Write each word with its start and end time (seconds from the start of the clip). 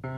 El 0.00 0.12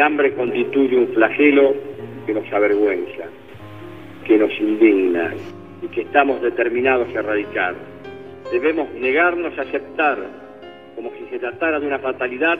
hambre 0.00 0.34
constituye 0.34 0.98
un 0.98 1.14
flagelo 1.14 1.74
que 2.26 2.34
nos 2.34 2.52
avergüenza, 2.52 3.24
que 4.26 4.36
nos 4.36 4.50
indigna 4.60 5.32
y 5.80 5.86
que 5.88 6.02
estamos 6.02 6.42
determinados 6.42 7.08
a 7.08 7.20
erradicar. 7.20 7.74
Debemos 8.52 8.92
negarnos 8.92 9.58
a 9.58 9.62
aceptar, 9.62 10.18
como 10.94 11.10
si 11.12 11.24
se 11.30 11.38
tratara 11.38 11.80
de 11.80 11.86
una 11.86 12.00
fatalidad, 12.00 12.58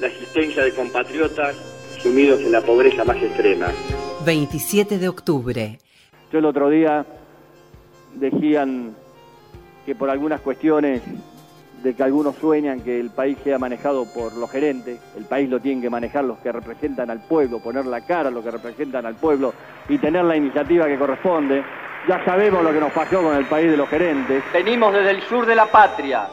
la 0.00 0.08
existencia 0.08 0.64
de 0.64 0.74
compatriotas 0.74 1.77
sumidos 2.02 2.40
en 2.40 2.52
la 2.52 2.60
pobreza 2.60 3.04
más 3.04 3.16
extrema. 3.16 3.68
27 4.24 4.98
de 4.98 5.08
octubre. 5.08 5.78
Yo 6.32 6.38
el 6.38 6.44
otro 6.44 6.68
día 6.68 7.04
decían 8.14 8.94
que 9.86 9.94
por 9.94 10.10
algunas 10.10 10.40
cuestiones 10.40 11.02
de 11.82 11.94
que 11.94 12.02
algunos 12.02 12.34
sueñan 12.36 12.80
que 12.80 12.98
el 12.98 13.10
país 13.10 13.38
sea 13.44 13.58
manejado 13.58 14.04
por 14.12 14.34
los 14.34 14.50
gerentes, 14.50 15.00
el 15.16 15.24
país 15.24 15.48
lo 15.48 15.60
tienen 15.60 15.80
que 15.80 15.90
manejar 15.90 16.24
los 16.24 16.38
que 16.38 16.50
representan 16.50 17.10
al 17.10 17.20
pueblo, 17.20 17.60
poner 17.60 17.86
la 17.86 18.00
cara 18.00 18.28
a 18.28 18.32
los 18.32 18.44
que 18.44 18.50
representan 18.50 19.06
al 19.06 19.14
pueblo 19.14 19.54
y 19.88 19.98
tener 19.98 20.24
la 20.24 20.36
iniciativa 20.36 20.86
que 20.86 20.98
corresponde. 20.98 21.62
Ya 22.08 22.24
sabemos 22.24 22.62
lo 22.64 22.72
que 22.72 22.80
nos 22.80 22.92
pasó 22.92 23.22
con 23.22 23.36
el 23.36 23.46
país 23.46 23.70
de 23.70 23.76
los 23.76 23.88
gerentes. 23.88 24.42
Venimos 24.52 24.92
desde 24.92 25.10
el 25.10 25.22
sur 25.22 25.46
de 25.46 25.54
la 25.54 25.66
patria, 25.66 26.26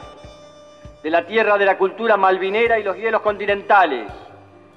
de 1.02 1.10
la 1.10 1.24
tierra 1.24 1.56
de 1.56 1.64
la 1.64 1.78
cultura 1.78 2.16
malvinera 2.16 2.78
y 2.78 2.82
los 2.82 2.96
hielos 2.96 3.22
continentales, 3.22 4.10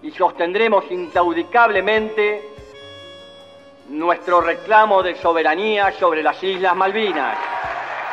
y 0.02 0.12
sostendremos 0.12 0.90
incaudicablemente 0.90 2.42
nuestro 3.90 4.42
reclamo 4.42 5.02
de 5.04 5.16
soberanía 5.16 5.92
sobre 5.92 6.24
las 6.24 6.42
Islas 6.44 6.76
Malvinas. 6.76 7.38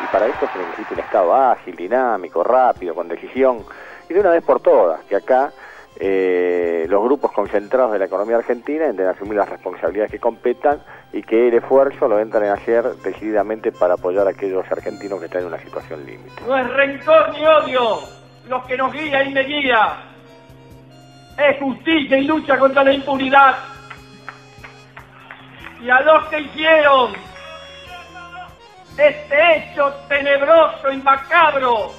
Y 0.03 0.06
para 0.12 0.27
esto 0.27 0.48
se 0.53 0.59
necesita 0.59 0.95
un 0.95 1.01
Estado 1.01 1.34
ágil, 1.34 1.77
dinámico, 1.77 2.43
rápido, 2.43 2.95
con 2.95 3.09
decisión, 3.09 3.65
y 4.09 4.15
de 4.15 4.20
una 4.20 4.31
vez 4.31 4.45
por 4.45 4.61
todas, 4.61 5.01
que 5.05 5.17
acá 5.17 5.53
eh, 5.98 6.87
los 6.89 7.03
grupos 7.03 7.33
concentrados 7.33 7.93
de 7.93 7.98
la 7.98 8.05
economía 8.05 8.37
argentina 8.37 8.87
deben 8.87 9.06
asumir 9.06 9.34
las 9.34 9.48
responsabilidades 9.48 10.11
que 10.11 10.19
competan 10.19 10.81
y 11.12 11.23
que 11.23 11.48
el 11.48 11.55
esfuerzo 11.55 12.09
lo 12.09 12.19
entren 12.19 12.50
a 12.50 12.55
hacer 12.55 12.84
decididamente 12.97 13.73
para 13.73 13.95
apoyar 13.95 14.27
a 14.27 14.31
aquellos 14.31 14.71
argentinos 14.71 15.19
que 15.19 15.27
están 15.27 15.43
en 15.43 15.48
una 15.48 15.59
situación 15.59 16.05
límite. 16.05 16.43
No 16.47 16.56
es 16.56 16.69
rencor 16.69 17.33
ni 17.33 17.47
odio 17.47 18.00
lo 18.48 18.62
que 18.65 18.77
nos 18.77 18.93
guía 18.93 19.25
y 19.25 19.33
me 19.33 19.43
guía. 19.43 20.16
Es 21.39 21.59
justicia 21.61 22.19
y 22.19 22.25
lucha 22.25 22.59
contra 22.59 22.83
la 22.83 22.92
impunidad. 22.92 23.56
Y 25.83 25.91
a 25.91 26.01
los 26.01 26.25
que 26.28 26.41
hicieron 26.41 27.12
este 28.97 29.56
hecho 29.56 29.93
tenebroso 30.09 30.91
y 30.91 30.97
macabro 30.98 31.93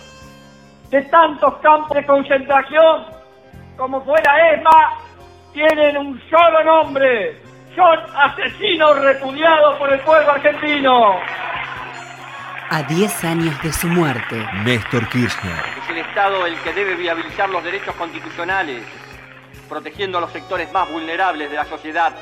de 0.90 1.02
tantos 1.04 1.56
campos 1.58 1.96
de 1.96 2.06
concentración 2.06 3.06
como 3.78 4.04
fuera 4.04 4.54
ESMA, 4.54 4.98
tienen 5.54 5.98
un 5.98 6.22
solo 6.30 6.64
nombre. 6.64 7.40
Son 7.76 8.00
asesinos 8.16 9.00
repudiados 9.00 9.78
por 9.78 9.94
el 9.94 10.00
pueblo 10.00 10.32
argentino. 10.32 11.16
A 12.70 12.84
10 12.84 13.24
años 13.24 13.62
de 13.62 13.72
su 13.72 13.88
muerte. 13.88 14.46
Néstor 14.66 15.08
Kirchner. 15.10 15.54
Es 15.84 15.90
el 15.90 15.98
Estado 16.00 16.46
el 16.46 16.58
que 16.62 16.74
debe 16.74 16.96
viabilizar 16.96 17.50
los 17.50 17.64
derechos 17.64 17.96
constitucionales, 17.96 18.84
protegiendo 19.68 20.18
a 20.18 20.22
los 20.22 20.32
sectores 20.32 20.72
más 20.72 20.92
vulnerables 20.92 21.50
de 21.50 21.56
la 21.56 21.66
sociedad, 21.66 22.16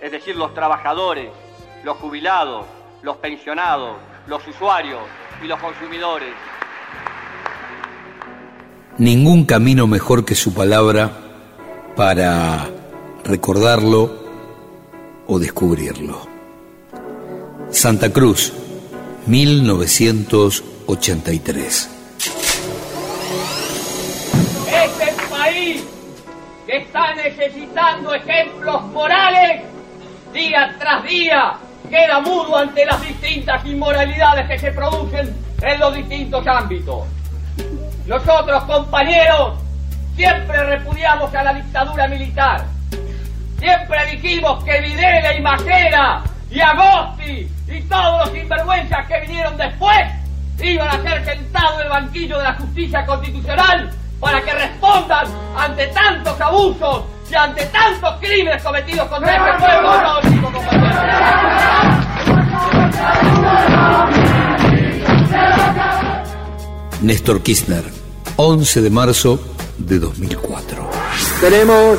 es 0.00 0.12
decir, 0.12 0.36
los 0.36 0.54
trabajadores, 0.54 1.30
los 1.84 1.96
jubilados, 1.96 2.66
los 3.02 3.16
pensionados, 3.16 3.96
los 4.26 4.46
usuarios 4.46 5.00
y 5.42 5.46
los 5.46 5.58
consumidores. 5.60 6.34
Ningún 8.98 9.44
camino 9.44 9.86
mejor 9.86 10.24
que 10.24 10.34
su 10.34 10.54
palabra 10.54 11.10
para 11.94 12.70
recordarlo 13.24 14.24
o 15.26 15.38
descubrirlo. 15.38 16.26
Santa 17.70 18.10
Cruz, 18.12 18.52
1983. 19.26 21.95
Está 26.76 27.14
necesitando 27.14 28.14
ejemplos 28.14 28.82
morales 28.86 29.62
día 30.32 30.74
tras 30.78 31.02
día. 31.04 31.54
Queda 31.88 32.20
mudo 32.20 32.56
ante 32.56 32.84
las 32.84 33.00
distintas 33.00 33.64
inmoralidades 33.64 34.48
que 34.48 34.58
se 34.58 34.72
producen 34.72 35.36
en 35.62 35.80
los 35.80 35.94
distintos 35.94 36.46
ámbitos. 36.46 37.04
Nosotros, 38.06 38.64
compañeros, 38.64 39.58
siempre 40.16 40.64
repudiamos 40.64 41.32
a 41.34 41.44
la 41.44 41.54
dictadura 41.54 42.08
militar. 42.08 42.64
Siempre 43.58 44.06
dijimos 44.10 44.64
que 44.64 44.80
Videla 44.80 45.34
y 45.34 45.40
Macera 45.40 46.22
y 46.50 46.60
Agosti 46.60 47.48
y 47.68 47.80
todos 47.82 48.26
los 48.26 48.36
sinvergüenzas 48.36 49.06
que 49.06 49.20
vinieron 49.20 49.56
después 49.56 50.06
iban 50.60 50.88
a 50.88 51.02
ser 51.02 51.24
sentados 51.24 51.80
en 51.80 51.86
el 51.86 51.88
banquillo 51.88 52.38
de 52.38 52.44
la 52.44 52.54
justicia 52.54 53.06
constitucional 53.06 53.90
para 54.20 54.42
que 54.42 54.52
respondan 54.52 55.26
ante 55.56 55.86
tantos 55.88 56.40
abusos 56.40 57.04
y 57.30 57.34
ante 57.34 57.66
tantos 57.66 58.14
crímenes 58.20 58.62
cometidos 58.62 59.08
contra 59.08 59.36
este 59.36 59.58
pueblo. 59.58 60.02
No, 60.02 60.20
Néstor 67.02 67.42
Kirchner, 67.42 67.84
11 68.36 68.80
de 68.80 68.90
marzo 68.90 69.38
de 69.76 69.98
2004. 69.98 70.90
Tenemos 71.40 71.98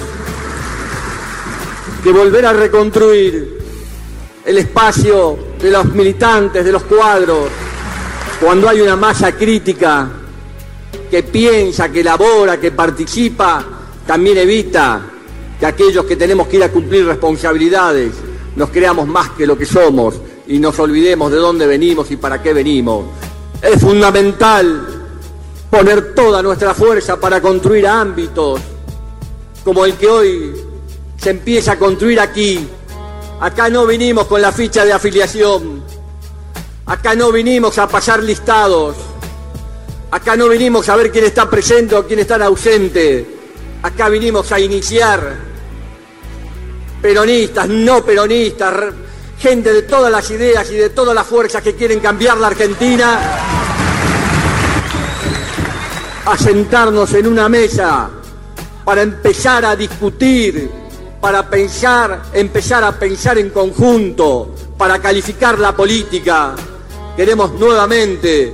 que 2.03 2.11
volver 2.11 2.45
a 2.45 2.53
reconstruir 2.53 3.57
el 4.45 4.57
espacio 4.57 5.38
de 5.59 5.72
los 5.72 5.85
militantes, 5.94 6.66
de 6.66 6.72
los 6.72 6.83
cuadros, 6.83 7.50
cuando 8.39 8.69
hay 8.69 8.81
una 8.81 8.95
masa 8.95 9.33
crítica 9.33 10.09
que 11.09 11.23
piensa, 11.23 11.91
que 11.91 12.01
elabora, 12.01 12.59
que 12.59 12.72
participa, 12.72 13.66
también 14.06 14.38
evita 14.38 15.01
que 15.59 15.66
aquellos 15.66 16.06
que 16.06 16.16
tenemos 16.16 16.47
que 16.47 16.57
ir 16.57 16.63
a 16.63 16.72
cumplir 16.72 17.06
responsabilidades 17.06 18.12
nos 18.56 18.69
creamos 18.69 19.07
más 19.07 19.29
que 19.31 19.45
lo 19.45 19.57
que 19.57 19.66
somos 19.66 20.16
y 20.47 20.59
nos 20.59 20.78
olvidemos 20.79 21.31
de 21.31 21.38
dónde 21.38 21.68
venimos 21.68 22.09
y 22.12 22.18
para 22.18 22.41
qué 22.41 22.53
venimos. 22.53 23.06
Es 23.62 23.81
fundamental 23.81 24.88
poner 25.69 26.16
toda 26.16 26.41
nuestra 26.41 26.73
fuerza 26.73 27.19
para 27.19 27.41
construir 27.41 27.88
ámbitos 27.88 28.62
como 29.63 29.85
el 29.85 29.94
que 29.94 30.07
hoy 30.07 30.56
se 31.18 31.31
empieza 31.31 31.74
a 31.74 31.79
construir 31.79 32.19
aquí. 32.19 32.68
Acá 33.39 33.69
no 33.69 33.85
vinimos 33.85 34.25
con 34.25 34.41
la 34.41 34.51
ficha 34.51 34.85
de 34.85 34.94
afiliación, 34.94 35.84
acá 36.85 37.13
no 37.13 37.31
vinimos 37.31 37.78
a 37.78 37.88
pasar 37.88 38.24
listados, 38.24 38.95
acá 40.12 40.35
no 40.35 40.47
vinimos 40.50 40.88
a 40.90 40.95
ver 40.95 41.12
quién 41.12 41.25
está 41.25 41.50
presente 41.50 41.95
o 41.95 42.07
quién 42.07 42.19
está 42.19 42.44
ausente, 42.45 43.25
acá 43.84 44.09
vinimos 44.09 44.51
a 44.51 44.59
iniciar 44.59 45.35
peronistas, 47.01 47.68
no 47.68 48.03
peronistas, 48.03 48.94
gente 49.40 49.72
de 49.72 49.84
todas 49.84 50.12
las 50.12 50.29
ideas 50.31 50.69
y 50.72 50.75
de 50.75 50.90
todas 50.90 51.13
las 51.13 51.28
fuerzas 51.28 51.62
que 51.62 51.75
quieren 51.75 52.00
cambiar 52.00 52.38
la 52.38 52.47
Argentina, 52.47 53.19
a 56.25 56.38
sentarnos 56.38 57.13
en 57.13 57.28
una 57.28 57.47
mesa 57.47 58.09
para 58.84 59.01
empezar 59.01 59.66
a 59.66 59.75
discutir, 59.75 60.69
para 61.22 61.50
pensar, 61.50 62.24
empezar 62.34 62.84
a 62.84 62.97
pensar 62.97 63.38
en 63.38 63.50
conjunto, 63.50 64.53
para 64.77 65.00
calificar 65.00 65.57
la 65.60 65.75
política. 65.75 66.56
Queremos 67.15 67.53
nuevamente 67.53 68.53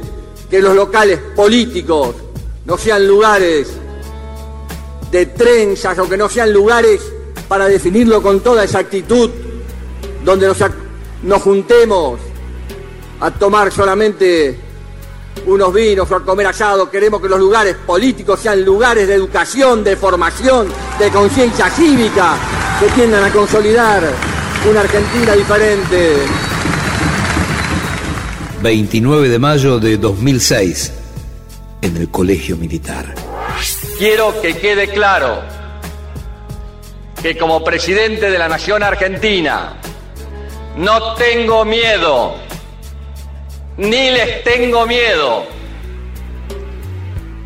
que 0.53 0.61
los 0.61 0.75
locales 0.75 1.17
políticos 1.35 2.15
no 2.65 2.77
sean 2.77 3.07
lugares 3.07 3.69
de 5.09 5.25
trenzas 5.25 5.97
o 5.97 6.07
que 6.07 6.15
no 6.15 6.29
sean 6.29 6.53
lugares 6.53 7.01
para 7.47 7.67
definirlo 7.67 8.21
con 8.21 8.39
toda 8.41 8.63
exactitud, 8.63 9.31
donde 10.23 10.45
nos, 10.45 10.57
nos 11.23 11.41
juntemos 11.41 12.19
a 13.19 13.31
tomar 13.31 13.71
solamente 13.71 14.59
unos 15.47 15.73
vinos 15.73 16.11
o 16.11 16.17
a 16.17 16.23
comer 16.23 16.45
asado. 16.45 16.87
Queremos 16.87 17.19
que 17.19 17.29
los 17.29 17.39
lugares 17.39 17.75
políticos 17.77 18.39
sean 18.39 18.63
lugares 18.63 19.07
de 19.07 19.15
educación, 19.15 19.83
de 19.83 19.95
formación, 19.95 20.67
de 20.99 21.09
conciencia 21.09 21.67
cívica, 21.71 22.35
que 22.79 22.89
tiendan 22.89 23.23
a 23.23 23.33
consolidar 23.33 24.03
una 24.69 24.81
Argentina 24.81 25.33
diferente. 25.33 26.52
29 28.63 29.27
de 29.27 29.39
mayo 29.39 29.77
de 29.77 29.97
2006, 29.97 30.93
en 31.81 31.97
el 31.97 32.09
Colegio 32.09 32.55
Militar. 32.55 33.13
Quiero 33.97 34.41
que 34.41 34.57
quede 34.57 34.87
claro 34.87 35.41
que 37.21 37.37
como 37.37 37.61
presidente 37.61 38.31
de 38.31 38.39
la 38.39 38.47
Nación 38.47 38.81
Argentina 38.81 39.73
no 40.77 41.13
tengo 41.15 41.65
miedo, 41.65 42.35
ni 43.75 44.11
les 44.11 44.45
tengo 44.45 44.87
miedo, 44.87 45.45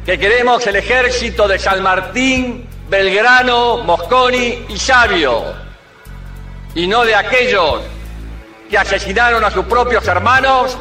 que 0.06 0.20
queremos 0.20 0.68
el 0.68 0.76
ejército 0.76 1.48
de 1.48 1.58
San 1.58 1.82
Martín, 1.82 2.70
Belgrano, 2.92 3.80
Mosconi 3.80 4.66
y 4.70 4.78
Sabio, 4.78 5.46
y 6.76 6.86
no 6.86 7.04
de 7.04 7.16
aquellos 7.16 7.82
que 8.70 8.78
asesinaron 8.78 9.44
a 9.44 9.50
sus 9.50 9.66
propios 9.66 10.08
hermanos, 10.08 10.78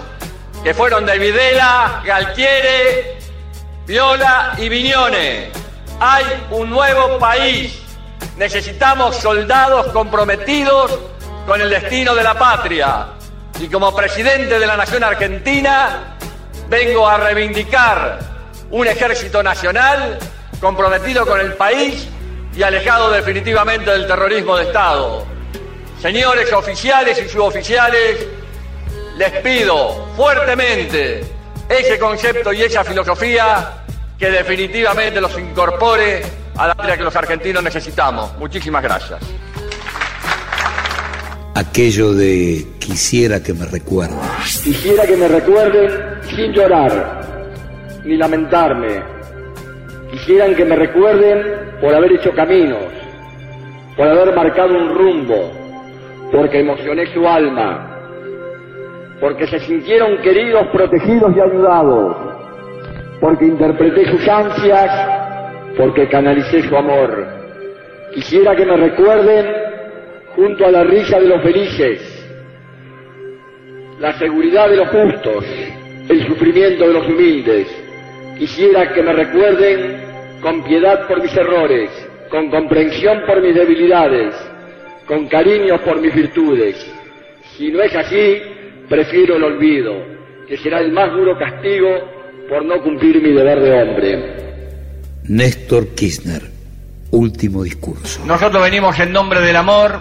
que 0.66 0.74
fueron 0.74 1.06
de 1.06 1.16
Videla, 1.16 2.02
Galtiere, 2.04 3.18
Viola 3.86 4.54
y 4.58 4.68
Viñone. 4.68 5.52
Hay 6.00 6.24
un 6.50 6.70
nuevo 6.70 7.20
país. 7.20 7.80
Necesitamos 8.36 9.14
soldados 9.14 9.86
comprometidos 9.92 10.98
con 11.46 11.60
el 11.60 11.70
destino 11.70 12.16
de 12.16 12.24
la 12.24 12.34
patria. 12.34 13.10
Y 13.60 13.68
como 13.68 13.94
presidente 13.94 14.58
de 14.58 14.66
la 14.66 14.76
Nación 14.76 15.04
Argentina, 15.04 16.16
vengo 16.68 17.08
a 17.08 17.16
reivindicar 17.18 18.18
un 18.68 18.88
ejército 18.88 19.44
nacional 19.44 20.18
comprometido 20.60 21.24
con 21.26 21.38
el 21.38 21.52
país 21.52 22.08
y 22.56 22.64
alejado 22.64 23.12
definitivamente 23.12 23.88
del 23.88 24.08
terrorismo 24.08 24.56
de 24.56 24.64
Estado. 24.64 25.24
Señores 26.02 26.52
oficiales 26.52 27.22
y 27.24 27.28
suboficiales, 27.28 28.26
les 29.16 29.30
pido 29.42 30.06
fuertemente 30.14 31.24
ese 31.68 31.98
concepto 31.98 32.52
y 32.52 32.62
esa 32.62 32.84
filosofía 32.84 33.84
que 34.18 34.30
definitivamente 34.30 35.20
los 35.20 35.38
incorpore 35.38 36.22
a 36.56 36.68
la 36.68 36.74
patria 36.74 36.96
que 36.96 37.04
los 37.04 37.16
argentinos 37.16 37.62
necesitamos. 37.62 38.36
Muchísimas 38.38 38.82
gracias. 38.82 39.20
Aquello 41.54 42.12
de 42.12 42.66
quisiera 42.78 43.42
que 43.42 43.54
me 43.54 43.64
recuerden. 43.64 44.18
Quisiera 44.62 45.06
que 45.06 45.16
me 45.16 45.28
recuerden 45.28 45.90
sin 46.28 46.52
llorar 46.52 47.48
ni 48.04 48.16
lamentarme. 48.16 49.02
Quisieran 50.10 50.54
que 50.54 50.64
me 50.64 50.76
recuerden 50.76 51.78
por 51.80 51.94
haber 51.94 52.12
hecho 52.12 52.32
caminos, 52.34 52.84
por 53.96 54.06
haber 54.06 54.34
marcado 54.34 54.76
un 54.76 54.94
rumbo, 54.94 55.50
porque 56.30 56.60
emocioné 56.60 57.12
su 57.12 57.26
alma, 57.26 57.85
porque 59.20 59.46
se 59.46 59.58
sintieron 59.60 60.18
queridos, 60.18 60.66
protegidos 60.68 61.34
y 61.36 61.40
ayudados, 61.40 62.16
porque 63.20 63.46
interpreté 63.46 64.10
sus 64.10 64.28
ansias, 64.28 65.08
porque 65.76 66.08
canalicé 66.08 66.62
su 66.62 66.76
amor. 66.76 67.26
Quisiera 68.14 68.54
que 68.54 68.66
me 68.66 68.76
recuerden 68.76 69.46
junto 70.34 70.66
a 70.66 70.70
la 70.70 70.84
risa 70.84 71.18
de 71.18 71.28
los 71.28 71.42
felices, 71.42 72.28
la 73.98 74.12
seguridad 74.18 74.68
de 74.68 74.76
los 74.76 74.88
justos, 74.88 75.44
el 76.08 76.26
sufrimiento 76.26 76.86
de 76.86 76.92
los 76.92 77.06
humildes. 77.06 77.68
Quisiera 78.38 78.92
que 78.92 79.02
me 79.02 79.12
recuerden 79.12 80.04
con 80.42 80.62
piedad 80.62 81.06
por 81.08 81.22
mis 81.22 81.34
errores, 81.34 81.90
con 82.28 82.50
comprensión 82.50 83.22
por 83.26 83.40
mis 83.40 83.54
debilidades, 83.54 84.34
con 85.06 85.26
cariño 85.26 85.78
por 85.78 86.00
mis 86.00 86.14
virtudes. 86.14 86.92
Si 87.56 87.72
no 87.72 87.80
es 87.80 87.94
así, 87.94 88.42
prefiero 88.88 89.36
el 89.36 89.44
olvido, 89.44 89.92
que 90.48 90.56
será 90.56 90.80
el 90.80 90.92
más 90.92 91.10
duro 91.12 91.38
castigo 91.38 91.88
por 92.48 92.64
no 92.64 92.80
cumplir 92.82 93.22
mi 93.22 93.32
deber 93.32 93.60
de 93.60 93.72
hombre. 93.72 94.36
Néstor 95.24 95.88
Kirchner, 95.88 96.42
último 97.10 97.62
discurso. 97.62 98.24
Nosotros 98.24 98.62
venimos 98.62 98.98
en 99.00 99.12
nombre 99.12 99.40
del 99.40 99.56
amor, 99.56 100.00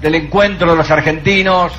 del 0.00 0.14
encuentro 0.14 0.70
de 0.70 0.76
los 0.76 0.90
argentinos, 0.90 1.72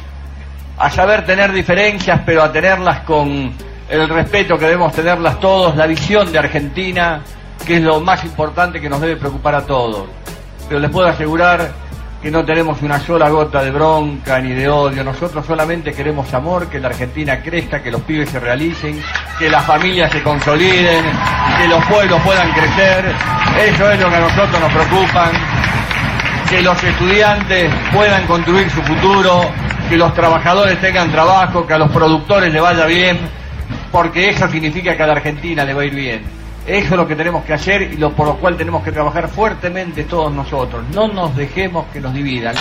a 0.77 0.89
saber 0.89 1.25
tener 1.25 1.51
diferencias, 1.51 2.21
pero 2.25 2.41
a 2.41 2.51
tenerlas 2.51 3.01
con 3.01 3.51
el 3.89 4.09
respeto 4.09 4.57
que 4.57 4.65
debemos 4.65 4.93
tenerlas 4.93 5.39
todos, 5.39 5.75
la 5.75 5.85
visión 5.85 6.31
de 6.31 6.39
Argentina, 6.39 7.21
que 7.65 7.75
es 7.75 7.81
lo 7.81 7.99
más 7.99 8.23
importante 8.23 8.81
que 8.81 8.89
nos 8.89 8.99
debe 8.99 9.17
preocupar 9.17 9.55
a 9.55 9.65
todos. 9.65 10.07
Pero 10.67 10.79
les 10.79 10.89
puedo 10.89 11.07
asegurar 11.07 11.71
que 12.21 12.29
no 12.29 12.45
tenemos 12.45 12.81
una 12.83 12.99
sola 12.99 13.29
gota 13.29 13.63
de 13.63 13.71
bronca 13.71 14.39
ni 14.39 14.53
de 14.53 14.69
odio, 14.69 15.03
nosotros 15.03 15.43
solamente 15.43 15.91
queremos 15.91 16.31
amor, 16.33 16.69
que 16.69 16.79
la 16.79 16.89
Argentina 16.89 17.41
crezca, 17.41 17.81
que 17.81 17.89
los 17.89 18.01
pibes 18.01 18.29
se 18.29 18.39
realicen, 18.39 19.01
que 19.39 19.49
las 19.49 19.65
familias 19.65 20.11
se 20.11 20.21
consoliden, 20.21 21.03
que 21.57 21.67
los 21.67 21.83
pueblos 21.85 22.21
puedan 22.21 22.51
crecer, 22.51 23.05
eso 23.65 23.91
es 23.91 23.99
lo 23.99 24.09
que 24.09 24.15
a 24.15 24.19
nosotros 24.19 24.59
nos 24.59 24.71
preocupa, 24.71 25.31
que 26.47 26.61
los 26.61 26.83
estudiantes 26.83 27.73
puedan 27.91 28.27
construir 28.27 28.69
su 28.69 28.83
futuro, 28.83 29.49
que 29.89 29.97
los 29.97 30.13
trabajadores 30.13 30.79
tengan 30.79 31.11
trabajo, 31.11 31.65
que 31.65 31.73
a 31.73 31.79
los 31.79 31.89
productores 31.91 32.53
le 32.53 32.61
vaya 32.61 32.85
bien, 32.85 33.19
porque 33.91 34.29
eso 34.29 34.47
significa 34.47 34.95
que 34.95 35.01
a 35.01 35.07
la 35.07 35.13
Argentina 35.13 35.65
le 35.65 35.73
va 35.73 35.81
a 35.81 35.85
ir 35.85 35.95
bien. 35.95 36.40
Eso 36.67 36.85
es 36.85 36.91
lo 36.91 37.07
que 37.07 37.15
tenemos 37.15 37.43
que 37.43 37.53
hacer 37.53 37.81
y 37.81 37.97
lo 37.97 38.13
por 38.13 38.27
lo 38.27 38.37
cual 38.37 38.55
tenemos 38.55 38.83
que 38.83 38.91
trabajar 38.91 39.27
fuertemente 39.27 40.03
todos 40.03 40.31
nosotros. 40.31 40.83
No 40.93 41.07
nos 41.07 41.35
dejemos 41.35 41.87
que 41.91 41.99
nos 41.99 42.13
dividan. 42.13 42.55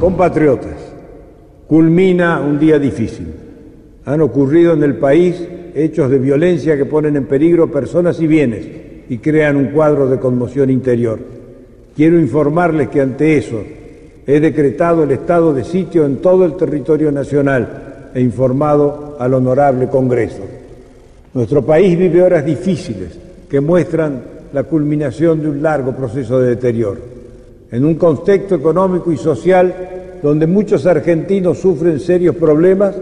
Compatriotas, 0.00 0.94
culmina 1.66 2.40
un 2.40 2.58
día 2.58 2.78
difícil. 2.78 3.34
Han 4.06 4.20
ocurrido 4.22 4.72
en 4.72 4.82
el 4.82 4.96
país 4.96 5.46
hechos 5.74 6.10
de 6.10 6.18
violencia 6.18 6.76
que 6.76 6.86
ponen 6.86 7.16
en 7.16 7.26
peligro 7.26 7.70
personas 7.70 8.20
y 8.20 8.26
bienes 8.26 8.66
y 9.08 9.18
crean 9.18 9.56
un 9.56 9.66
cuadro 9.66 10.08
de 10.08 10.18
conmoción 10.18 10.70
interior. 10.70 11.43
Quiero 11.96 12.18
informarles 12.18 12.88
que 12.88 13.00
ante 13.00 13.36
eso 13.36 13.62
he 14.26 14.40
decretado 14.40 15.04
el 15.04 15.12
estado 15.12 15.54
de 15.54 15.62
sitio 15.62 16.04
en 16.04 16.16
todo 16.16 16.44
el 16.44 16.56
territorio 16.56 17.12
nacional 17.12 18.10
e 18.12 18.20
informado 18.20 19.16
al 19.20 19.32
honorable 19.32 19.86
Congreso. 19.86 20.42
Nuestro 21.34 21.64
país 21.64 21.96
vive 21.96 22.20
horas 22.20 22.44
difíciles 22.44 23.16
que 23.48 23.60
muestran 23.60 24.22
la 24.52 24.64
culminación 24.64 25.40
de 25.40 25.48
un 25.48 25.62
largo 25.62 25.92
proceso 25.92 26.40
de 26.40 26.50
deterioro. 26.50 27.00
En 27.70 27.84
un 27.84 27.94
contexto 27.94 28.56
económico 28.56 29.12
y 29.12 29.16
social 29.16 29.72
donde 30.20 30.48
muchos 30.48 30.86
argentinos 30.86 31.58
sufren 31.58 32.00
serios 32.00 32.34
problemas, 32.34 32.96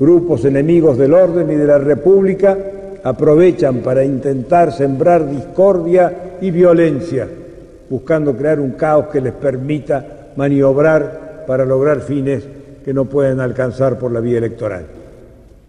grupos 0.00 0.44
enemigos 0.44 0.98
del 0.98 1.14
orden 1.14 1.52
y 1.52 1.54
de 1.54 1.66
la 1.66 1.78
República 1.78 2.58
aprovechan 3.04 3.76
para 3.76 4.04
intentar 4.04 4.72
sembrar 4.72 5.30
discordia 5.30 6.36
y 6.40 6.50
violencia 6.50 7.28
buscando 7.88 8.36
crear 8.36 8.60
un 8.60 8.72
caos 8.72 9.06
que 9.12 9.20
les 9.20 9.32
permita 9.32 10.32
maniobrar 10.36 11.44
para 11.46 11.64
lograr 11.64 12.00
fines 12.00 12.44
que 12.84 12.92
no 12.92 13.06
pueden 13.06 13.40
alcanzar 13.40 13.98
por 13.98 14.12
la 14.12 14.20
vía 14.20 14.38
electoral. 14.38 14.86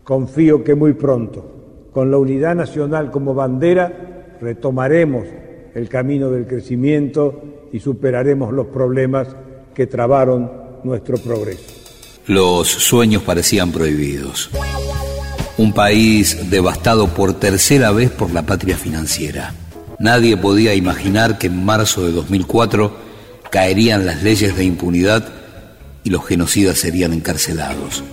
Confío 0.04 0.64
que 0.64 0.76
muy 0.76 0.94
pronto, 0.94 1.90
con 1.92 2.12
la 2.12 2.18
unidad 2.18 2.56
nacional 2.56 3.10
como 3.10 3.34
bandera, 3.34 4.36
retomaremos 4.42 5.26
el 5.74 5.90
camino 5.90 6.30
del 6.30 6.46
crecimiento 6.46 7.68
y 7.72 7.80
superaremos 7.80 8.54
los 8.54 8.68
problemas 8.68 9.28
que 9.74 9.88
trabaron 9.88 10.52
nuestro 10.84 11.18
progreso. 11.18 11.74
Los 12.28 12.68
sueños 12.68 13.24
parecían 13.24 13.72
prohibidos. 13.72 14.50
Un 15.58 15.74
país 15.74 16.50
devastado 16.50 17.08
por 17.08 17.34
tercera 17.34 17.92
vez 17.92 18.10
por 18.12 18.32
la 18.32 18.44
patria 18.44 18.78
financiera 18.78 19.54
Nadie 20.00 20.36
podía 20.36 20.74
imaginar 20.74 21.38
que 21.38 21.48
en 21.48 21.64
marzo 21.64 22.06
de 22.06 22.12
2004 22.12 22.92
caerían 23.50 24.06
las 24.06 24.24
leyes 24.24 24.56
de 24.58 24.66
impunidad 24.66 25.24
y 26.04 26.10
los 26.10 26.26
genocidas 26.26 26.78
serían 26.78 27.14
encarcelados. 27.14 28.04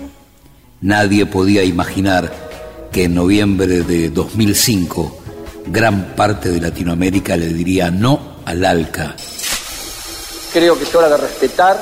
Nadie 0.80 1.26
podía 1.26 1.64
imaginar 1.64 2.32
que 2.92 3.04
en 3.04 3.14
noviembre 3.14 3.82
de 3.82 4.10
2005 4.10 5.18
gran 5.66 6.14
parte 6.14 6.50
de 6.50 6.60
Latinoamérica 6.60 7.36
le 7.36 7.48
diría 7.48 7.90
no 7.90 8.36
al 8.44 8.64
ALCA. 8.64 9.16
Creo 10.52 10.76
que 10.76 10.84
es 10.84 10.94
hora 10.94 11.08
de 11.08 11.16
respetar 11.16 11.80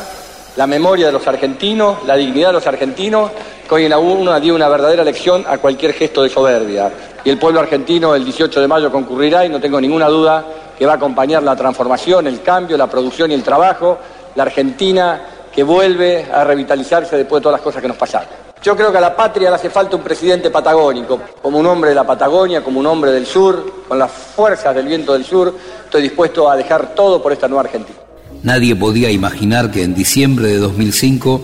la 0.56 0.66
memoria 0.66 1.06
de 1.06 1.12
los 1.12 1.26
argentinos, 1.26 1.98
la 2.06 2.16
dignidad 2.16 2.48
de 2.48 2.54
los 2.54 2.66
argentinos, 2.66 3.30
que 3.68 3.74
hoy 3.74 3.84
en 3.84 3.90
la 3.90 3.98
UNA 3.98 4.40
dio 4.40 4.54
una 4.54 4.68
verdadera 4.68 5.04
lección 5.04 5.44
a 5.48 5.58
cualquier 5.58 5.92
gesto 5.92 6.22
de 6.22 6.28
soberbia 6.28 6.90
y 7.24 7.30
el 7.30 7.38
pueblo 7.38 7.60
argentino 7.60 8.14
el 8.14 8.24
18 8.24 8.60
de 8.60 8.68
mayo 8.68 8.90
concurrirá 8.90 9.44
y 9.44 9.48
no 9.48 9.60
tengo 9.60 9.80
ninguna 9.80 10.08
duda 10.08 10.44
que 10.78 10.86
va 10.86 10.92
a 10.92 10.96
acompañar 10.96 11.42
la 11.42 11.54
transformación, 11.54 12.26
el 12.26 12.42
cambio, 12.42 12.76
la 12.76 12.86
producción 12.86 13.30
y 13.30 13.34
el 13.34 13.42
trabajo, 13.42 13.98
la 14.34 14.44
Argentina 14.44 15.20
que 15.52 15.62
vuelve 15.62 16.26
a 16.32 16.44
revitalizarse 16.44 17.16
después 17.16 17.40
de 17.40 17.42
todas 17.42 17.58
las 17.58 17.62
cosas 17.62 17.82
que 17.82 17.88
nos 17.88 17.96
pasaron. 17.96 18.28
Yo 18.62 18.76
creo 18.76 18.92
que 18.92 18.98
a 18.98 19.00
la 19.00 19.16
patria 19.16 19.48
le 19.48 19.56
hace 19.56 19.70
falta 19.70 19.96
un 19.96 20.02
presidente 20.02 20.50
patagónico, 20.50 21.18
como 21.40 21.58
un 21.58 21.66
hombre 21.66 21.90
de 21.90 21.96
la 21.96 22.06
Patagonia, 22.06 22.62
como 22.62 22.78
un 22.78 22.86
hombre 22.86 23.10
del 23.10 23.24
sur, 23.24 23.84
con 23.88 23.98
las 23.98 24.10
fuerzas 24.10 24.74
del 24.74 24.86
viento 24.86 25.14
del 25.14 25.24
sur, 25.24 25.54
estoy 25.84 26.02
dispuesto 26.02 26.50
a 26.50 26.56
dejar 26.56 26.94
todo 26.94 27.22
por 27.22 27.32
esta 27.32 27.48
nueva 27.48 27.62
Argentina. 27.62 27.98
Nadie 28.42 28.76
podía 28.76 29.10
imaginar 29.10 29.70
que 29.70 29.82
en 29.82 29.94
diciembre 29.94 30.48
de 30.48 30.58
2005 30.58 31.40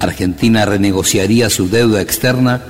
Argentina 0.00 0.64
renegociaría 0.64 1.50
su 1.50 1.68
deuda 1.68 2.00
externa 2.00 2.60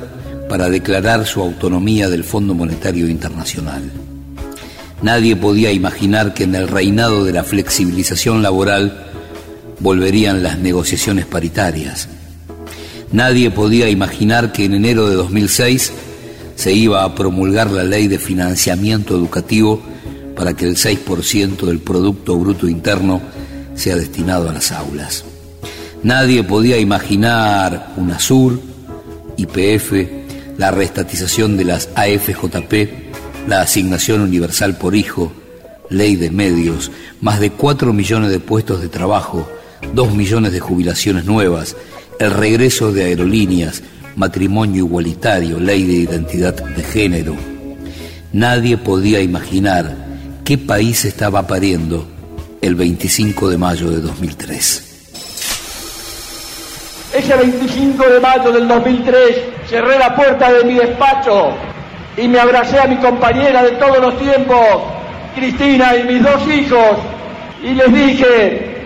para 0.55 0.71
declarar 0.71 1.27
su 1.27 1.41
autonomía 1.41 2.09
del 2.09 2.23
Fondo 2.23 2.55
Monetario 2.55 3.09
Internacional. 3.09 3.91
Nadie 5.03 5.35
podía 5.35 5.73
imaginar 5.73 6.33
que 6.33 6.45
en 6.45 6.55
el 6.55 6.69
reinado 6.69 7.25
de 7.25 7.33
la 7.33 7.43
flexibilización 7.43 8.41
laboral 8.41 9.05
volverían 9.81 10.45
las 10.45 10.61
negociaciones 10.61 11.27
paritarias. 11.27 12.09
Nadie 13.11 13.51
podía 13.51 13.89
imaginar 13.89 14.53
que 14.53 14.67
en 14.67 14.75
enero 14.75 15.09
de 15.09 15.17
2006 15.17 15.93
se 16.55 16.73
iba 16.73 17.03
a 17.03 17.17
promulgar 17.17 17.73
la 17.73 17.83
ley 17.83 18.07
de 18.07 18.21
financiamiento 18.21 19.17
educativo 19.17 19.83
para 20.37 20.55
que 20.55 20.67
el 20.67 20.77
6% 20.77 21.67
del 21.67 21.81
Producto 21.81 22.39
Bruto 22.39 22.69
Interno 22.69 23.21
sea 23.75 23.97
destinado 23.97 24.49
a 24.49 24.53
las 24.53 24.71
aulas. 24.71 25.25
Nadie 26.05 26.45
podía 26.45 26.79
imaginar 26.79 27.93
UNASUR, 27.97 28.61
IPF, 29.37 30.23
la 30.59 30.71
reestatización 30.71 31.57
de 31.57 31.65
las 31.65 31.89
AFJP, 31.95 33.49
la 33.49 33.61
asignación 33.61 34.21
universal 34.21 34.77
por 34.77 34.95
hijo, 34.95 35.33
ley 35.91 36.17
de 36.17 36.31
medios, 36.31 36.91
más 37.21 37.41
de 37.41 37.51
4 37.51 37.93
millones 37.93 38.31
de 38.31 38.41
puestos 38.41 38.81
de 38.81 38.89
trabajo, 38.89 39.49
2 39.93 40.15
millones 40.15 40.53
de 40.53 40.61
jubilaciones 40.61 41.25
nuevas, 41.25 41.77
el 42.19 42.31
regreso 42.31 42.93
de 42.93 43.05
aerolíneas, 43.05 43.83
matrimonio 44.17 44.85
igualitario, 44.85 45.59
ley 45.59 45.85
de 45.85 45.95
identidad 45.95 46.55
de 46.55 46.83
género. 46.83 47.37
Nadie 48.33 48.77
podía 48.77 49.21
imaginar 49.21 49.97
qué 50.45 50.59
país 50.59 51.05
estaba 51.05 51.47
pariendo 51.47 52.07
el 52.61 52.75
25 52.75 53.51
de 53.51 53.59
mayo 53.59 53.91
de 53.91 54.01
2003. 54.01 54.81
Ese 57.15 57.37
25 57.37 58.09
de 58.09 58.21
mayo 58.21 58.53
del 58.53 58.67
2003 58.67 59.54
cerré 59.69 59.99
la 59.99 60.15
puerta 60.15 60.53
de 60.53 60.65
mi 60.65 60.75
despacho 60.75 61.53
y 62.17 62.29
me 62.29 62.39
abracé 62.39 62.79
a 62.79 62.87
mi 62.87 62.97
compañera 62.97 63.63
de 63.63 63.73
todos 63.73 63.99
los 63.99 64.19
tiempos, 64.19 64.59
Cristina, 65.35 65.97
y 65.97 66.05
mis 66.05 66.23
dos 66.23 66.47
hijos, 66.49 66.99
y 67.63 67.75
les 67.75 67.93
dije, 67.93 68.77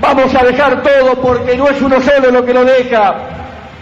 vamos 0.00 0.34
a 0.34 0.44
dejar 0.44 0.82
todo 0.82 1.14
porque 1.20 1.56
no 1.56 1.68
es 1.68 1.80
uno 1.80 2.00
solo 2.00 2.30
lo 2.30 2.44
que 2.44 2.54
lo 2.54 2.64
deja, 2.64 3.14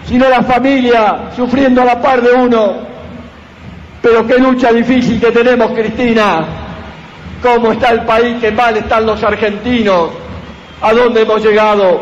sino 0.07 0.29
la 0.29 0.43
familia 0.43 1.31
sufriendo 1.35 1.83
a 1.83 1.87
la 1.87 2.03
par 2.03 2.21
de 2.21 2.33
uno. 2.33 2.91
Pero 4.03 4.27
qué 4.27 4.39
lucha 4.39 4.73
difícil 4.73 5.21
que 5.21 5.31
tenemos, 5.31 5.73
Cristina. 5.73 6.45
¿Cómo 7.43 7.73
está 7.73 7.91
el 7.91 8.03
país? 8.03 8.37
¿Qué 8.41 8.51
mal 8.51 8.77
están 8.77 9.07
los 9.07 9.23
argentinos? 9.23 10.11
¿A 10.83 10.93
dónde 10.93 11.23
hemos 11.23 11.43
llegado? 11.43 12.01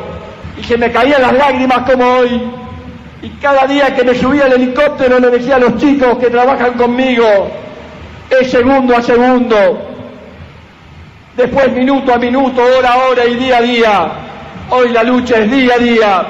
Y 0.59 0.65
se 0.65 0.77
me 0.77 0.91
caían 0.91 1.23
las 1.23 1.33
lágrimas 1.35 1.89
como 1.89 2.05
hoy. 2.05 2.51
Y 3.21 3.31
cada 3.41 3.67
día 3.67 3.95
que 3.95 4.05
me 4.05 4.15
subía 4.15 4.45
al 4.45 4.53
helicóptero 4.53 5.19
le 5.19 5.31
decía 5.31 5.57
a 5.57 5.59
los 5.59 5.77
chicos 5.77 6.19
que 6.19 6.31
trabajan 6.31 6.75
conmigo, 6.75 7.27
es 8.31 8.51
segundo 8.51 8.97
a 8.97 9.03
segundo, 9.03 9.81
después 11.37 11.73
minuto 11.73 12.15
a 12.15 12.19
minuto, 12.19 12.63
hora 12.63 12.93
a 12.93 13.09
hora 13.09 13.25
y 13.25 13.35
día 13.35 13.57
a 13.57 13.61
día. 13.61 14.13
Hoy 14.71 14.91
la 14.91 15.03
lucha 15.03 15.39
es 15.39 15.51
día 15.51 15.75
a 15.75 15.79
día. 15.79 16.27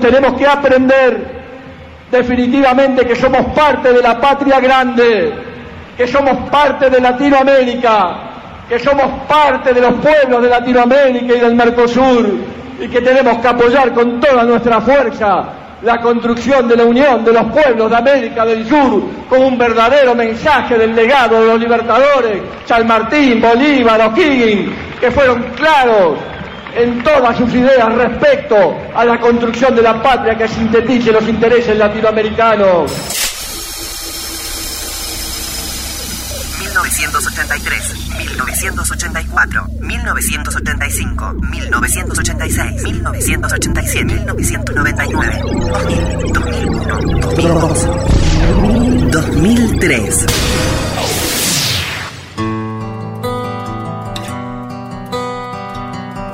Tenemos 0.00 0.32
que 0.34 0.46
aprender 0.46 1.38
definitivamente 2.10 3.04
que 3.04 3.16
somos 3.16 3.44
parte 3.54 3.92
de 3.92 4.00
la 4.00 4.18
patria 4.18 4.60
grande, 4.60 5.34
que 5.94 6.06
somos 6.06 6.48
parte 6.48 6.88
de 6.88 7.00
Latinoamérica, 7.02 8.16
que 8.66 8.78
somos 8.78 9.26
parte 9.28 9.74
de 9.74 9.80
los 9.82 9.92
pueblos 9.94 10.40
de 10.40 10.48
Latinoamérica 10.48 11.34
y 11.34 11.40
del 11.40 11.54
Mercosur 11.54 12.30
y 12.80 12.88
que 12.88 13.02
tenemos 13.02 13.38
que 13.38 13.48
apoyar 13.48 13.92
con 13.92 14.20
toda 14.20 14.44
nuestra 14.44 14.80
fuerza 14.80 15.67
la 15.82 16.00
construcción 16.00 16.66
de 16.66 16.76
la 16.76 16.84
unión 16.84 17.24
de 17.24 17.32
los 17.32 17.44
pueblos 17.52 17.90
de 17.90 17.96
América 17.96 18.44
del 18.44 18.66
Sur 18.68 19.02
con 19.28 19.42
un 19.42 19.58
verdadero 19.58 20.14
mensaje 20.14 20.76
del 20.76 20.94
legado 20.94 21.40
de 21.40 21.46
los 21.46 21.60
libertadores, 21.60 22.42
San 22.64 22.86
Martín, 22.86 23.40
Bolívar, 23.40 24.00
O'Higgins, 24.00 24.72
que 25.00 25.10
fueron 25.10 25.42
claros 25.54 26.18
en 26.74 27.02
todas 27.02 27.36
sus 27.36 27.52
ideas 27.54 27.92
respecto 27.94 28.76
a 28.94 29.04
la 29.04 29.18
construcción 29.18 29.74
de 29.74 29.82
la 29.82 30.02
patria 30.02 30.36
que 30.36 30.48
sintetice 30.48 31.12
los 31.12 31.26
intereses 31.28 31.76
latinoamericanos. 31.76 33.27
1983, 36.88 37.94
1984, 38.16 39.66
1985, 39.80 41.34
1986, 41.34 42.82
1987, 42.82 44.04
1999, 44.04 45.42
2001, 46.32 46.98
2003. 49.10 50.26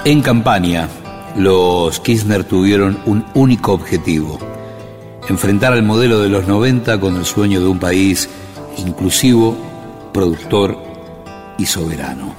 En 0.04 0.22
campaña, 0.22 0.88
los 1.36 1.98
Kirchner 1.98 2.44
tuvieron 2.44 3.00
un 3.06 3.26
único 3.34 3.72
objetivo, 3.72 4.38
enfrentar 5.28 5.72
al 5.72 5.82
modelo 5.82 6.20
de 6.20 6.28
los 6.28 6.46
90 6.46 7.00
con 7.00 7.16
el 7.16 7.24
sueño 7.24 7.60
de 7.60 7.66
un 7.66 7.80
país 7.80 8.28
inclusivo, 8.78 9.73
productor 10.14 10.78
y 11.58 11.66
soberano. 11.66 12.36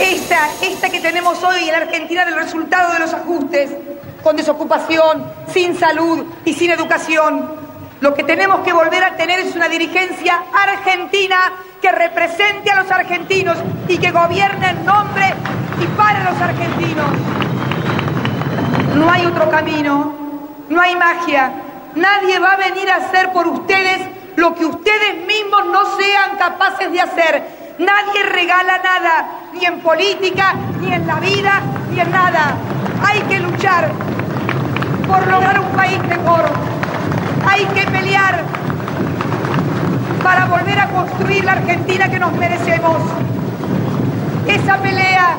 Esta, 0.00 0.48
esta 0.62 0.90
que 0.90 0.98
tenemos 0.98 1.40
hoy 1.44 1.68
en 1.68 1.72
la 1.72 1.78
Argentina 1.78 2.24
el 2.24 2.34
resultado 2.34 2.92
de 2.92 2.98
los 2.98 3.14
ajustes, 3.14 3.70
con 4.24 4.36
desocupación, 4.36 5.24
sin 5.52 5.78
salud 5.78 6.24
y 6.44 6.54
sin 6.54 6.72
educación. 6.72 7.54
Lo 8.00 8.14
que 8.14 8.24
tenemos 8.24 8.60
que 8.60 8.72
volver 8.72 9.04
a 9.04 9.16
tener 9.16 9.38
es 9.38 9.54
una 9.54 9.68
dirigencia 9.68 10.42
argentina 10.52 11.52
que 11.80 11.92
represente 11.92 12.72
a 12.72 12.82
los 12.82 12.90
argentinos 12.90 13.56
y 13.86 13.96
que 13.98 14.10
gobierne 14.10 14.70
en 14.70 14.84
nombre 14.84 15.32
y 15.80 15.86
para 15.96 16.32
los 16.32 16.40
argentinos. 16.42 17.06
No 18.96 19.08
hay 19.08 19.24
otro 19.24 19.48
camino, 19.48 20.12
no 20.68 20.80
hay 20.80 20.96
magia. 20.96 21.52
Nadie 21.94 22.40
va 22.40 22.54
a 22.54 22.56
venir 22.56 22.90
a 22.90 22.96
hacer 22.96 23.32
por 23.32 23.46
ustedes 23.46 24.13
lo 24.36 24.54
que 24.54 24.66
ustedes 24.66 25.26
mismos 25.26 25.66
no 25.66 25.96
sean 25.96 26.36
capaces 26.38 26.90
de 26.90 27.00
hacer. 27.00 27.74
Nadie 27.78 28.22
regala 28.22 28.78
nada, 28.78 29.28
ni 29.52 29.64
en 29.64 29.80
política, 29.80 30.54
ni 30.80 30.92
en 30.92 31.06
la 31.06 31.16
vida, 31.16 31.60
ni 31.90 32.00
en 32.00 32.10
nada. 32.10 32.54
Hay 33.04 33.20
que 33.22 33.38
luchar 33.40 33.90
por 35.06 35.26
lograr 35.26 35.60
un 35.60 35.70
país 35.72 35.98
mejor. 36.04 36.44
Hay 37.48 37.64
que 37.66 37.86
pelear 37.90 38.42
para 40.22 40.46
volver 40.46 40.78
a 40.80 40.88
construir 40.88 41.44
la 41.44 41.52
Argentina 41.52 42.08
que 42.08 42.18
nos 42.18 42.32
merecemos. 42.32 42.96
Esa 44.46 44.78
pelea 44.78 45.36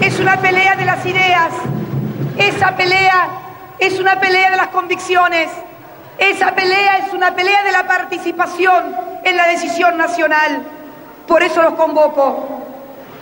es 0.00 0.18
una 0.20 0.36
pelea 0.38 0.76
de 0.76 0.84
las 0.84 1.04
ideas. 1.04 1.50
Esa 2.36 2.76
pelea 2.76 3.28
es 3.78 3.98
una 3.98 4.18
pelea 4.18 4.50
de 4.50 4.56
las 4.56 4.68
convicciones. 4.68 5.50
Esa 6.22 6.54
pelea 6.54 6.98
es 6.98 7.12
una 7.12 7.34
pelea 7.34 7.64
de 7.64 7.72
la 7.72 7.84
participación 7.84 8.96
en 9.24 9.36
la 9.36 9.48
decisión 9.48 9.96
nacional. 9.96 10.62
Por 11.26 11.42
eso 11.42 11.60
los 11.62 11.74
convoco. 11.74 12.46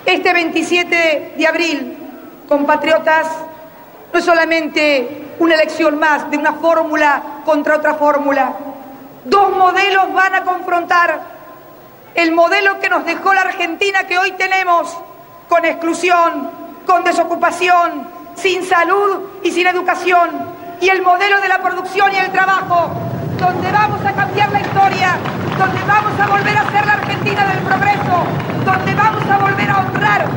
Este 0.04 0.34
27 0.34 1.32
de 1.34 1.46
abril, 1.46 1.96
compatriotas, 2.46 3.26
no 4.12 4.18
es 4.18 4.24
solamente 4.24 5.34
una 5.38 5.54
elección 5.54 5.98
más 5.98 6.30
de 6.30 6.36
una 6.36 6.52
fórmula 6.52 7.22
contra 7.46 7.76
otra 7.76 7.94
fórmula. 7.94 8.52
Dos 9.24 9.56
modelos 9.56 10.12
van 10.12 10.34
a 10.34 10.44
confrontar. 10.44 11.20
El 12.14 12.32
modelo 12.32 12.80
que 12.80 12.90
nos 12.90 13.06
dejó 13.06 13.32
la 13.32 13.42
Argentina 13.42 14.04
que 14.06 14.18
hoy 14.18 14.32
tenemos, 14.32 14.94
con 15.48 15.64
exclusión, 15.64 16.50
con 16.84 17.02
desocupación, 17.02 18.06
sin 18.34 18.62
salud 18.62 19.20
y 19.42 19.52
sin 19.52 19.66
educación. 19.68 20.49
Y 20.80 20.88
el 20.88 21.02
modelo 21.02 21.40
de 21.40 21.48
la 21.48 21.62
producción 21.62 22.10
y 22.12 22.16
el 22.16 22.32
trabajo, 22.32 22.90
donde 23.38 23.70
vamos 23.70 24.00
a 24.04 24.12
cambiar 24.12 24.50
la 24.50 24.60
historia, 24.60 25.18
donde 25.58 25.80
vamos 25.86 26.18
a 26.18 26.26
volver 26.26 26.56
a 26.56 26.70
ser 26.72 26.86
la 26.86 26.92
Argentina 26.94 27.46
del 27.46 27.58
progreso, 27.58 28.24
donde 28.64 28.94
vamos 28.94 29.24
a 29.28 29.38
volver 29.38 29.70
a 29.70 29.78
honrar 29.78 30.28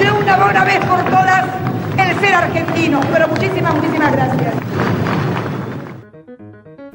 de 0.00 0.10
una 0.10 0.36
buena 0.36 0.64
vez 0.64 0.78
por 0.86 1.04
todas 1.04 1.44
el 1.98 2.20
ser 2.20 2.34
argentino. 2.34 3.00
Pero 3.12 3.28
muchísimas, 3.28 3.74
muchísimas 3.76 4.12
gracias. 4.12 4.54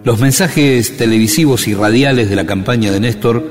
Los 0.03 0.20
mensajes 0.20 0.98
televisivos 0.98 1.67
y 1.67 1.74
radiales 1.74 2.29
de 2.29 2.36
la 2.36 2.46
campaña 2.46 2.91
de 2.91 3.00
Néstor 3.00 3.44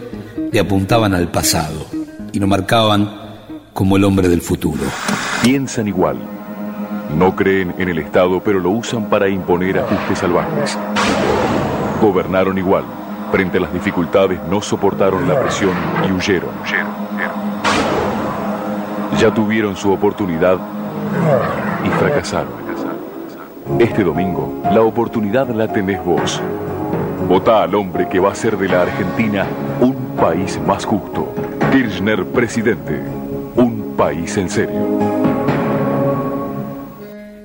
le 0.52 0.60
apuntaban 0.60 1.14
al 1.14 1.28
pasado 1.30 1.86
y 2.30 2.38
lo 2.38 2.46
marcaban 2.46 3.10
como 3.72 3.96
el 3.96 4.04
hombre 4.04 4.28
del 4.28 4.42
futuro. 4.42 4.82
Piensan 5.42 5.88
igual. 5.88 6.33
No 7.12 7.36
creen 7.36 7.74
en 7.78 7.88
el 7.88 7.98
Estado, 7.98 8.40
pero 8.40 8.60
lo 8.60 8.70
usan 8.70 9.04
para 9.04 9.28
imponer 9.28 9.78
ajustes 9.78 10.18
salvajes. 10.18 10.78
Gobernaron 12.00 12.58
igual. 12.58 12.84
Frente 13.30 13.58
a 13.58 13.62
las 13.62 13.72
dificultades 13.72 14.40
no 14.48 14.60
soportaron 14.62 15.28
la 15.28 15.40
presión 15.40 15.72
y 16.08 16.12
huyeron. 16.12 16.50
Ya 19.18 19.32
tuvieron 19.32 19.76
su 19.76 19.92
oportunidad 19.92 20.58
y 21.84 21.88
fracasaron. 21.98 22.64
Este 23.78 24.04
domingo, 24.04 24.62
la 24.70 24.82
oportunidad 24.82 25.48
la 25.48 25.68
tenés 25.68 26.04
vos. 26.04 26.40
Vota 27.28 27.62
al 27.62 27.74
hombre 27.74 28.08
que 28.08 28.20
va 28.20 28.28
a 28.28 28.32
hacer 28.32 28.56
de 28.58 28.68
la 28.68 28.82
Argentina 28.82 29.46
un 29.80 29.94
país 30.16 30.60
más 30.66 30.84
justo. 30.84 31.32
Kirchner 31.72 32.24
presidente. 32.26 33.00
Un 33.56 33.94
país 33.96 34.36
en 34.36 34.50
serio. 34.50 35.33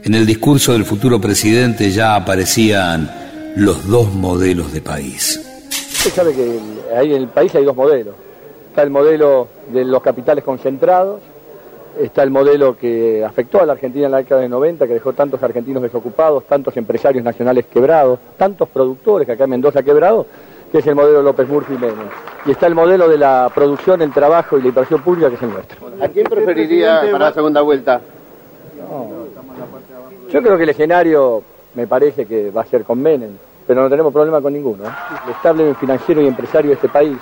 En 0.04 0.16
el 0.16 0.26
discurso 0.26 0.72
del 0.72 0.86
futuro 0.86 1.20
presidente 1.20 1.90
ya 1.92 2.16
aparecían 2.16 3.10
los 3.58 3.88
dos 3.88 4.14
modelos 4.14 4.72
de 4.72 4.82
país. 4.82 5.68
Usted 5.70 6.12
sabe 6.12 6.34
que 6.34 6.60
ahí 6.96 7.14
en 7.14 7.24
el 7.24 7.28
país 7.28 7.54
hay 7.56 7.66
dos 7.66 7.76
modelos. 7.76 8.16
Está 8.70 8.84
el 8.84 8.92
modelo 8.92 9.50
de 9.74 9.84
los 9.84 10.02
capitales 10.02 10.44
concentrados, 10.46 11.20
está 12.00 12.24
el 12.24 12.32
modelo 12.32 12.78
que 12.78 13.26
afectó 13.26 13.62
a 13.62 13.66
la 13.66 13.74
Argentina 13.74 14.06
en 14.06 14.12
la 14.12 14.20
década 14.20 14.42
de 14.42 14.48
90, 14.48 14.88
que 14.88 14.94
dejó 14.94 15.12
tantos 15.12 15.44
argentinos 15.44 15.84
desocupados, 15.84 16.46
tantos 16.46 16.78
empresarios 16.78 17.24
nacionales 17.24 17.66
quebrados, 17.66 18.20
tantos 18.38 18.70
productores 18.70 19.26
que 19.26 19.34
acá 19.34 19.44
en 19.44 19.50
Mendoza 19.50 19.84
quebrados, 19.84 20.28
que 20.72 20.78
es 20.78 20.88
el 20.88 20.96
modelo 20.96 21.22
López 21.22 21.48
Murphy 21.50 21.74
Menem. 21.74 22.08
Y 22.46 22.52
está 22.52 22.68
el 22.68 22.76
modelo 22.76 23.10
de 23.10 23.18
la 23.18 23.52
producción, 23.54 24.02
el 24.02 24.14
trabajo 24.14 24.58
y 24.58 24.62
la 24.62 24.70
inversión 24.70 25.02
pública, 25.02 25.30
que 25.30 25.36
es 25.36 25.42
el 25.42 25.50
nuestro. 25.50 25.78
¿A 26.02 26.08
quién 26.08 26.26
preferiría 26.26 27.02
para 27.12 27.26
la 27.26 27.34
segunda 27.34 27.62
vuelta? 27.62 28.00
Yo 30.32 30.44
creo 30.44 30.58
que 30.58 30.64
el 30.64 30.70
escenario 30.70 31.42
me 31.74 31.88
parece 31.88 32.26
que 32.26 32.52
va 32.52 32.62
a 32.62 32.66
ser 32.66 32.84
con 32.84 33.02
pero 33.04 33.84
no 33.84 33.90
tenemos 33.90 34.14
problema 34.14 34.42
con 34.42 34.54
ninguno. 34.54 34.86
¿eh? 34.86 34.92
El 35.26 35.32
estable 35.32 35.74
financiero 35.76 36.22
y 36.22 36.28
empresario 36.28 36.70
de 36.70 36.76
este 36.76 36.90
país 36.90 37.18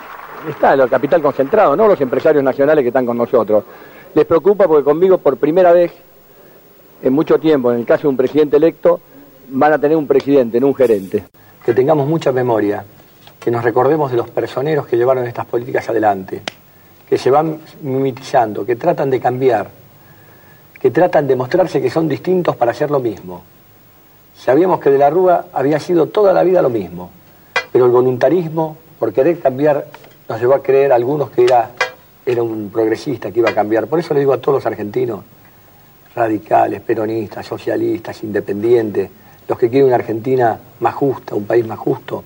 está 0.49 0.73
el 0.73 0.89
capital 0.89 1.21
concentrado, 1.21 1.75
no 1.75 1.87
los 1.87 1.99
empresarios 1.99 2.43
nacionales 2.43 2.83
que 2.83 2.89
están 2.89 3.05
con 3.05 3.17
nosotros. 3.17 3.63
Les 4.13 4.25
preocupa 4.25 4.67
porque 4.67 4.83
conmigo 4.83 5.17
por 5.17 5.37
primera 5.37 5.71
vez 5.71 5.91
en 7.01 7.13
mucho 7.13 7.39
tiempo, 7.39 7.71
en 7.71 7.79
el 7.79 7.85
caso 7.85 8.03
de 8.03 8.07
un 8.09 8.17
presidente 8.17 8.57
electo, 8.57 8.99
van 9.49 9.73
a 9.73 9.79
tener 9.79 9.95
un 9.95 10.07
presidente, 10.07 10.59
no 10.59 10.67
un 10.67 10.75
gerente. 10.75 11.23
Que 11.65 11.73
tengamos 11.73 12.07
mucha 12.07 12.31
memoria, 12.31 12.83
que 13.39 13.51
nos 13.51 13.63
recordemos 13.63 14.11
de 14.11 14.17
los 14.17 14.29
personeros 14.29 14.87
que 14.87 14.97
llevaron 14.97 15.25
estas 15.25 15.45
políticas 15.45 15.87
adelante, 15.89 16.41
que 17.07 17.17
se 17.17 17.29
van 17.29 17.59
mimetizando, 17.81 18.65
que 18.65 18.75
tratan 18.75 19.09
de 19.09 19.19
cambiar, 19.19 19.69
que 20.79 20.91
tratan 20.91 21.27
de 21.27 21.35
mostrarse 21.35 21.81
que 21.81 21.89
son 21.89 22.07
distintos 22.07 22.55
para 22.55 22.71
hacer 22.71 22.91
lo 22.91 22.99
mismo. 22.99 23.43
Sabíamos 24.35 24.79
que 24.79 24.89
de 24.89 24.97
la 24.97 25.09
Rúa 25.09 25.45
había 25.53 25.79
sido 25.79 26.07
toda 26.07 26.33
la 26.33 26.43
vida 26.43 26.61
lo 26.61 26.69
mismo, 26.69 27.09
pero 27.71 27.85
el 27.85 27.91
voluntarismo, 27.91 28.77
por 28.99 29.11
querer 29.11 29.39
cambiar, 29.39 29.87
nos 30.29 30.39
llevó 30.39 30.53
a 30.53 30.61
creer 30.61 30.91
a 30.91 30.95
algunos 30.95 31.31
que 31.31 31.43
era, 31.43 31.71
era 32.25 32.43
un 32.43 32.69
progresista 32.71 33.31
que 33.31 33.39
iba 33.39 33.49
a 33.49 33.55
cambiar. 33.55 33.87
Por 33.87 33.99
eso 33.99 34.13
le 34.13 34.19
digo 34.19 34.33
a 34.33 34.37
todos 34.37 34.57
los 34.57 34.65
argentinos, 34.65 35.21
radicales, 36.15 36.81
peronistas, 36.81 37.45
socialistas, 37.45 38.23
independientes, 38.23 39.09
los 39.47 39.57
que 39.57 39.69
quieren 39.69 39.87
una 39.87 39.95
Argentina 39.95 40.59
más 40.79 40.93
justa, 40.93 41.35
un 41.35 41.45
país 41.45 41.65
más 41.65 41.79
justo, 41.79 42.23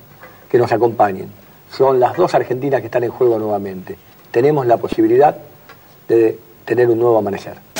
que 0.49 0.57
nos 0.57 0.71
acompañen. 0.71 1.29
Son 1.71 1.99
las 1.99 2.15
dos 2.17 2.33
Argentinas 2.33 2.81
que 2.81 2.87
están 2.87 3.03
en 3.03 3.11
juego 3.11 3.39
nuevamente. 3.39 3.97
Tenemos 4.31 4.65
la 4.65 4.77
posibilidad 4.77 5.35
de 6.07 6.37
tener 6.65 6.89
un 6.89 6.99
nuevo 6.99 7.17
amanecer. 7.17 7.70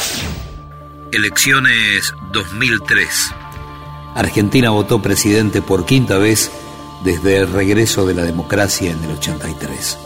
Elecciones 1.12 2.16
2003. 2.32 3.36
Argentina 4.16 4.70
votó 4.70 5.02
presidente 5.02 5.62
por 5.62 5.86
quinta 5.86 6.18
vez 6.18 6.50
desde 7.04 7.36
el 7.36 7.52
regreso 7.52 8.06
de 8.06 8.14
la 8.14 8.24
democracia 8.24 8.92
en 8.92 9.04
el 9.04 9.18
83. 9.18 9.98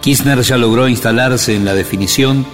Kirchner 0.00 0.40
ya 0.42 0.56
logró 0.56 0.86
instalarse 0.86 1.56
en 1.56 1.64
la 1.64 1.74
definición 1.74 2.46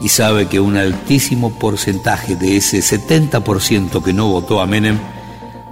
y 0.00 0.08
sabe 0.08 0.48
que 0.48 0.60
un 0.60 0.78
altísimo 0.78 1.58
porcentaje 1.58 2.36
de 2.36 2.56
ese 2.56 2.78
70% 2.78 4.02
que 4.02 4.14
no 4.14 4.28
votó 4.28 4.62
a 4.62 4.66
Menem 4.66 4.98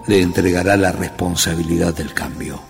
le 0.06 0.20
entregará 0.20 0.76
la 0.76 0.92
responsabilidad 0.92 1.94
del 1.94 2.12
cambio. 2.12 2.60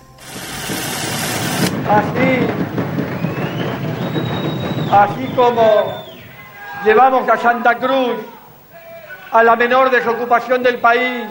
Así, 1.88 2.46
así 4.92 5.24
como 5.34 6.09
llevamos 6.84 7.28
a 7.28 7.36
Santa 7.36 7.76
Cruz 7.76 8.16
a 9.32 9.42
la 9.42 9.56
menor 9.56 9.90
desocupación 9.90 10.62
del 10.62 10.78
país, 10.78 11.24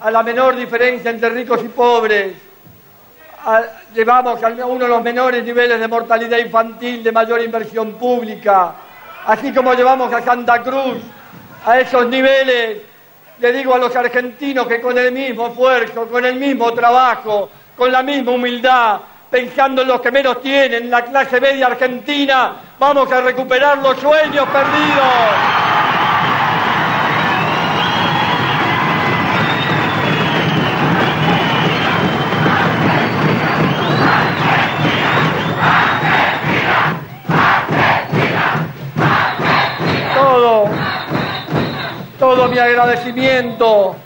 a 0.00 0.10
la 0.10 0.22
menor 0.22 0.56
diferencia 0.56 1.10
entre 1.10 1.30
ricos 1.30 1.62
y 1.64 1.68
pobres, 1.68 2.34
llevamos 3.94 4.42
a 4.42 4.48
uno 4.66 4.84
de 4.84 4.88
los 4.88 5.02
menores 5.02 5.44
niveles 5.44 5.78
de 5.78 5.88
mortalidad 5.88 6.38
infantil, 6.38 7.02
de 7.02 7.12
mayor 7.12 7.42
inversión 7.42 7.94
pública, 7.94 8.74
así 9.26 9.52
como 9.52 9.74
llevamos 9.74 10.12
a 10.12 10.22
Santa 10.22 10.62
Cruz 10.62 10.98
a 11.66 11.78
esos 11.80 12.06
niveles, 12.08 12.78
le 13.38 13.52
digo 13.52 13.74
a 13.74 13.78
los 13.78 13.94
argentinos 13.94 14.66
que 14.66 14.80
con 14.80 14.96
el 14.96 15.12
mismo 15.12 15.48
esfuerzo, 15.48 16.08
con 16.08 16.24
el 16.24 16.36
mismo 16.36 16.72
trabajo, 16.72 17.50
con 17.76 17.90
la 17.90 18.02
misma 18.02 18.32
humildad, 18.32 19.00
pensando 19.30 19.82
en 19.82 19.88
los 19.88 20.00
que 20.00 20.12
menos 20.12 20.40
tienen, 20.40 20.88
la 20.88 21.02
clase 21.04 21.40
media 21.40 21.66
argentina, 21.66 22.54
vamos 22.78 23.10
a 23.10 23.20
recuperar 23.20 23.78
los 23.78 23.98
sueños 23.98 24.46
perdidos. 24.48 25.04
Todo, 40.14 40.70
todo 42.18 42.48
mi 42.48 42.58
agradecimiento 42.58 43.96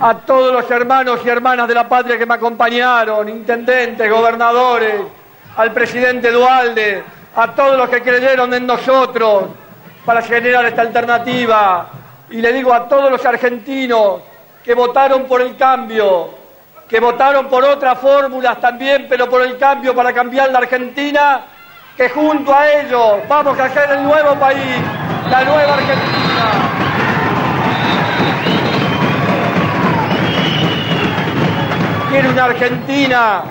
a 0.00 0.14
todos 0.14 0.52
los 0.52 0.68
hermanos 0.70 1.20
y 1.24 1.28
hermanas 1.28 1.68
de 1.68 1.74
la 1.74 1.88
patria 1.88 2.18
que 2.18 2.26
me 2.26 2.34
acompañaron, 2.34 3.28
intendentes, 3.28 4.10
gobernadores, 4.10 4.94
al 5.56 5.72
presidente 5.72 6.32
Dualde, 6.32 7.04
a 7.34 7.54
todos 7.54 7.76
los 7.76 7.88
que 7.88 8.02
creyeron 8.02 8.52
en 8.52 8.66
nosotros 8.66 9.44
para 10.04 10.22
generar 10.22 10.64
esta 10.66 10.82
alternativa. 10.82 11.88
Y 12.30 12.40
le 12.40 12.52
digo 12.52 12.72
a 12.72 12.88
todos 12.88 13.10
los 13.10 13.24
argentinos 13.24 14.20
que 14.64 14.74
votaron 14.74 15.24
por 15.24 15.40
el 15.40 15.56
cambio, 15.56 16.30
que 16.88 17.00
votaron 17.00 17.48
por 17.48 17.64
otras 17.64 17.98
fórmulas 17.98 18.60
también, 18.60 19.06
pero 19.08 19.28
por 19.28 19.42
el 19.42 19.58
cambio 19.58 19.94
para 19.94 20.12
cambiar 20.12 20.50
la 20.50 20.58
Argentina, 20.58 21.42
que 21.96 22.08
junto 22.08 22.54
a 22.54 22.70
ellos 22.70 23.20
vamos 23.28 23.58
a 23.58 23.64
hacer 23.64 23.90
el 23.90 24.02
nuevo 24.02 24.34
país, 24.36 24.76
la 25.30 25.44
nueva 25.44 25.74
Argentina. 25.74 26.52
Quiere 32.10 32.28
una 32.28 32.44
Argentina 32.44 33.42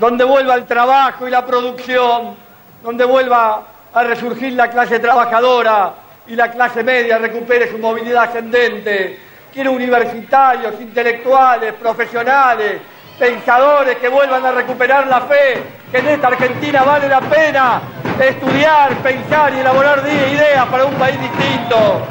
donde 0.00 0.24
vuelva 0.24 0.54
el 0.54 0.64
trabajo 0.64 1.28
y 1.28 1.30
la 1.30 1.44
producción, 1.44 2.34
donde 2.82 3.04
vuelva 3.04 3.62
a 3.92 4.02
resurgir 4.02 4.54
la 4.54 4.70
clase 4.70 4.98
trabajadora 4.98 5.92
y 6.26 6.34
la 6.34 6.50
clase 6.50 6.82
media 6.82 7.18
recupere 7.18 7.70
su 7.70 7.76
movilidad 7.76 8.24
ascendente. 8.24 9.20
Quiere 9.52 9.68
universitarios, 9.68 10.80
intelectuales, 10.80 11.74
profesionales, 11.74 12.80
pensadores 13.18 13.98
que 13.98 14.08
vuelvan 14.08 14.46
a 14.46 14.52
recuperar 14.52 15.06
la 15.06 15.20
fe, 15.20 15.62
que 15.92 15.98
en 15.98 16.08
esta 16.08 16.28
Argentina 16.28 16.82
vale 16.82 17.06
la 17.06 17.20
pena 17.20 17.82
estudiar, 18.18 18.94
pensar 19.02 19.52
y 19.52 19.58
elaborar 19.58 20.02
ideas 20.06 20.66
para 20.66 20.86
un 20.86 20.94
país 20.94 21.20
distinto. 21.20 22.06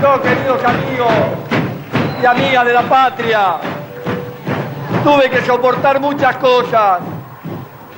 Yo, 0.00 0.22
queridos 0.22 0.64
amigos 0.64 1.12
y 2.22 2.26
amigas 2.26 2.64
de 2.66 2.72
la 2.72 2.82
patria, 2.82 3.56
tuve 5.08 5.30
que 5.30 5.40
soportar 5.46 6.00
muchas 6.00 6.36
cosas. 6.36 7.00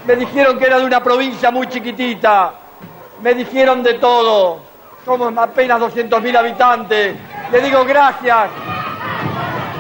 Me 0.07 0.14
dijeron 0.14 0.57
que 0.59 0.66
era 0.66 0.79
de 0.79 0.85
una 0.85 1.03
provincia 1.03 1.51
muy 1.51 1.66
chiquitita, 1.66 2.53
me 3.20 3.35
dijeron 3.35 3.83
de 3.83 3.94
todo. 3.94 4.61
Somos 5.05 5.37
apenas 5.37 5.81
200.000 5.81 6.37
habitantes. 6.37 7.16
Le 7.51 7.61
digo 7.62 7.85
gracias 7.85 8.51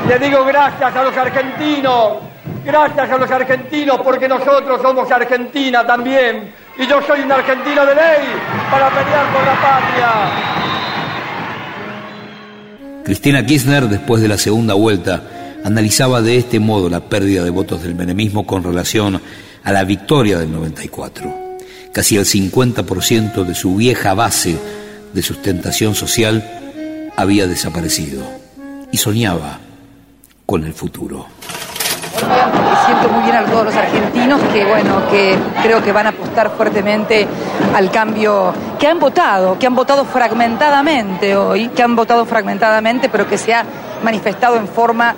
le 0.08 0.18
digo 0.18 0.44
gracias 0.44 0.96
a 0.96 1.04
los 1.04 1.16
argentinos, 1.16 2.14
gracias 2.64 3.10
a 3.10 3.16
los 3.16 3.30
argentinos 3.30 4.00
porque 4.02 4.26
nosotros 4.26 4.82
somos 4.82 5.08
Argentina 5.12 5.86
también. 5.86 6.52
Y 6.78 6.86
yo 6.86 7.00
soy 7.02 7.20
un 7.20 7.30
argentino 7.30 7.86
de 7.86 7.94
ley 7.94 8.26
para 8.72 8.88
pelear 8.88 9.32
por 9.32 9.44
la 9.44 9.54
patria. 9.54 10.08
Cristina 13.04 13.46
Kirchner, 13.46 13.84
después 13.84 14.20
de 14.20 14.28
la 14.28 14.36
segunda 14.36 14.74
vuelta, 14.74 15.22
analizaba 15.64 16.22
de 16.22 16.38
este 16.38 16.60
modo 16.60 16.88
la 16.88 17.00
pérdida 17.00 17.44
de 17.44 17.50
votos 17.50 17.82
del 17.82 17.94
menemismo 17.94 18.46
con 18.46 18.62
relación 18.62 19.20
a 19.62 19.72
la 19.72 19.84
victoria 19.84 20.38
del 20.38 20.52
94. 20.52 21.50
Casi 21.92 22.16
el 22.16 22.24
50% 22.24 23.44
de 23.44 23.54
su 23.54 23.76
vieja 23.76 24.14
base 24.14 24.56
de 25.12 25.22
sustentación 25.22 25.94
social 25.94 27.12
había 27.16 27.46
desaparecido. 27.46 28.22
Y 28.92 28.96
soñaba 28.96 29.58
con 30.46 30.64
el 30.64 30.72
futuro. 30.72 31.26
Siento 32.86 33.08
muy 33.08 33.22
bien 33.22 33.36
a 33.36 33.44
todos 33.44 33.66
los 33.66 33.74
argentinos 33.74 34.40
que, 34.52 34.64
bueno, 34.64 35.08
que 35.10 35.38
creo 35.62 35.82
que 35.82 35.92
van 35.92 36.06
a 36.06 36.08
apostar 36.10 36.50
fuertemente 36.56 37.26
al 37.74 37.90
cambio 37.90 38.52
que 38.78 38.86
han 38.86 38.98
votado, 38.98 39.58
que 39.58 39.66
han 39.66 39.74
votado 39.74 40.04
fragmentadamente 40.04 41.36
hoy, 41.36 41.68
que 41.68 41.82
han 41.82 41.94
votado 41.94 42.26
fragmentadamente, 42.26 43.08
pero 43.08 43.28
que 43.28 43.38
se 43.38 43.54
ha 43.54 43.64
manifestado 44.02 44.56
en 44.56 44.66
forma 44.66 45.14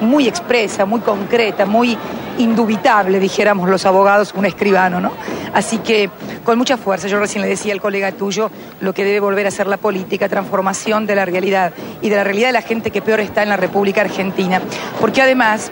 muy 0.00 0.28
expresa, 0.28 0.84
muy 0.84 1.00
concreta, 1.00 1.66
muy 1.66 1.96
indubitable, 2.38 3.20
dijéramos 3.20 3.68
los 3.68 3.84
abogados, 3.86 4.32
un 4.34 4.46
escribano, 4.46 5.00
¿no? 5.00 5.12
Así 5.54 5.78
que 5.78 6.10
con 6.44 6.58
mucha 6.58 6.76
fuerza, 6.76 7.08
yo 7.08 7.18
recién 7.18 7.42
le 7.42 7.48
decía 7.48 7.72
al 7.72 7.80
colega 7.80 8.12
tuyo 8.12 8.50
lo 8.80 8.94
que 8.94 9.04
debe 9.04 9.20
volver 9.20 9.46
a 9.46 9.50
ser 9.50 9.66
la 9.66 9.76
política, 9.76 10.28
transformación 10.28 11.06
de 11.06 11.14
la 11.14 11.24
realidad 11.24 11.72
y 12.00 12.08
de 12.08 12.16
la 12.16 12.24
realidad 12.24 12.48
de 12.48 12.52
la 12.54 12.62
gente 12.62 12.90
que 12.90 13.02
peor 13.02 13.20
está 13.20 13.42
en 13.42 13.50
la 13.50 13.56
República 13.56 14.00
Argentina. 14.00 14.60
Porque 15.00 15.22
además, 15.22 15.70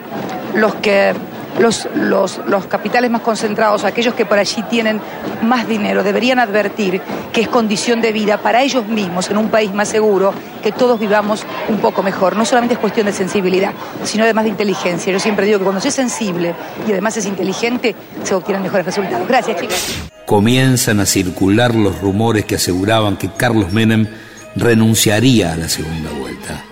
los 0.53 0.75
que 0.75 1.13
los, 1.59 1.87
los, 1.95 2.39
los, 2.47 2.65
capitales 2.65 3.11
más 3.11 3.21
concentrados, 3.21 3.83
aquellos 3.83 4.13
que 4.13 4.25
por 4.25 4.37
allí 4.37 4.63
tienen 4.63 5.01
más 5.41 5.67
dinero, 5.67 6.03
deberían 6.03 6.39
advertir 6.39 7.01
que 7.31 7.41
es 7.41 7.47
condición 7.47 8.01
de 8.01 8.11
vida 8.11 8.37
para 8.37 8.61
ellos 8.61 8.87
mismos 8.87 9.29
en 9.29 9.37
un 9.37 9.49
país 9.49 9.73
más 9.73 9.89
seguro 9.89 10.33
que 10.61 10.71
todos 10.71 10.99
vivamos 10.99 11.43
un 11.69 11.77
poco 11.79 12.03
mejor. 12.03 12.35
No 12.35 12.45
solamente 12.45 12.75
es 12.75 12.79
cuestión 12.79 13.05
de 13.05 13.13
sensibilidad, 13.13 13.73
sino 14.03 14.23
además 14.23 14.45
de 14.45 14.51
inteligencia. 14.51 15.11
Yo 15.11 15.19
siempre 15.19 15.45
digo 15.45 15.59
que 15.59 15.63
cuando 15.63 15.81
se 15.81 15.89
es 15.89 15.95
sensible 15.95 16.55
y 16.87 16.91
además 16.91 17.17
es 17.17 17.25
inteligente, 17.25 17.95
se 18.23 18.33
obtienen 18.33 18.63
mejores 18.63 18.85
resultados. 18.85 19.27
Gracias, 19.27 19.59
chicos. 19.59 19.95
Comienzan 20.25 20.99
a 20.99 21.05
circular 21.05 21.75
los 21.75 21.99
rumores 21.99 22.45
que 22.45 22.55
aseguraban 22.55 23.17
que 23.17 23.29
Carlos 23.29 23.73
Menem 23.73 24.07
renunciaría 24.55 25.53
a 25.53 25.57
la 25.57 25.67
segunda 25.67 26.09
vuelta. 26.11 26.63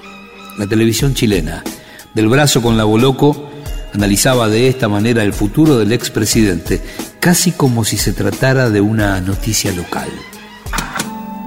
La 0.57 0.67
televisión 0.67 1.13
chilena, 1.13 1.63
del 2.13 2.27
brazo 2.27 2.61
con 2.61 2.77
la 2.77 2.83
Boloco, 2.83 3.48
analizaba 3.93 4.47
de 4.47 4.67
esta 4.67 4.88
manera 4.88 5.23
el 5.23 5.34
futuro 5.34 5.78
del 5.78 5.91
expresidente, 5.91 6.82
casi 7.19 7.52
como 7.52 7.84
si 7.84 7.97
se 7.97 8.13
tratara 8.13 8.69
de 8.69 8.82
una 8.82 9.19
noticia 9.21 9.71
local. 9.71 10.10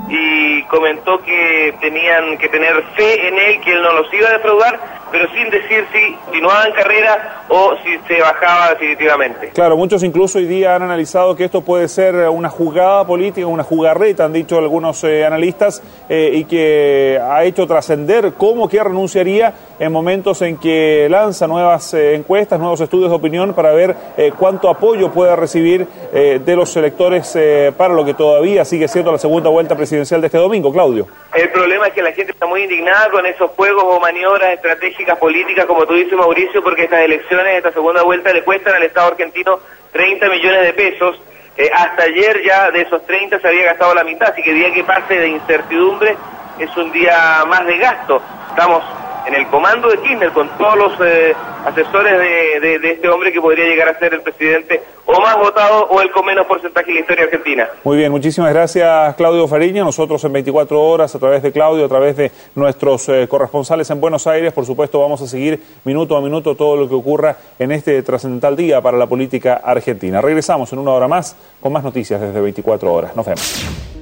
Y 0.09 0.63
comentó 0.65 1.23
que 1.23 1.75
tenían 1.81 2.39
que 2.39 2.49
tener 2.49 2.83
fe 2.97 3.29
en 3.29 3.39
él, 3.39 3.61
que 3.63 3.73
él 3.73 3.83
no 3.83 3.93
los 3.95 4.13
iba 4.13 4.29
a 4.29 4.33
defraudar, 4.33 5.02
pero 5.13 5.29
sin 5.31 5.51
decir 5.51 5.87
si 5.93 6.15
continuaba 6.25 6.65
en 6.65 6.73
carrera 6.73 7.45
o 7.49 7.75
si 7.85 7.99
se 8.09 8.21
bajaba 8.21 8.71
definitivamente. 8.71 9.51
Claro, 9.51 9.77
muchos 9.77 10.03
incluso 10.03 10.39
hoy 10.39 10.47
día 10.47 10.75
han 10.75 10.83
analizado 10.83 11.37
que 11.37 11.45
esto 11.45 11.61
puede 11.61 11.87
ser 11.87 12.15
una 12.31 12.49
jugada 12.49 13.07
política, 13.07 13.47
una 13.47 13.63
jugarreta, 13.63 14.25
han 14.25 14.33
dicho 14.33 14.59
algunos 14.59 15.05
eh, 15.05 15.25
analistas, 15.25 15.83
eh, 16.09 16.31
y 16.33 16.45
que 16.45 17.21
ha 17.23 17.45
hecho 17.45 17.67
trascender 17.67 18.33
cómo 18.39 18.69
que 18.69 18.83
renunciaría 18.83 19.53
en 19.79 19.93
momentos 19.93 20.41
en 20.43 20.57
que 20.57 21.07
lanza 21.11 21.47
nuevas 21.47 21.93
eh, 21.93 22.15
encuestas, 22.15 22.59
nuevos 22.59 22.81
estudios 22.81 23.11
de 23.11 23.17
opinión 23.17 23.53
para 23.53 23.73
ver 23.73 23.95
cuánto 24.39 24.71
apoyo 24.71 25.11
puede 25.13 25.37
recibir 25.37 25.87
de 26.13 26.57
los 26.57 26.75
electores 26.77 27.37
para 27.77 27.93
lo 27.93 28.05
que 28.05 28.15
todavía 28.15 28.65
sigue 28.65 28.89
siendo 28.89 29.13
la 29.13 29.19
segunda 29.19 29.51
vuelta 29.51 29.77
presidencial 29.77 30.21
de 30.21 30.29
este 30.29 30.39
domingo. 30.39 30.73
Claudio. 30.73 31.07
El 31.35 31.51
problema 31.51 31.89
es 31.89 31.95
que 31.95 32.03
la 32.03 32.13
gente 32.13 32.33
está 32.33 32.47
muy 32.47 32.63
indignada 32.63 33.11
con 33.11 33.27
esos 33.27 33.51
juegos 33.53 33.85
o 33.87 34.01
maniobras 34.01 34.53
estratégicas 34.53 35.02
políticas, 35.19 35.67
como 35.67 35.87
tú 35.87 35.95
dices, 35.95 36.13
Mauricio, 36.13 36.63
porque 36.63 36.85
estas 36.85 37.01
elecciones, 37.01 37.57
esta 37.57 37.73
segunda 37.73 38.03
vuelta, 38.03 38.33
le 38.33 38.43
cuestan 38.43 38.75
al 38.75 38.83
Estado 38.83 39.09
argentino 39.09 39.61
30 39.93 40.29
millones 40.29 40.63
de 40.63 40.73
pesos. 40.73 41.21
Eh, 41.57 41.71
hasta 41.75 42.05
ayer 42.05 42.43
ya 42.45 42.71
de 42.71 42.83
esos 42.83 43.05
30 43.07 43.39
se 43.41 43.49
había 43.49 43.65
gastado 43.65 43.95
la 43.95 44.05
mitad, 44.05 44.31
así 44.31 44.43
que 44.43 44.55
día 44.55 44.73
que 44.73 44.85
pase 44.85 45.15
de 45.15 45.29
incertidumbre 45.29 46.17
es 46.59 46.77
un 46.77 46.91
día 46.93 47.45
más 47.47 47.67
de 47.67 47.77
gasto. 47.79 48.23
Estamos 48.51 48.83
en 49.27 49.35
el 49.35 49.47
comando 49.49 49.89
de 49.89 49.99
Kirchner 49.99 50.33
con 50.33 50.49
todos 50.59 50.77
los 50.77 50.93
eh, 51.07 51.35
asesores 51.65 52.19
de, 52.19 52.93
este 52.93 53.09
hombre 53.09 53.33
que 53.33 53.41
podría 53.41 53.67
llegar 53.67 53.89
a 53.89 53.99
ser 53.99 54.15
el 54.15 54.21
presidente 54.23 54.83
o 55.07 55.21
más 55.21 55.37
votado 55.37 55.87
o 55.91 56.01
el 56.01 56.11
con 56.11 56.25
menos 56.25 56.47
porcentaje 56.47 56.91
en 56.91 56.95
la 56.95 57.01
historia 57.01 57.25
argentina. 57.25 57.69
Muy 57.85 57.97
bien, 57.99 58.11
muchísimas 58.11 58.53
gracias 58.53 59.15
Claudio 59.17 59.47
Fariña. 59.47 59.85
Nosotros 59.85 60.23
en 60.25 60.33
24 60.33 60.81
horas, 60.81 61.15
a 61.15 61.19
través 61.19 61.43
de 61.43 61.53
Claudio, 61.53 61.85
a 61.85 61.89
través 61.89 62.17
de 62.17 62.31
nuestros 62.55 63.09
eh, 63.09 63.27
corresponsales 63.29 63.89
en 63.91 64.01
Buenos 64.01 64.27
Aires, 64.27 64.53
por 64.53 64.65
supuesto 64.65 65.01
vamos 65.01 65.21
a 65.23 65.27
seguir 65.27 65.61
minuto 65.85 66.17
a 66.17 66.21
minuto 66.21 66.55
todo 66.55 66.77
lo 66.77 66.89
que 66.89 66.95
ocurra 66.95 67.37
en 67.59 67.73
este 67.73 68.03
trascendental 68.03 68.57
día 68.57 68.81
para 68.81 68.97
la 68.97 69.07
política 69.07 69.61
argentina. 69.65 70.21
Regresamos 70.21 70.73
en 70.73 70.79
una 70.79 70.93
hora 70.93 71.09
más 71.09 71.37
con 71.61 71.73
más 71.73 71.85
noticias 71.85 72.21
desde 72.21 72.41
24 72.41 72.93
horas. 72.93 73.17
Nos 73.17 73.27
vemos. 73.27 74.02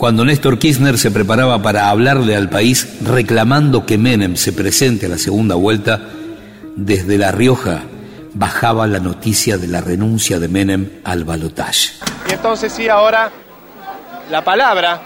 Cuando 0.00 0.24
Néstor 0.24 0.58
Kirchner 0.58 0.96
se 0.96 1.10
preparaba 1.10 1.60
para 1.60 1.90
hablarle 1.90 2.34
al 2.34 2.48
país 2.48 3.02
reclamando 3.02 3.84
que 3.84 3.98
Menem 3.98 4.34
se 4.34 4.50
presente 4.50 5.04
a 5.04 5.08
la 5.10 5.18
segunda 5.18 5.56
vuelta, 5.56 6.00
desde 6.74 7.18
La 7.18 7.32
Rioja 7.32 7.82
bajaba 8.32 8.86
la 8.86 8.98
noticia 8.98 9.58
de 9.58 9.66
la 9.66 9.82
renuncia 9.82 10.38
de 10.38 10.48
Menem 10.48 10.88
al 11.04 11.24
balotaje. 11.24 11.90
Y 12.26 12.32
entonces 12.32 12.72
sí, 12.72 12.88
ahora 12.88 13.30
la 14.30 14.42
palabra 14.42 15.02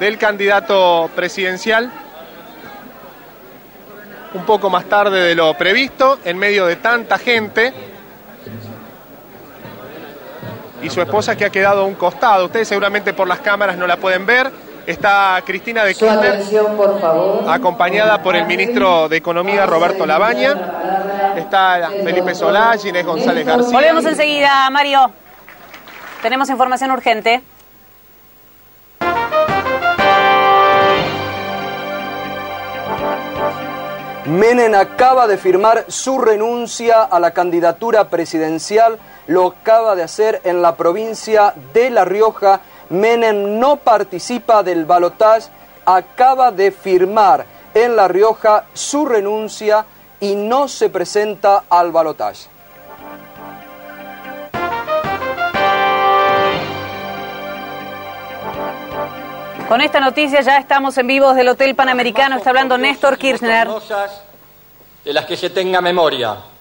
del 0.00 0.16
candidato 0.16 1.10
presidencial 1.14 1.92
un 4.32 4.46
poco 4.46 4.70
más 4.70 4.86
tarde 4.86 5.20
de 5.20 5.34
lo 5.34 5.52
previsto, 5.58 6.18
en 6.24 6.38
medio 6.38 6.64
de 6.64 6.76
tanta 6.76 7.18
gente, 7.18 7.74
y 10.82 10.90
su 10.90 11.00
esposa 11.00 11.36
que 11.36 11.44
ha 11.44 11.50
quedado 11.50 11.82
a 11.82 11.84
un 11.84 11.94
costado. 11.94 12.46
Ustedes 12.46 12.68
seguramente 12.68 13.12
por 13.12 13.28
las 13.28 13.40
cámaras 13.40 13.76
no 13.76 13.86
la 13.86 13.96
pueden 13.96 14.26
ver. 14.26 14.50
Está 14.86 15.40
Cristina 15.46 15.84
de 15.84 15.94
Kirchner, 15.94 16.42
acompañada 17.48 18.20
por 18.20 18.34
el 18.34 18.46
ministro 18.46 19.08
de 19.08 19.16
Economía 19.16 19.64
Roberto 19.64 20.04
Labaña. 20.04 21.34
Está 21.36 21.88
Felipe 22.02 22.34
Solá, 22.34 22.76
Ginés 22.76 23.06
González 23.06 23.46
García. 23.46 23.72
Volvemos 23.72 24.04
enseguida, 24.04 24.68
Mario. 24.70 25.12
Tenemos 26.20 26.50
información 26.50 26.90
urgente. 26.90 27.42
Menem 34.24 34.74
acaba 34.74 35.26
de 35.26 35.36
firmar 35.36 35.84
su 35.88 36.18
renuncia 36.18 37.02
a 37.02 37.20
la 37.20 37.32
candidatura 37.32 38.08
presidencial 38.08 38.98
lo 39.26 39.46
acaba 39.46 39.94
de 39.94 40.02
hacer 40.02 40.40
en 40.44 40.62
la 40.62 40.76
provincia 40.76 41.54
de 41.72 41.90
La 41.90 42.04
Rioja. 42.04 42.60
Menem 42.90 43.58
no 43.58 43.76
participa 43.76 44.62
del 44.62 44.84
balotaje, 44.84 45.50
acaba 45.86 46.50
de 46.50 46.70
firmar 46.70 47.46
en 47.74 47.96
La 47.96 48.08
Rioja 48.08 48.64
su 48.74 49.06
renuncia 49.06 49.86
y 50.20 50.34
no 50.34 50.68
se 50.68 50.90
presenta 50.90 51.64
al 51.68 51.90
balotaje. 51.90 52.48
Con 59.68 59.80
esta 59.80 60.00
noticia 60.00 60.42
ya 60.42 60.58
estamos 60.58 60.98
en 60.98 61.06
vivo 61.06 61.32
del 61.32 61.48
Hotel 61.48 61.74
Panamericano. 61.74 62.36
Está 62.36 62.50
hablando 62.50 62.76
Néstor 62.76 63.16
Kirchner. 63.16 63.68
De 65.02 65.12
las 65.14 65.24
que 65.24 65.34
se 65.34 65.48
tenga 65.48 65.80
memoria 65.80 66.51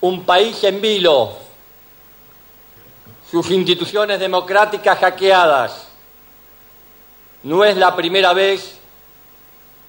un 0.00 0.24
país 0.24 0.62
en 0.64 0.80
vilo, 0.80 1.32
sus 3.30 3.50
instituciones 3.50 4.20
democráticas 4.20 4.98
hackeadas. 4.98 5.88
No 7.42 7.64
es 7.64 7.76
la 7.76 7.94
primera 7.94 8.32
vez 8.32 8.78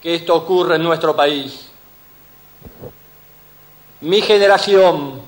que 0.02 0.16
esto 0.16 0.36
ocurre 0.36 0.76
en 0.76 0.84
nuestro 0.84 1.16
país. 1.16 1.70
Mi 4.02 4.22
generación 4.22 5.22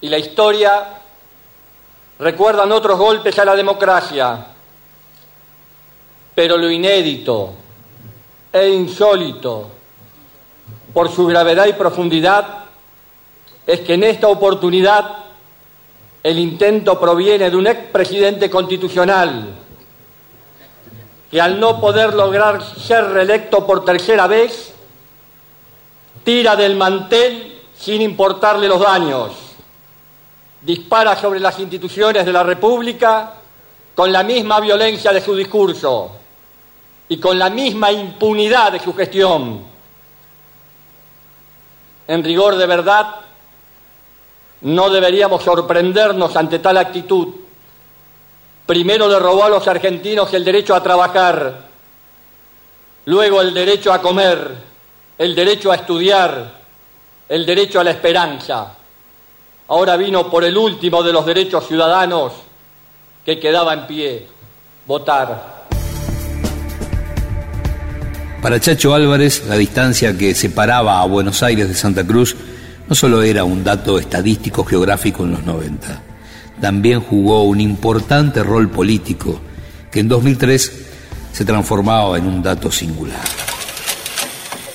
y 0.00 0.08
la 0.08 0.18
historia 0.18 1.00
recuerdan 2.18 2.70
otros 2.72 2.98
golpes 2.98 3.38
a 3.38 3.44
la 3.44 3.56
democracia, 3.56 4.46
pero 6.34 6.56
lo 6.56 6.70
inédito 6.70 7.52
e 8.52 8.68
insólito 8.68 9.70
por 10.92 11.10
su 11.10 11.26
gravedad 11.26 11.66
y 11.66 11.72
profundidad 11.72 12.67
es 13.68 13.80
que 13.80 13.94
en 13.94 14.02
esta 14.02 14.28
oportunidad 14.28 15.16
el 16.22 16.38
intento 16.38 16.98
proviene 16.98 17.50
de 17.50 17.56
un 17.56 17.66
expresidente 17.66 18.48
constitucional 18.48 19.46
que 21.30 21.38
al 21.38 21.60
no 21.60 21.78
poder 21.78 22.14
lograr 22.14 22.64
ser 22.64 23.04
reelecto 23.10 23.66
por 23.66 23.84
tercera 23.84 24.26
vez, 24.26 24.72
tira 26.24 26.56
del 26.56 26.76
mantel 26.76 27.60
sin 27.76 28.00
importarle 28.00 28.68
los 28.68 28.80
daños, 28.80 29.32
dispara 30.62 31.14
sobre 31.14 31.38
las 31.38 31.58
instituciones 31.58 32.24
de 32.24 32.32
la 32.32 32.42
República 32.42 33.34
con 33.94 34.10
la 34.10 34.22
misma 34.22 34.60
violencia 34.60 35.12
de 35.12 35.20
su 35.20 35.36
discurso 35.36 36.12
y 37.06 37.18
con 37.18 37.38
la 37.38 37.50
misma 37.50 37.92
impunidad 37.92 38.72
de 38.72 38.80
su 38.80 38.94
gestión. 38.94 39.62
En 42.06 42.24
rigor 42.24 42.56
de 42.56 42.66
verdad, 42.66 43.27
no 44.62 44.90
deberíamos 44.90 45.42
sorprendernos 45.44 46.34
ante 46.36 46.58
tal 46.58 46.76
actitud. 46.78 47.28
Primero 48.66 49.08
le 49.08 49.18
robó 49.18 49.44
a 49.44 49.48
los 49.48 49.66
argentinos 49.68 50.32
el 50.34 50.44
derecho 50.44 50.74
a 50.74 50.82
trabajar, 50.82 51.68
luego 53.06 53.40
el 53.40 53.54
derecho 53.54 53.92
a 53.92 54.02
comer, 54.02 54.50
el 55.16 55.34
derecho 55.34 55.72
a 55.72 55.76
estudiar, 55.76 56.58
el 57.28 57.46
derecho 57.46 57.80
a 57.80 57.84
la 57.84 57.92
esperanza. 57.92 58.74
Ahora 59.68 59.96
vino 59.96 60.30
por 60.30 60.44
el 60.44 60.56
último 60.56 61.02
de 61.02 61.12
los 61.12 61.24
derechos 61.24 61.66
ciudadanos, 61.66 62.32
que 63.24 63.38
quedaba 63.38 63.74
en 63.74 63.86
pie, 63.86 64.26
votar. 64.86 65.58
Para 68.42 68.60
Chacho 68.60 68.94
Álvarez, 68.94 69.44
la 69.46 69.56
distancia 69.56 70.16
que 70.16 70.34
separaba 70.34 71.00
a 71.00 71.06
Buenos 71.06 71.42
Aires 71.42 71.68
de 71.68 71.74
Santa 71.74 72.06
Cruz 72.06 72.36
no 72.88 72.94
solo 72.94 73.22
era 73.22 73.44
un 73.44 73.62
dato 73.62 73.98
estadístico 73.98 74.64
geográfico 74.64 75.24
en 75.24 75.32
los 75.32 75.44
90, 75.44 76.02
también 76.60 77.00
jugó 77.00 77.44
un 77.44 77.60
importante 77.60 78.42
rol 78.42 78.68
político 78.70 79.38
que 79.90 80.00
en 80.00 80.08
2003 80.08 81.30
se 81.32 81.44
transformaba 81.44 82.16
en 82.18 82.26
un 82.26 82.42
dato 82.42 82.70
singular. 82.70 83.20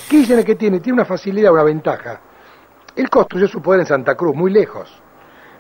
Kirchner 0.08 0.45
que 0.45 0.56
tiene, 0.56 0.80
tiene 0.80 0.97
una 0.97 1.06
facilidad, 1.06 1.52
una 1.52 1.63
ventaja. 1.63 2.21
Él 2.95 3.10
construyó 3.10 3.47
su 3.47 3.62
poder 3.62 3.82
en 3.82 3.88
Santa 3.88 4.15
Cruz, 4.15 4.36
muy 4.36 4.52
lejos. 4.52 4.89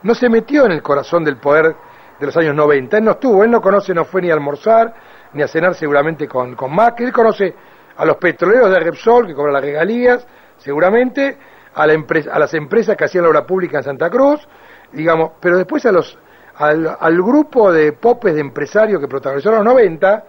No 0.03 0.13
se 0.13 0.29
metió 0.29 0.65
en 0.65 0.73
el 0.73 0.83
corazón 0.83 1.23
del 1.23 1.37
poder 1.37 1.75
de 2.19 2.25
los 2.25 2.37
años 2.37 2.55
90. 2.55 2.97
Él 2.99 3.03
no 3.03 3.11
estuvo, 3.11 3.43
él 3.43 3.49
no 3.49 3.61
conoce, 3.61 3.93
no 3.95 4.05
fue 4.05 4.21
ni 4.21 4.29
a 4.29 4.35
almorzar, 4.35 4.93
ni 5.33 5.41
a 5.41 5.47
cenar 5.47 5.73
seguramente 5.73 6.27
con, 6.27 6.55
con. 6.55 6.71
Él 6.99 7.11
conoce 7.11 7.55
a 7.97 8.05
los 8.05 8.17
petroleros 8.17 8.69
de 8.69 8.79
Repsol, 8.79 9.25
que 9.25 9.33
cobran 9.33 9.53
las 9.53 9.63
regalías, 9.63 10.27
seguramente, 10.57 11.37
a, 11.75 11.87
la 11.87 12.05
a 12.31 12.39
las 12.39 12.53
empresas 12.53 12.95
que 12.95 13.05
hacían 13.05 13.23
la 13.23 13.29
obra 13.29 13.45
pública 13.45 13.77
en 13.77 13.83
Santa 13.83 14.09
Cruz, 14.09 14.47
digamos, 14.91 15.31
pero 15.39 15.57
después 15.57 15.85
a 15.85 15.91
los, 15.91 16.17
al, 16.55 16.97
al 16.99 17.17
grupo 17.17 17.71
de 17.71 17.93
popes 17.93 18.35
de 18.35 18.41
empresarios 18.41 18.99
que 18.99 19.07
protagonizaron 19.07 19.63
los 19.63 19.73
90, 19.73 20.23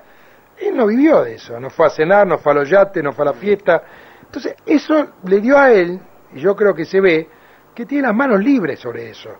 él 0.59 0.77
no 0.77 0.87
vivió 0.87 1.23
de 1.23 1.35
eso, 1.35 1.59
no 1.59 1.71
fue 1.71 1.87
a 1.87 1.91
cenar, 1.91 2.27
no 2.27 2.39
fue 2.39 2.53
a 2.53 2.55
los 2.57 2.69
yates, 2.69 3.03
no 3.03 3.13
fue 3.13 3.25
a 3.25 3.33
la 3.33 3.35
fiesta. 3.35 3.83
Entonces, 4.23 4.55
eso 4.65 5.09
le 5.25 5.41
dio 5.41 5.59
a 5.59 5.71
él, 5.71 6.01
y 6.33 6.41
yo 6.41 6.55
creo 6.55 6.75
que 6.75 6.85
se 6.85 7.01
ve, 7.01 7.29
que 7.75 7.87
tiene 7.87 8.07
las 8.07 8.17
manos 8.17 8.41
libres 8.43 8.79
sobre 8.81 9.11
eso. 9.11 9.31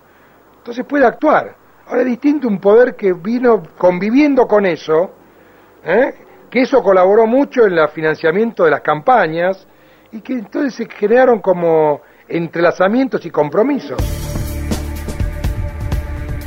Entonces 0.57 0.85
puede 0.85 1.05
actuar. 1.05 1.55
Ahora 1.87 2.01
es 2.01 2.07
distinto 2.07 2.47
un 2.47 2.59
poder 2.59 2.95
que 2.95 3.13
vino 3.13 3.61
conviviendo 3.77 4.47
con 4.47 4.65
eso, 4.65 5.11
¿eh? 5.83 6.13
que 6.49 6.61
eso 6.61 6.81
colaboró 6.81 7.27
mucho 7.27 7.65
en 7.65 7.77
el 7.77 7.87
financiamiento 7.89 8.65
de 8.65 8.71
las 8.71 8.81
campañas 8.81 9.67
y 10.15 10.21
que 10.21 10.33
entonces 10.33 10.75
se 10.75 10.87
generaron 10.89 11.39
como 11.39 12.01
entrelazamientos 12.29 13.25
y 13.25 13.29
compromisos. 13.29 14.01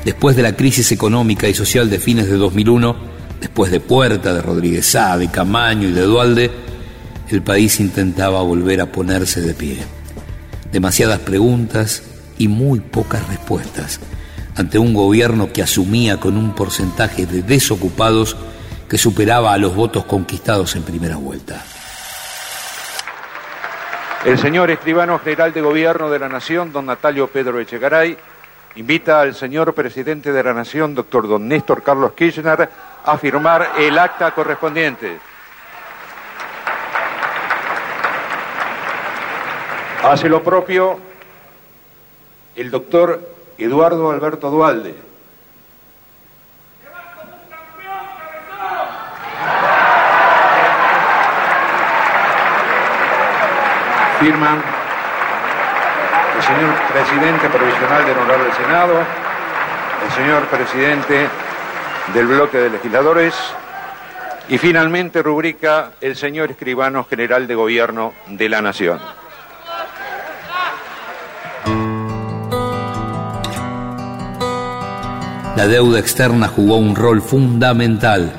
Después 0.04 0.36
de 0.36 0.42
la 0.42 0.56
crisis 0.56 0.90
económica 0.90 1.48
y 1.48 1.54
social 1.54 1.90
de 1.90 1.98
fines 1.98 2.28
de 2.30 2.36
2001, 2.36 2.96
después 3.40 3.70
de 3.70 3.80
Puerta, 3.80 4.32
de 4.32 4.40
Rodríguez 4.40 4.86
Sá, 4.86 5.18
de 5.18 5.28
Camaño 5.28 5.86
y 5.88 5.92
de 5.92 6.00
Dualde, 6.00 6.50
el 7.28 7.42
país 7.42 7.78
intentaba 7.78 8.40
volver 8.40 8.80
a 8.80 8.86
ponerse 8.86 9.42
de 9.42 9.52
pie. 9.52 9.76
Demasiadas 10.72 11.18
preguntas 11.18 12.02
y 12.38 12.48
muy 12.48 12.80
pocas 12.80 13.28
respuestas 13.28 14.00
ante 14.56 14.78
un 14.78 14.94
gobierno 14.94 15.52
que 15.52 15.62
asumía 15.62 16.18
con 16.18 16.38
un 16.38 16.54
porcentaje 16.54 17.26
de 17.26 17.42
desocupados 17.42 18.34
que 18.88 18.96
superaba 18.96 19.52
a 19.52 19.58
los 19.58 19.74
votos 19.74 20.06
conquistados 20.06 20.74
en 20.74 20.82
primera 20.82 21.16
vuelta. 21.16 21.62
El 24.24 24.36
señor 24.36 24.68
escribano 24.70 25.20
general 25.20 25.52
de 25.52 25.60
gobierno 25.60 26.10
de 26.10 26.18
la 26.18 26.28
Nación, 26.28 26.72
don 26.72 26.86
Natalio 26.86 27.28
Pedro 27.28 27.60
Echegaray, 27.60 28.18
invita 28.74 29.20
al 29.20 29.32
señor 29.32 29.72
presidente 29.74 30.32
de 30.32 30.42
la 30.42 30.52
Nación, 30.52 30.92
doctor 30.92 31.28
don 31.28 31.46
Néstor 31.46 31.84
Carlos 31.84 32.14
Kirchner, 32.14 32.68
a 33.04 33.16
firmar 33.16 33.70
el 33.78 33.96
acta 33.96 34.32
correspondiente. 34.32 35.20
Hace 40.02 40.28
lo 40.28 40.42
propio 40.42 40.98
el 42.56 42.72
doctor 42.72 43.20
Eduardo 43.56 44.10
Alberto 44.10 44.50
Dualde. 44.50 45.07
Firman 54.20 54.62
el 56.36 56.42
señor 56.42 56.74
presidente 56.92 57.48
provisional 57.48 58.04
del 58.04 58.18
Honorable 58.18 58.52
Senado, 58.54 58.94
el 60.04 60.12
señor 60.12 60.46
presidente 60.46 61.28
del 62.12 62.26
bloque 62.26 62.58
de 62.58 62.70
legisladores 62.70 63.34
y 64.48 64.58
finalmente 64.58 65.22
rubrica 65.22 65.92
el 66.00 66.16
señor 66.16 66.50
escribano 66.50 67.04
general 67.04 67.46
de 67.46 67.54
gobierno 67.54 68.14
de 68.28 68.48
la 68.48 68.62
Nación. 68.62 68.98
La 75.56 75.66
deuda 75.66 75.98
externa 75.98 76.48
jugó 76.48 76.76
un 76.76 76.94
rol 76.94 77.20
fundamental 77.20 78.32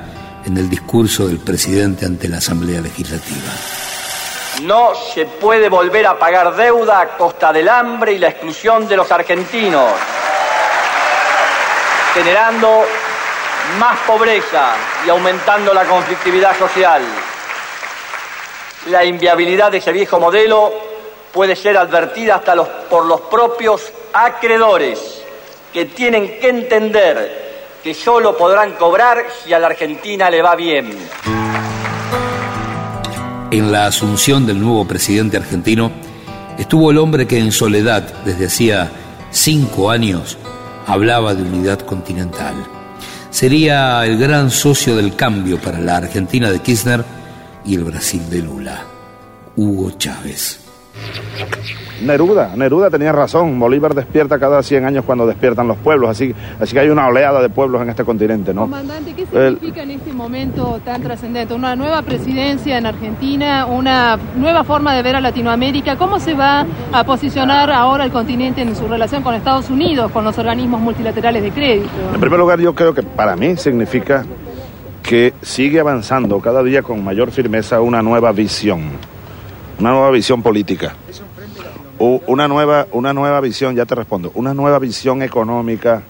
en 0.45 0.57
el 0.57 0.69
discurso 0.69 1.27
del 1.27 1.37
presidente 1.37 2.05
ante 2.05 2.29
la 2.29 2.37
Asamblea 2.37 2.81
Legislativa. 2.81 3.78
No 4.61 4.93
se 4.93 5.25
puede 5.25 5.69
volver 5.69 6.05
a 6.05 6.19
pagar 6.19 6.53
deuda 6.55 6.99
a 6.99 7.07
costa 7.17 7.53
del 7.53 7.69
hambre 7.69 8.13
y 8.13 8.17
la 8.17 8.29
exclusión 8.29 8.87
de 8.87 8.97
los 8.97 9.09
argentinos, 9.11 9.91
generando 12.13 12.85
más 13.79 13.99
pobreza 13.99 14.73
y 15.05 15.09
aumentando 15.09 15.73
la 15.73 15.85
conflictividad 15.85 16.57
social. 16.57 17.01
La 18.87 19.05
inviabilidad 19.05 19.71
de 19.71 19.77
ese 19.77 19.93
viejo 19.93 20.19
modelo 20.19 20.73
puede 21.31 21.55
ser 21.55 21.77
advertida 21.77 22.35
hasta 22.35 22.55
por 22.63 23.05
los 23.05 23.21
propios 23.21 23.93
acreedores 24.11 25.23
que 25.71 25.85
tienen 25.85 26.39
que 26.39 26.49
entender 26.49 27.49
que 27.83 27.93
solo 27.93 28.35
podrán 28.35 28.73
cobrar 28.73 29.25
si 29.43 29.53
a 29.53 29.59
la 29.59 29.67
Argentina 29.67 30.29
le 30.29 30.41
va 30.41 30.55
bien. 30.55 31.09
En 33.51 33.71
la 33.71 33.87
asunción 33.87 34.45
del 34.45 34.59
nuevo 34.59 34.85
presidente 34.87 35.37
argentino 35.37 35.91
estuvo 36.59 36.91
el 36.91 36.99
hombre 36.99 37.25
que 37.25 37.39
en 37.39 37.51
soledad, 37.51 38.03
desde 38.23 38.45
hacía 38.45 38.91
cinco 39.31 39.89
años, 39.89 40.37
hablaba 40.85 41.33
de 41.33 41.41
unidad 41.41 41.79
continental. 41.79 42.53
Sería 43.31 44.05
el 44.05 44.19
gran 44.19 44.51
socio 44.51 44.95
del 44.95 45.15
cambio 45.15 45.59
para 45.59 45.79
la 45.79 45.97
Argentina 45.97 46.51
de 46.51 46.59
Kirchner 46.59 47.03
y 47.65 47.73
el 47.73 47.85
Brasil 47.85 48.21
de 48.29 48.43
Lula, 48.43 48.83
Hugo 49.55 49.91
Chávez. 49.97 50.59
Neruda, 52.01 52.53
Neruda 52.55 52.89
tenía 52.89 53.11
razón, 53.11 53.59
Bolívar 53.59 53.93
despierta 53.93 54.39
cada 54.39 54.63
100 54.63 54.85
años 54.85 55.05
cuando 55.05 55.27
despiertan 55.27 55.67
los 55.67 55.77
pueblos, 55.77 56.09
así, 56.09 56.33
así 56.59 56.73
que 56.73 56.79
hay 56.79 56.89
una 56.89 57.07
oleada 57.07 57.41
de 57.41 57.49
pueblos 57.49 57.81
en 57.81 57.89
este 57.89 58.03
continente, 58.03 58.53
¿no? 58.53 58.61
Comandante, 58.61 59.13
¿qué 59.13 59.25
significa 59.25 59.83
en 59.83 59.91
este 59.91 60.13
momento 60.13 60.79
tan 60.85 61.01
trascendente? 61.01 61.53
Una 61.53 61.75
nueva 61.75 62.01
presidencia 62.01 62.77
en 62.77 62.85
Argentina, 62.85 63.65
una 63.65 64.17
nueva 64.35 64.63
forma 64.63 64.95
de 64.95 65.03
ver 65.03 65.17
a 65.17 65.21
Latinoamérica, 65.21 65.97
¿cómo 65.97 66.19
se 66.19 66.33
va 66.33 66.65
a 66.93 67.03
posicionar 67.03 67.69
ahora 67.69 68.05
el 68.05 68.11
continente 68.11 68.61
en 68.61 68.75
su 68.75 68.87
relación 68.87 69.21
con 69.21 69.35
Estados 69.35 69.69
Unidos, 69.69 70.11
con 70.11 70.23
los 70.23 70.37
organismos 70.37 70.79
multilaterales 70.79 71.43
de 71.43 71.51
crédito? 71.51 71.89
En 72.13 72.19
primer 72.19 72.39
lugar, 72.39 72.59
yo 72.59 72.73
creo 72.73 72.93
que 72.93 73.03
para 73.03 73.35
mí 73.35 73.57
significa 73.57 74.25
que 75.03 75.33
sigue 75.41 75.79
avanzando 75.79 76.39
cada 76.39 76.63
día 76.63 76.81
con 76.81 77.03
mayor 77.03 77.31
firmeza 77.31 77.81
una 77.81 78.01
nueva 78.01 78.31
visión, 78.31 78.83
una 79.79 79.91
nueva 79.91 80.11
visión 80.11 80.41
política 80.41 80.93
una 81.99 82.47
nueva, 82.47 82.87
una 82.91 83.13
nueva 83.13 83.41
visión, 83.41 83.75
ya 83.75 83.85
te 83.85 83.95
respondo, 83.95 84.31
una 84.35 84.53
nueva 84.53 84.79
visión 84.79 85.21
económica. 85.21 86.01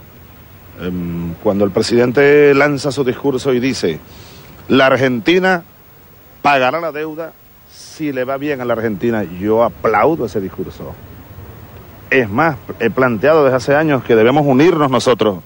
Em, 0.82 1.34
cuando 1.43 1.65
el 1.65 1.71
presidente 1.71 2.54
lanza 2.54 2.91
su 2.91 3.04
discurso 3.04 3.54
y 3.54 3.60
dice, 3.60 3.99
la 4.67 4.86
Argentina 4.86 5.63
pagará 6.41 6.80
la 6.80 6.91
deuda 6.91 7.34
si 7.69 8.13
le 8.13 8.23
va 8.23 8.38
bien 8.38 8.62
a 8.62 8.65
la 8.65 8.73
Argentina, 8.73 9.23
yo 9.23 9.63
aplaudo 9.63 10.25
ese 10.25 10.39
discurso. 10.39 10.93
Es 12.10 12.30
más, 12.30 12.56
he 12.80 12.89
planteado 12.89 13.43
desde 13.43 13.58
hace 13.58 13.75
años 13.75 14.04
que 14.04 14.15
debemos 14.15 14.45
unirnos 14.45 14.89
nosotros 14.89 15.39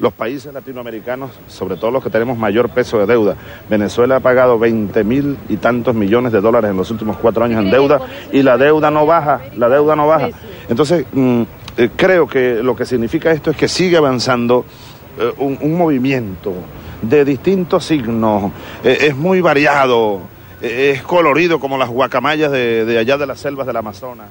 los 0.00 0.12
países 0.12 0.52
latinoamericanos, 0.52 1.30
sobre 1.46 1.76
todo 1.76 1.90
los 1.90 2.02
que 2.02 2.10
tenemos 2.10 2.36
mayor 2.36 2.70
peso 2.70 2.98
de 2.98 3.06
deuda. 3.06 3.36
Venezuela 3.68 4.16
ha 4.16 4.20
pagado 4.20 4.58
20 4.58 5.04
mil 5.04 5.36
y 5.48 5.58
tantos 5.58 5.94
millones 5.94 6.32
de 6.32 6.40
dólares 6.40 6.70
en 6.70 6.76
los 6.76 6.90
últimos 6.90 7.18
cuatro 7.18 7.44
años 7.44 7.62
en 7.62 7.70
deuda 7.70 8.00
y 8.32 8.42
la 8.42 8.56
deuda 8.56 8.90
no 8.90 9.06
baja, 9.06 9.42
la 9.56 9.68
deuda 9.68 9.94
no 9.94 10.08
baja. 10.08 10.30
Entonces, 10.68 11.04
mm, 11.12 11.42
eh, 11.76 11.90
creo 11.94 12.26
que 12.26 12.62
lo 12.62 12.74
que 12.74 12.86
significa 12.86 13.30
esto 13.30 13.50
es 13.50 13.56
que 13.56 13.68
sigue 13.68 13.96
avanzando 13.96 14.64
eh, 15.18 15.32
un, 15.38 15.76
movimiento 15.76 16.54
de 17.02 17.24
distintos 17.24 17.84
signos, 17.84 18.52
eh, 18.82 18.98
es 19.02 19.16
muy 19.16 19.40
variado, 19.40 20.20
es 20.62 21.02
colorido 21.02 21.60
como 21.60 21.78
las 21.78 21.88
guacamayas 21.88 22.50
de, 22.52 22.84
de 22.84 22.98
allá 22.98 23.16
de 23.16 23.26
las 23.26 23.40
selvas 23.40 23.66
del 23.66 23.76
Amazonas 23.76 24.28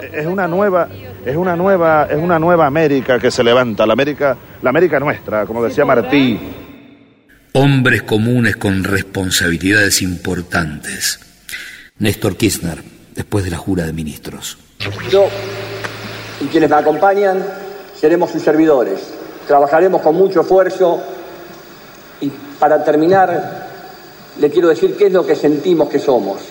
es 0.00 0.26
una 0.26 0.46
nueva 0.46 0.88
es 1.24 1.36
una 1.36 1.56
nueva 1.56 2.06
es 2.10 2.18
una 2.18 2.38
nueva 2.38 2.66
América 2.66 3.18
que 3.18 3.30
se 3.30 3.42
levanta. 3.42 3.86
La 3.86 3.92
América 3.92 4.36
la 4.62 4.70
América 4.70 5.00
nuestra 5.00 5.46
como 5.46 5.62
decía 5.62 5.84
Martí. 5.84 6.38
hombres 7.52 8.02
comunes 8.02 8.56
con 8.56 8.84
responsabilidades 8.84 10.02
importantes. 10.02 11.20
Néstor 11.98 12.36
Kirchner 12.36 12.82
después 13.14 13.44
de 13.44 13.50
la 13.50 13.56
jura 13.56 13.84
de 13.84 13.92
ministros. 13.92 14.58
Yo 15.10 15.28
y 16.40 16.46
quienes 16.46 16.68
me 16.68 16.76
acompañan 16.76 17.44
seremos 17.98 18.30
sus 18.30 18.42
servidores. 18.42 19.00
Trabajaremos 19.46 20.02
con 20.02 20.14
mucho 20.14 20.42
esfuerzo. 20.42 21.02
Y 22.20 22.30
para 22.58 22.84
terminar 22.84 23.66
le 24.38 24.50
quiero 24.50 24.68
decir 24.68 24.96
qué 24.96 25.06
es 25.06 25.12
lo 25.12 25.26
que 25.26 25.34
sentimos 25.34 25.88
que 25.88 25.98
somos. 25.98 26.42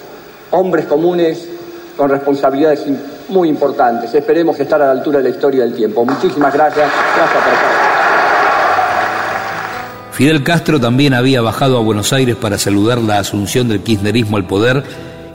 Hombres 0.52 0.86
comunes 0.86 1.48
con 1.96 2.10
responsabilidades 2.10 2.86
muy 3.30 3.50
importantes. 3.50 4.14
Esperemos 4.14 4.60
estar 4.60 4.82
a 4.82 4.86
la 4.88 4.92
altura 4.92 5.20
de 5.20 5.26
la 5.26 5.30
historia 5.30 5.64
del 5.64 5.74
tiempo. 5.74 6.06
Muchísimas 6.06 6.54
gracias. 6.54 6.90
Gracias 7.16 7.44
por 7.44 7.54
estar. 7.54 7.86
Fidel 10.12 10.44
Castro 10.44 10.80
también 10.80 11.14
había 11.14 11.42
bajado 11.42 11.78
a 11.78 11.82
Buenos 11.82 12.14
Aires 12.14 12.38
para 12.38 12.58
saludar 12.58 13.00
la 13.00 13.20
asunción 13.20 13.68
del 13.68 13.82
kirchnerismo 13.82 14.38
al 14.38 14.48
poder 14.48 14.82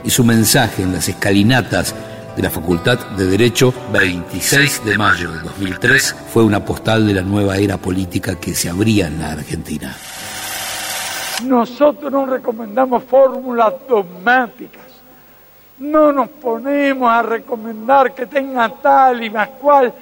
y 0.03 0.11
su 0.11 0.25
mensaje 0.25 0.83
en 0.83 0.95
las 0.95 1.07
escalinatas 1.07 1.95
de 2.35 2.43
la 2.43 2.49
Facultad 2.49 2.99
de 3.17 3.27
Derecho 3.27 3.75
26 3.93 4.85
de 4.87 4.97
mayo 4.97 5.33
de 5.33 5.41
2003 5.41 6.17
fue 6.33 6.45
una 6.45 6.65
postal 6.65 7.07
de 7.07 7.15
la 7.15 7.23
nueva 7.23 7.59
era 7.59 7.77
política 7.77 8.37
que 8.37 8.55
se 8.55 8.71
abría 8.71 9.09
en 9.09 9.19
la 9.19 9.33
Argentina. 9.33 9.95
Nosotros 11.45 12.11
no 12.11 12.27
recomendamos 12.27 13.05
fórmulas 13.05 13.75
dogmáticas. 13.89 14.90
No 15.81 16.13
nos 16.13 16.29
ponemos 16.29 17.11
a 17.11 17.23
recomendar 17.23 18.15
que 18.15 18.27
tenga 18.27 18.69
tal 18.69 19.23
y 19.23 19.31
más 19.31 19.49
cual 19.61 19.93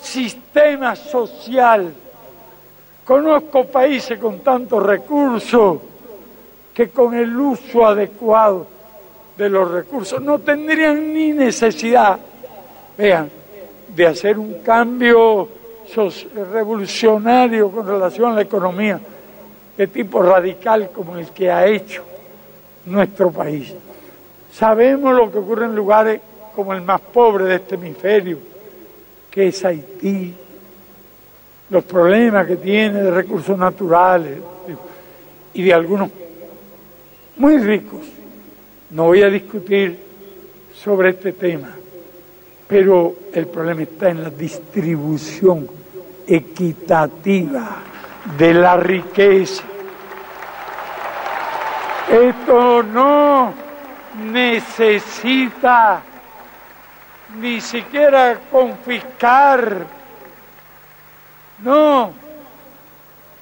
sistema 0.00 0.96
social 0.96 1.92
Conozco 3.04 3.66
países 3.66 4.18
con 4.18 4.40
tantos 4.40 4.82
recursos 4.82 5.78
que 6.72 6.88
con 6.88 7.14
el 7.14 7.38
uso 7.38 7.86
adecuado 7.86 8.66
de 9.36 9.50
los 9.50 9.70
recursos 9.70 10.22
no 10.22 10.38
tendrían 10.38 11.12
ni 11.12 11.32
necesidad, 11.32 12.18
vean, 12.96 13.30
de 13.88 14.06
hacer 14.06 14.38
un 14.38 14.60
cambio 14.62 15.48
revolucionario 16.52 17.70
con 17.70 17.86
relación 17.86 18.32
a 18.32 18.36
la 18.36 18.42
economía 18.42 18.98
de 19.76 19.86
tipo 19.86 20.22
radical 20.22 20.88
como 20.90 21.18
el 21.18 21.28
que 21.28 21.50
ha 21.50 21.66
hecho 21.66 22.02
nuestro 22.86 23.30
país. 23.30 23.74
Sabemos 24.54 25.16
lo 25.16 25.32
que 25.32 25.38
ocurre 25.38 25.64
en 25.64 25.74
lugares 25.74 26.20
como 26.54 26.72
el 26.74 26.82
más 26.82 27.00
pobre 27.00 27.44
de 27.44 27.56
este 27.56 27.74
hemisferio, 27.74 28.38
que 29.28 29.48
es 29.48 29.64
Haití, 29.64 30.32
los 31.70 31.82
problemas 31.82 32.46
que 32.46 32.56
tiene 32.56 33.02
de 33.02 33.10
recursos 33.10 33.58
naturales 33.58 34.38
y 35.54 35.62
de 35.62 35.74
algunos 35.74 36.08
muy 37.36 37.58
ricos. 37.58 38.02
No 38.90 39.06
voy 39.06 39.22
a 39.22 39.28
discutir 39.28 39.98
sobre 40.72 41.10
este 41.10 41.32
tema, 41.32 41.70
pero 42.68 43.16
el 43.32 43.48
problema 43.48 43.82
está 43.82 44.10
en 44.10 44.22
la 44.22 44.30
distribución 44.30 45.68
equitativa 46.28 47.78
de 48.38 48.54
la 48.54 48.76
riqueza. 48.76 49.64
Esto 52.08 52.84
no 52.84 53.63
necesita 54.14 56.02
ni 57.40 57.60
siquiera 57.60 58.38
confiscar 58.50 59.86
no, 61.62 62.12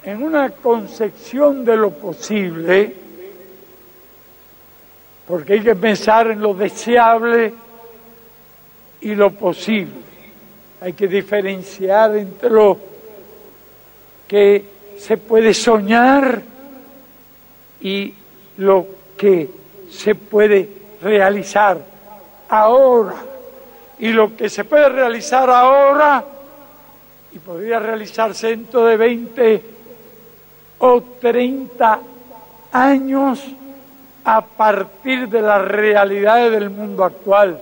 en 0.03 0.23
una 0.23 0.49
concepción 0.49 1.65
de 1.65 1.75
lo 1.75 1.91
posible, 1.91 2.95
porque 5.27 5.53
hay 5.53 5.61
que 5.61 5.75
pensar 5.75 6.31
en 6.31 6.41
lo 6.41 6.53
deseable 6.53 7.53
y 9.01 9.15
lo 9.15 9.31
posible. 9.31 9.93
Hay 10.81 10.93
que 10.93 11.07
diferenciar 11.07 12.15
entre 12.17 12.49
lo 12.49 12.77
que 14.27 14.65
se 14.97 15.17
puede 15.17 15.53
soñar 15.53 16.41
y 17.81 18.13
lo 18.57 18.87
que 19.17 19.49
se 19.93 20.15
puede 20.15 20.69
realizar 21.01 21.77
ahora. 22.49 23.15
Y 23.99 24.11
lo 24.11 24.35
que 24.35 24.49
se 24.49 24.63
puede 24.63 24.89
realizar 24.89 25.49
ahora 25.49 26.23
y 27.31 27.39
podría 27.39 27.79
realizarse 27.79 28.47
dentro 28.47 28.85
de 28.85 28.97
20 28.97 29.63
o 30.79 31.01
30 31.01 31.99
años 32.71 33.43
a 34.25 34.41
partir 34.41 35.27
de 35.29 35.41
las 35.41 35.61
realidades 35.61 36.51
del 36.51 36.69
mundo 36.69 37.03
actual. 37.03 37.59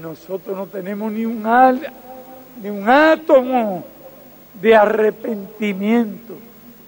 Nosotros 0.00 0.56
no 0.56 0.66
tenemos 0.66 1.12
ni 1.12 1.24
un, 1.24 1.42
ni 2.62 2.70
un 2.70 2.88
átomo 2.88 3.84
de 4.60 4.76
arrepentimiento 4.76 6.34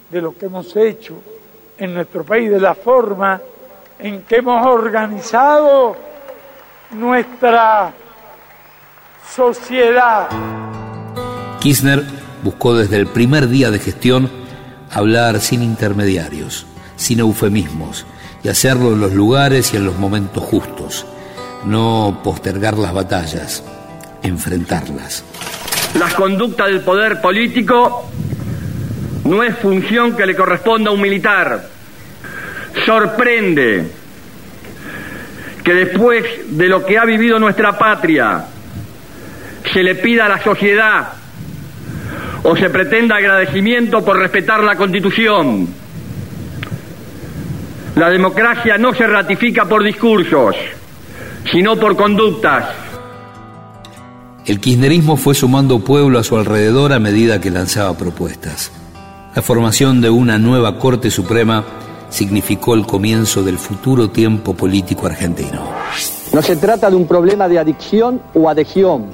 de 0.09 0.21
lo 0.21 0.35
que 0.37 0.45
hemos 0.45 0.75
hecho 0.75 1.15
en 1.77 1.93
nuestro 1.93 2.23
país, 2.23 2.49
de 2.49 2.59
la 2.59 2.73
forma 2.73 3.41
en 3.99 4.21
que 4.23 4.37
hemos 4.37 4.65
organizado 4.65 5.95
nuestra 6.91 7.93
sociedad. 9.33 10.27
Kirchner 11.59 12.03
buscó 12.43 12.75
desde 12.75 12.97
el 12.97 13.07
primer 13.07 13.47
día 13.47 13.71
de 13.71 13.79
gestión 13.79 14.29
hablar 14.91 15.39
sin 15.39 15.63
intermediarios, 15.63 16.65
sin 16.95 17.19
eufemismos, 17.19 18.05
y 18.43 18.49
hacerlo 18.49 18.93
en 18.93 19.01
los 19.01 19.13
lugares 19.13 19.73
y 19.73 19.77
en 19.77 19.85
los 19.85 19.97
momentos 19.97 20.43
justos, 20.43 21.05
no 21.65 22.21
postergar 22.23 22.77
las 22.77 22.93
batallas, 22.93 23.63
enfrentarlas. 24.21 25.23
La 25.99 26.09
conducta 26.11 26.67
del 26.67 26.81
poder 26.81 27.21
político 27.21 28.05
no 29.23 29.41
es 29.41 29.57
función 29.57 30.15
que 30.15 30.25
le 30.25 30.35
corresponda 30.35 30.91
a 30.91 30.93
un 30.93 31.01
militar. 31.01 31.74
Sorprende 32.85 33.89
que 35.63 35.73
después 35.73 36.23
de 36.49 36.67
lo 36.67 36.85
que 36.85 36.97
ha 36.99 37.05
vivido 37.05 37.39
nuestra 37.39 37.77
patria, 37.77 38.45
se 39.73 39.81
le 39.81 39.95
pida 39.95 40.27
a 40.27 40.29
la 40.29 40.43
sociedad 40.43 41.13
o 42.43 42.55
se 42.55 42.69
pretenda 42.69 43.15
agradecimiento 43.15 44.05
por 44.05 44.19
respetar 44.19 44.63
la 44.63 44.75
Constitución. 44.75 45.67
La 47.95 48.09
democracia 48.09 48.77
no 48.77 48.93
se 48.93 49.07
ratifica 49.07 49.65
por 49.65 49.83
discursos, 49.83 50.55
sino 51.51 51.75
por 51.77 51.95
conductas. 51.95 52.65
El 54.45 54.59
kirchnerismo 54.59 55.17
fue 55.17 55.33
sumando 55.33 55.79
pueblo 55.79 56.19
a 56.19 56.23
su 56.23 56.37
alrededor 56.37 56.93
a 56.93 56.99
medida 56.99 57.41
que 57.41 57.49
lanzaba 57.49 57.97
propuestas. 57.97 58.71
La 59.35 59.41
formación 59.41 60.01
de 60.01 60.11
una 60.11 60.37
nueva 60.37 60.77
Corte 60.77 61.09
Suprema 61.09 61.63
significó 62.15 62.75
el 62.75 62.85
comienzo 62.85 63.43
del 63.43 63.57
futuro 63.57 64.09
tiempo 64.09 64.53
político 64.53 65.05
argentino. 65.05 65.61
No 66.31 66.41
se 66.41 66.55
trata 66.55 66.89
de 66.89 66.95
un 66.95 67.07
problema 67.07 67.49
de 67.49 67.59
adicción 67.59 68.21
o 68.33 68.47
adhesión 68.47 69.05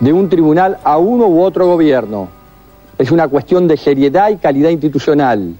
de 0.00 0.12
un 0.12 0.28
tribunal 0.30 0.78
a 0.82 0.96
uno 0.96 1.26
u 1.26 1.42
otro 1.42 1.66
gobierno 1.66 2.42
es 2.98 3.10
una 3.10 3.28
cuestión 3.28 3.66
de 3.66 3.76
seriedad 3.76 4.30
y 4.30 4.36
calidad 4.36 4.70
institucional. 4.70 5.54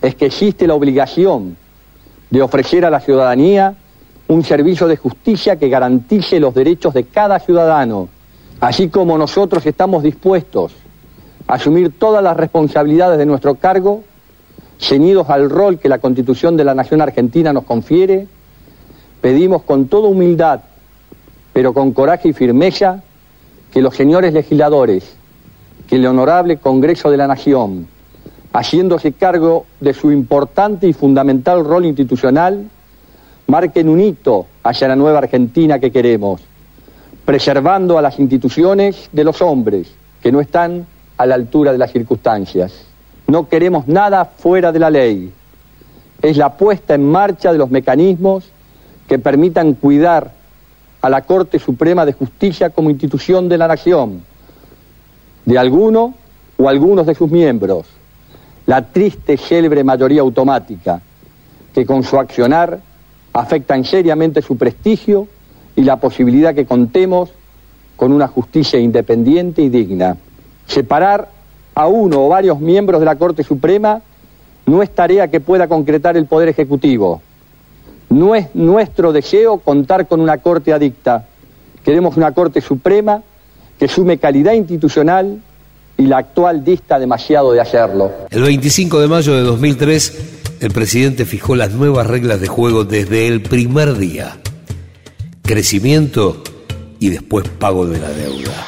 Es 0.00 0.14
que 0.14 0.26
existe 0.26 0.66
la 0.66 0.74
obligación 0.74 1.56
de 2.30 2.42
ofrecer 2.42 2.84
a 2.84 2.90
la 2.90 3.00
ciudadanía 3.00 3.74
un 4.28 4.44
servicio 4.44 4.86
de 4.86 4.96
justicia 4.96 5.56
que 5.56 5.68
garantice 5.68 6.38
los 6.38 6.54
derechos 6.54 6.94
de 6.94 7.04
cada 7.04 7.40
ciudadano, 7.40 8.08
así 8.60 8.88
como 8.88 9.18
nosotros 9.18 9.66
estamos 9.66 10.02
dispuestos 10.02 10.72
a 11.48 11.54
asumir 11.54 11.98
todas 11.98 12.22
las 12.22 12.36
responsabilidades 12.36 13.18
de 13.18 13.26
nuestro 13.26 13.56
cargo, 13.56 14.04
ceñidos 14.80 15.28
al 15.28 15.50
rol 15.50 15.78
que 15.78 15.88
la 15.88 15.98
Constitución 15.98 16.56
de 16.56 16.64
la 16.64 16.74
Nación 16.74 17.02
Argentina 17.02 17.52
nos 17.52 17.64
confiere, 17.64 18.26
pedimos 19.20 19.62
con 19.62 19.88
toda 19.88 20.08
humildad, 20.08 20.60
pero 21.52 21.74
con 21.74 21.92
coraje 21.92 22.28
y 22.30 22.32
firmeza, 22.32 23.02
que 23.70 23.82
los 23.82 23.94
señores 23.94 24.32
legisladores 24.32 25.16
que 25.86 25.96
el 25.96 26.06
honorable 26.06 26.56
Congreso 26.58 27.10
de 27.10 27.16
la 27.16 27.26
Nación, 27.26 27.86
haciéndose 28.52 29.12
cargo 29.12 29.66
de 29.80 29.92
su 29.92 30.10
importante 30.10 30.88
y 30.88 30.92
fundamental 30.92 31.64
rol 31.64 31.84
institucional, 31.84 32.68
marquen 33.46 33.88
un 33.88 34.00
hito 34.00 34.46
hacia 34.62 34.88
la 34.88 34.96
nueva 34.96 35.18
Argentina 35.18 35.78
que 35.78 35.90
queremos, 35.90 36.40
preservando 37.24 37.98
a 37.98 38.02
las 38.02 38.18
instituciones 38.18 39.08
de 39.12 39.24
los 39.24 39.42
hombres 39.42 39.92
que 40.22 40.32
no 40.32 40.40
están 40.40 40.86
a 41.16 41.26
la 41.26 41.34
altura 41.34 41.72
de 41.72 41.78
las 41.78 41.92
circunstancias. 41.92 42.89
No 43.30 43.48
queremos 43.48 43.86
nada 43.86 44.24
fuera 44.24 44.72
de 44.72 44.80
la 44.80 44.90
ley. 44.90 45.32
Es 46.20 46.36
la 46.36 46.56
puesta 46.56 46.96
en 46.96 47.08
marcha 47.08 47.52
de 47.52 47.58
los 47.58 47.70
mecanismos 47.70 48.50
que 49.06 49.20
permitan 49.20 49.74
cuidar 49.74 50.32
a 51.00 51.08
la 51.08 51.22
Corte 51.22 51.60
Suprema 51.60 52.04
de 52.04 52.12
Justicia 52.12 52.70
como 52.70 52.90
institución 52.90 53.48
de 53.48 53.56
la 53.56 53.68
nación 53.68 54.24
de 55.44 55.56
alguno 55.56 56.14
o 56.56 56.68
algunos 56.68 57.06
de 57.06 57.14
sus 57.14 57.30
miembros, 57.30 57.86
la 58.66 58.82
triste 58.88 59.36
célebre 59.36 59.84
mayoría 59.84 60.22
automática, 60.22 61.00
que 61.72 61.86
con 61.86 62.02
su 62.02 62.18
accionar 62.18 62.80
afectan 63.32 63.84
seriamente 63.84 64.42
su 64.42 64.56
prestigio 64.56 65.28
y 65.76 65.84
la 65.84 66.00
posibilidad 66.00 66.52
que 66.52 66.66
contemos 66.66 67.30
con 67.94 68.12
una 68.12 68.26
justicia 68.26 68.80
independiente 68.80 69.62
y 69.62 69.68
digna. 69.68 70.16
Separar 70.66 71.39
a 71.74 71.86
uno 71.86 72.26
o 72.26 72.28
varios 72.28 72.60
miembros 72.60 73.00
de 73.00 73.06
la 73.06 73.16
Corte 73.16 73.42
Suprema 73.42 74.02
no 74.66 74.82
es 74.82 74.90
tarea 74.90 75.28
que 75.28 75.40
pueda 75.40 75.68
concretar 75.68 76.16
el 76.16 76.26
Poder 76.26 76.48
Ejecutivo. 76.48 77.22
No 78.10 78.34
es 78.34 78.54
nuestro 78.54 79.12
deseo 79.12 79.58
contar 79.58 80.06
con 80.06 80.20
una 80.20 80.38
Corte 80.38 80.72
adicta. 80.72 81.26
Queremos 81.84 82.16
una 82.16 82.32
Corte 82.32 82.60
Suprema 82.60 83.22
que 83.78 83.88
sume 83.88 84.18
calidad 84.18 84.52
institucional 84.52 85.40
y 85.96 86.06
la 86.06 86.18
actual 86.18 86.64
dista 86.64 86.98
demasiado 86.98 87.52
de 87.52 87.60
hacerlo. 87.60 88.10
El 88.30 88.42
25 88.42 89.00
de 89.00 89.08
mayo 89.08 89.34
de 89.34 89.42
2003, 89.42 90.58
el 90.60 90.70
presidente 90.70 91.24
fijó 91.24 91.56
las 91.56 91.72
nuevas 91.72 92.06
reglas 92.06 92.40
de 92.40 92.46
juego 92.46 92.84
desde 92.84 93.26
el 93.26 93.42
primer 93.42 93.96
día. 93.96 94.38
Crecimiento 95.42 96.42
y 96.98 97.10
después 97.10 97.48
pago 97.48 97.86
de 97.86 97.98
la 97.98 98.10
deuda. 98.10 98.66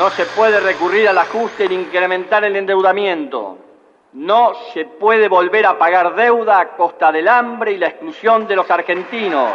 No 0.00 0.08
se 0.08 0.24
puede 0.24 0.58
recurrir 0.60 1.10
al 1.10 1.18
ajuste 1.18 1.68
ni 1.68 1.74
incrementar 1.74 2.42
el 2.42 2.56
endeudamiento. 2.56 3.58
No 4.14 4.54
se 4.72 4.86
puede 4.86 5.28
volver 5.28 5.66
a 5.66 5.78
pagar 5.78 6.14
deuda 6.14 6.58
a 6.58 6.68
costa 6.68 7.12
del 7.12 7.28
hambre 7.28 7.72
y 7.72 7.76
la 7.76 7.88
exclusión 7.88 8.48
de 8.48 8.56
los 8.56 8.70
argentinos, 8.70 9.50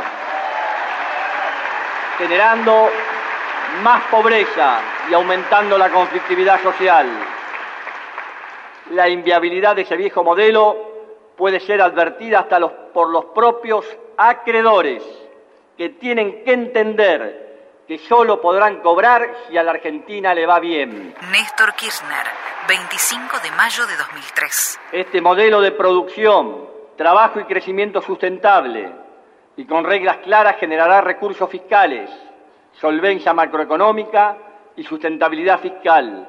generando 2.19 2.89
más 3.81 4.03
pobreza 4.03 4.81
y 5.09 5.15
aumentando 5.15 5.79
la 5.79 5.89
conflictividad 5.89 6.61
social. 6.61 7.07
La 8.91 9.09
inviabilidad 9.09 9.75
de 9.75 9.81
ese 9.81 9.97
viejo 9.97 10.23
modelo 10.23 10.77
puede 11.35 11.59
ser 11.59 11.81
advertida 11.81 12.41
hasta 12.41 12.59
los, 12.59 12.71
por 12.93 13.09
los 13.09 13.25
propios 13.33 13.83
acreedores, 14.15 15.01
que 15.75 15.89
tienen 15.89 16.43
que 16.43 16.53
entender 16.53 17.44
que 17.87 17.99
solo 17.99 18.41
podrán 18.41 18.81
cobrar 18.81 19.31
si 19.47 19.57
a 19.57 19.63
la 19.63 19.71
Argentina 19.71 20.33
le 20.33 20.45
va 20.45 20.59
bien. 20.59 21.13
Néstor 21.31 21.73
Kirchner, 21.75 22.25
25 22.67 23.39
de 23.39 23.51
mayo 23.51 23.85
de 23.85 23.95
2003. 23.95 24.79
Este 24.91 25.21
modelo 25.21 25.61
de 25.61 25.71
producción, 25.71 26.67
trabajo 26.97 27.39
y 27.39 27.45
crecimiento 27.45 28.01
sustentable 28.01 28.91
y 29.57 29.65
con 29.65 29.83
reglas 29.83 30.17
claras 30.17 30.57
generará 30.57 31.01
recursos 31.01 31.49
fiscales, 31.49 32.09
solvencia 32.73 33.33
macroeconómica 33.33 34.37
y 34.75 34.83
sustentabilidad 34.83 35.59
fiscal, 35.59 36.27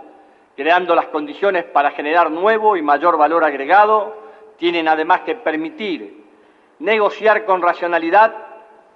creando 0.54 0.94
las 0.94 1.06
condiciones 1.06 1.64
para 1.64 1.90
generar 1.90 2.30
nuevo 2.30 2.76
y 2.76 2.82
mayor 2.82 3.16
valor 3.16 3.44
agregado, 3.44 4.14
tienen 4.58 4.88
además 4.88 5.22
que 5.22 5.34
permitir 5.34 6.24
negociar 6.78 7.44
con 7.44 7.62
racionalidad 7.62 8.45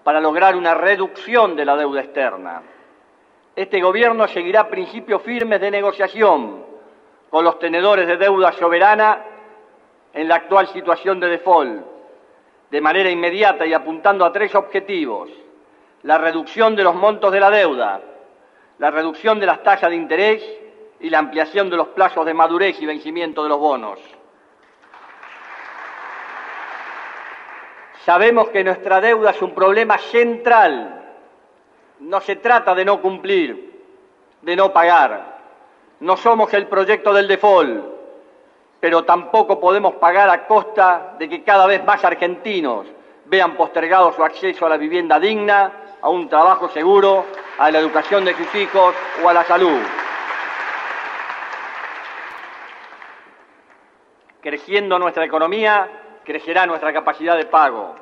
para 0.03 0.21
lograr 0.21 0.57
una 0.57 0.75
reducción 0.75 1.55
de 1.57 1.65
la 1.65 1.77
deuda 1.77 2.01
externa. 2.01 2.63
Este 3.55 3.81
gobierno 3.81 4.27
seguirá 4.29 4.69
principios 4.69 5.23
firmes 5.23 5.61
de 5.61 5.71
negociación 5.71 6.65
con 7.29 7.45
los 7.45 7.59
tenedores 7.59 8.07
de 8.07 8.17
deuda 8.17 8.53
soberana 8.53 9.25
en 10.13 10.29
la 10.29 10.37
actual 10.37 10.69
situación 10.69 11.21
de 11.21 11.29
default, 11.29 11.83
de 12.71 12.81
manera 12.81 13.11
inmediata 13.11 13.67
y 13.67 13.73
apuntando 13.73 14.25
a 14.25 14.33
tres 14.33 14.55
objetivos 14.55 15.31
la 16.03 16.19
reducción 16.19 16.75
de 16.75 16.85
los 16.85 16.95
montos 16.95 17.33
de 17.33 17.41
la 17.41 17.51
deuda, 17.51 18.01
la 18.79 18.91
reducción 18.91 19.39
de 19.39 19.47
las 19.47 19.63
tasas 19.63 19.91
de 19.91 19.97
interés 19.97 20.43
y 21.01 21.11
la 21.11 21.19
ampliación 21.19 21.69
de 21.69 21.77
los 21.77 21.89
plazos 21.89 22.25
de 22.25 22.35
madurez 22.35 22.81
y 22.81 22.87
vencimiento 22.87 23.43
de 23.43 23.49
los 23.49 23.59
bonos. 23.59 24.01
Sabemos 28.05 28.49
que 28.49 28.65
nuestra 28.65 29.01
deuda 29.01 29.31
es 29.31 29.43
un 29.43 29.55
problema 29.55 29.99
central. 29.99 31.03
No 32.01 32.21
se 32.21 32.37
trata 32.37 32.75
de 32.75 32.85
no 32.85 33.01
cumplir, 33.01 33.83
de 34.41 34.57
no 34.57 34.73
pagar. 34.73 35.39
No 36.01 36.17
somos 36.17 36.53
el 36.55 36.67
proyecto 36.67 37.13
del 37.13 37.29
default, 37.29 37.85
pero 38.81 39.05
tampoco 39.05 39.61
podemos 39.61 39.95
pagar 39.97 40.31
a 40.31 40.47
costa 40.47 41.15
de 41.19 41.29
que 41.29 41.43
cada 41.43 41.67
vez 41.67 41.85
más 41.85 42.03
argentinos 42.03 42.87
vean 43.27 43.55
postergado 43.55 44.13
su 44.13 44.25
acceso 44.25 44.65
a 44.65 44.71
la 44.71 44.79
vivienda 44.79 45.21
digna, 45.21 45.73
a 46.01 46.09
un 46.09 46.27
trabajo 46.29 46.71
seguro, 46.71 47.27
a 47.59 47.71
la 47.71 47.79
educación 47.79 48.25
de 48.25 48.35
sus 48.35 48.55
hijos 48.55 48.95
o 49.23 49.29
a 49.29 49.35
la 49.35 49.45
salud. 49.45 49.79
Creciendo 54.41 54.99
nuestra 54.99 55.27
economía, 55.27 56.00
crecerá 56.25 56.66
nuestra 56.66 56.93
capacidad 56.93 57.37
de 57.37 57.47
pago. 57.47 57.97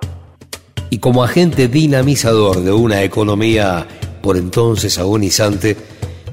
Y 0.90 0.98
como 0.98 1.22
agente 1.22 1.68
dinamizador 1.68 2.60
de 2.60 2.72
una 2.72 3.02
economía 3.02 3.86
por 4.22 4.36
entonces 4.36 4.98
agonizante, 4.98 5.76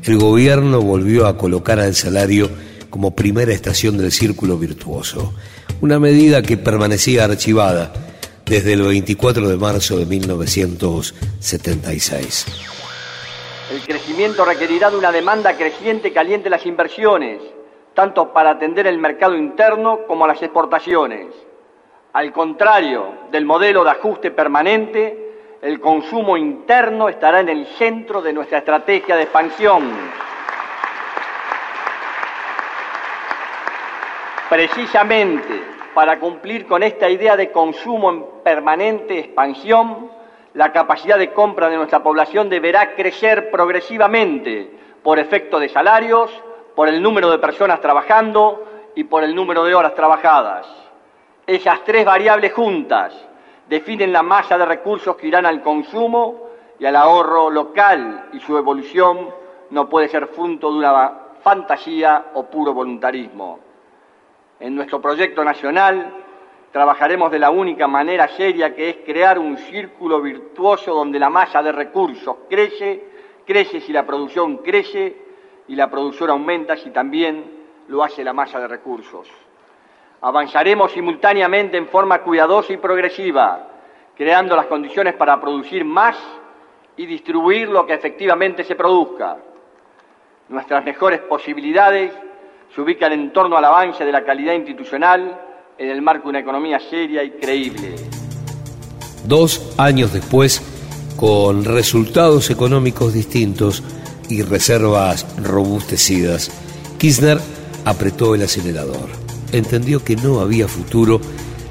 el 0.03 0.17
gobierno 0.17 0.81
volvió 0.81 1.27
a 1.27 1.37
colocar 1.37 1.79
al 1.79 1.93
salario 1.95 2.49
como 2.89 3.15
primera 3.15 3.51
estación 3.51 3.97
del 3.97 4.11
círculo 4.11 4.57
virtuoso, 4.57 5.33
una 5.81 5.99
medida 5.99 6.41
que 6.41 6.57
permanecía 6.57 7.25
archivada 7.25 7.91
desde 8.45 8.73
el 8.73 8.81
24 8.83 9.49
de 9.49 9.57
marzo 9.57 9.97
de 9.97 10.05
1976. 10.05 12.45
El 13.71 13.81
crecimiento 13.81 14.45
requerirá 14.45 14.91
de 14.91 14.97
una 14.97 15.11
demanda 15.11 15.57
creciente 15.57 16.13
que 16.13 16.19
aliente 16.19 16.49
las 16.49 16.65
inversiones, 16.65 17.41
tanto 17.95 18.31
para 18.31 18.51
atender 18.51 18.87
el 18.87 18.99
mercado 18.99 19.35
interno 19.35 20.05
como 20.07 20.27
las 20.27 20.41
exportaciones. 20.43 21.27
Al 22.15 22.31
contrario 22.31 23.27
del 23.29 23.43
modelo 23.43 23.83
de 23.83 23.89
ajuste 23.89 24.31
permanente, 24.31 25.57
el 25.61 25.81
consumo 25.81 26.37
interno 26.37 27.09
estará 27.09 27.41
en 27.41 27.49
el 27.49 27.65
centro 27.65 28.21
de 28.21 28.31
nuestra 28.31 28.59
estrategia 28.59 29.17
de 29.17 29.23
expansión. 29.23 29.91
Precisamente 34.47 35.61
para 35.93 36.17
cumplir 36.17 36.65
con 36.65 36.83
esta 36.83 37.09
idea 37.09 37.35
de 37.35 37.51
consumo 37.51 38.09
en 38.09 38.25
permanente 38.45 39.19
expansión, 39.19 40.09
la 40.53 40.71
capacidad 40.71 41.19
de 41.19 41.33
compra 41.33 41.67
de 41.67 41.75
nuestra 41.75 42.01
población 42.01 42.47
deberá 42.47 42.95
crecer 42.95 43.51
progresivamente 43.51 44.71
por 45.03 45.19
efecto 45.19 45.59
de 45.59 45.67
salarios, 45.67 46.31
por 46.75 46.87
el 46.87 47.01
número 47.01 47.29
de 47.29 47.39
personas 47.39 47.81
trabajando 47.81 48.63
y 48.95 49.03
por 49.03 49.25
el 49.25 49.35
número 49.35 49.65
de 49.65 49.75
horas 49.75 49.93
trabajadas. 49.95 50.84
Esas 51.47 51.83
tres 51.83 52.03
variables 52.03 52.53
juntas 52.53 53.13
definen 53.69 54.11
la 54.11 54.23
masa 54.23 54.57
de 54.57 54.65
recursos 54.65 55.15
que 55.15 55.27
irán 55.27 55.45
al 55.45 55.61
consumo 55.61 56.49
y 56.79 56.85
al 56.85 56.95
ahorro 56.95 57.51
local 57.51 58.29
y 58.33 58.39
su 58.39 58.57
evolución 58.57 59.29
no 59.69 59.87
puede 59.87 60.07
ser 60.07 60.27
fruto 60.27 60.71
de 60.71 60.79
una 60.79 61.19
fantasía 61.43 62.31
o 62.33 62.45
puro 62.45 62.73
voluntarismo. 62.73 63.59
En 64.59 64.75
nuestro 64.75 64.99
proyecto 64.99 65.43
nacional 65.43 66.13
trabajaremos 66.71 67.31
de 67.31 67.37
la 67.37 67.51
única 67.51 67.87
manera 67.87 68.27
seria 68.29 68.73
que 68.73 68.89
es 68.89 68.97
crear 69.05 69.37
un 69.37 69.57
círculo 69.57 70.21
virtuoso 70.21 70.95
donde 70.95 71.19
la 71.19 71.29
masa 71.29 71.61
de 71.61 71.71
recursos 71.71 72.37
crece, 72.49 73.03
crece 73.45 73.81
si 73.81 73.93
la 73.93 74.03
producción 74.03 74.57
crece 74.57 75.15
y 75.67 75.75
la 75.75 75.91
producción 75.91 76.31
aumenta 76.31 76.75
si 76.75 76.89
también 76.89 77.65
lo 77.87 78.03
hace 78.03 78.23
la 78.23 78.33
masa 78.33 78.59
de 78.59 78.67
recursos. 78.67 79.44
Avanzaremos 80.25 80.91
simultáneamente 80.91 81.77
en 81.77 81.87
forma 81.87 82.23
cuidadosa 82.23 82.73
y 82.73 82.77
progresiva, 82.77 83.67
creando 84.17 84.55
las 84.55 84.65
condiciones 84.65 85.13
para 85.13 85.39
producir 85.39 85.85
más 85.85 86.17
y 86.97 87.05
distribuir 87.05 87.69
lo 87.69 87.85
que 87.85 87.93
efectivamente 87.93 88.63
se 88.63 88.73
produzca. 88.73 89.37
Nuestras 90.49 90.83
mejores 90.83 91.19
posibilidades 91.19 92.11
se 92.73 92.81
ubican 92.81 93.13
en 93.13 93.31
torno 93.31 93.55
al 93.55 93.65
avance 93.65 94.03
de 94.03 94.11
la 94.11 94.25
calidad 94.25 94.53
institucional 94.53 95.39
en 95.77 95.89
el 95.91 96.01
marco 96.01 96.23
de 96.23 96.29
una 96.29 96.39
economía 96.39 96.79
seria 96.79 97.23
y 97.23 97.29
creíble. 97.29 97.93
Dos 99.25 99.75
años 99.77 100.11
después, 100.11 100.59
con 101.17 101.63
resultados 101.65 102.49
económicos 102.49 103.13
distintos 103.13 103.83
y 104.27 104.41
reservas 104.41 105.37
robustecidas, 105.37 106.49
Kirchner 106.97 107.37
apretó 107.85 108.33
el 108.33 108.41
acelerador. 108.41 109.24
Entendió 109.51 110.03
que 110.03 110.15
no 110.15 110.39
había 110.39 110.67
futuro 110.67 111.21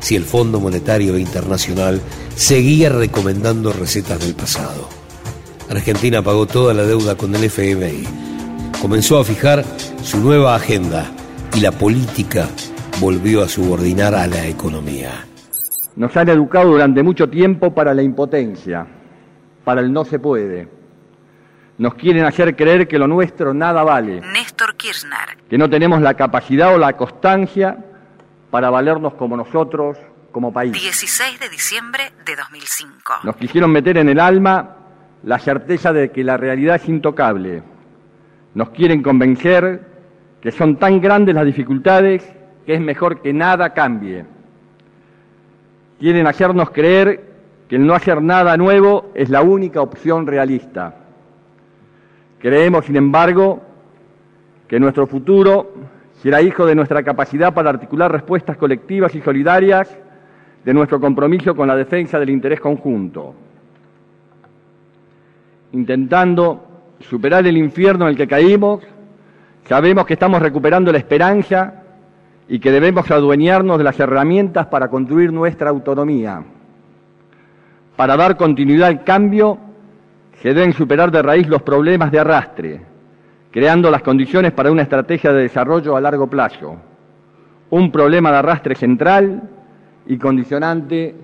si 0.01 0.17
el 0.17 0.25
Fondo 0.25 0.61
Monetario 0.61 1.19
Internacional 1.19 2.01
seguía 2.35 2.89
recomendando 2.91 3.73
recetas 3.73 4.21
del 4.21 4.35
pasado. 4.35 4.89
Argentina 5.69 6.23
pagó 6.23 6.47
toda 6.47 6.75
la 6.75 6.85
deuda 6.85 7.17
con 7.17 7.35
el 7.35 7.45
FMI 7.45 8.25
comenzó 8.85 9.19
a 9.19 9.25
fijar 9.25 9.65
su 10.03 10.21
nueva 10.21 10.55
agenda 10.55 11.07
y 11.57 11.61
la 11.61 11.73
política 11.73 12.51
volvió 13.01 13.43
a 13.43 13.49
subordinar 13.49 14.15
a 14.15 14.27
la 14.27 14.47
economía. 14.47 15.25
Nos 15.97 16.15
han 16.19 16.29
educado 16.29 16.73
durante 16.73 17.03
mucho 17.03 17.31
tiempo 17.31 17.75
para 17.75 17.95
la 17.95 18.03
impotencia, 18.03 18.87
para 19.65 19.81
el 19.81 19.91
no 19.91 20.05
se 20.05 20.19
puede. 20.19 20.69
Nos 21.79 21.95
quieren 21.95 22.27
hacer 22.27 22.55
creer 22.55 22.87
que 22.87 22.99
lo 22.99 23.09
nuestro 23.09 23.55
nada 23.55 23.83
vale. 23.85 24.21
Kirchner. 24.85 25.39
Que 25.49 25.59
no 25.59 25.71
tenemos 25.71 26.01
la 26.01 26.15
capacidad 26.15 26.75
o 26.75 26.79
la 26.79 26.95
constancia 26.97 27.79
para 28.51 28.71
valernos 28.71 29.15
como 29.15 29.37
nosotros, 29.37 29.99
como 30.31 30.53
país. 30.53 30.73
16 30.73 31.41
de 31.41 31.49
diciembre 31.49 32.13
de 32.27 32.37
2005. 32.37 33.15
Nos 33.23 33.37
quisieron 33.37 33.71
meter 33.71 33.99
en 33.99 34.09
el 34.09 34.21
alma 34.21 34.77
la 35.23 35.39
certeza 35.39 35.93
de 35.93 36.11
que 36.11 36.23
la 36.23 36.37
realidad 36.37 36.77
es 36.77 36.89
intocable 36.89 37.63
nos 38.55 38.71
quieren 38.71 39.03
convencer 39.03 39.81
que 40.41 40.53
son 40.53 40.77
tan 40.77 41.01
grandes 41.01 41.35
las 41.35 41.45
dificultades 41.45 42.23
que 42.65 42.75
es 42.75 42.81
mejor 42.81 43.21
que 43.21 43.33
nada 43.33 43.75
cambie. 43.75 44.25
Quieren 45.99 46.27
hacernos 46.27 46.71
creer 46.71 47.35
que 47.69 47.77
el 47.77 47.87
no 47.87 47.95
hacer 47.95 48.23
nada 48.23 48.57
nuevo 48.57 49.11
es 49.15 49.29
la 49.29 49.43
única 49.43 49.81
opción 49.81 50.27
realista. 50.27 50.95
Creemos, 52.39 52.85
sin 52.85 52.97
embargo, 52.97 53.63
que 54.69 54.81
nuestro 54.81 55.07
futuro 55.07 55.73
será 56.23 56.41
hijo 56.41 56.65
de 56.67 56.75
nuestra 56.75 57.03
capacidad 57.03 57.53
para 57.53 57.71
articular 57.71 58.11
respuestas 58.11 58.57
colectivas 58.57 59.15
y 59.15 59.21
solidarias, 59.21 59.99
de 60.65 60.73
nuestro 60.73 60.99
compromiso 60.99 61.55
con 61.55 61.69
la 61.69 61.77
defensa 61.77 62.19
del 62.19 62.31
interés 62.31 62.61
conjunto. 62.61 63.35
Intentando 65.73 66.65
superar 67.01 67.47
el 67.47 67.57
infierno 67.57 68.07
en 68.07 68.13
el 68.13 68.17
que 68.17 68.27
caímos, 68.27 68.83
sabemos 69.69 70.07
que 70.07 70.15
estamos 70.15 70.41
recuperando 70.41 70.91
la 70.91 70.99
esperanza 70.99 71.83
y 72.49 72.59
que 72.59 72.71
debemos 72.71 73.11
adueñarnos 73.11 73.79
de 73.79 73.85
las 73.85 74.01
herramientas 74.01 74.67
para 74.67 74.89
construir 74.89 75.33
nuestra 75.33 75.71
autonomía. 75.71 76.43
Para 77.97 78.17
dar 78.17 78.37
continuidad 78.37 78.89
al 78.89 79.05
cambio, 79.05 79.59
se 80.41 80.55
deben 80.55 80.73
superar 80.73 81.11
de 81.11 81.23
raíz 81.23 81.47
los 81.49 81.63
problemas 81.63 82.11
de 82.11 82.19
arrastre, 82.19 82.81
creando 83.55 83.89
las 83.89 84.03
condiciones 84.03 84.51
para 84.51 84.73
una 84.73 84.83
estrategia 84.83 85.33
de 85.33 85.43
desarrollo 85.43 85.97
a 85.97 86.01
largo 86.01 86.27
plazo. 86.27 86.77
Un 87.71 87.93
problema 87.93 88.33
de 88.33 88.39
arrastre 88.39 88.75
central 88.75 89.45
y 90.09 90.19
condicionante 90.19 91.15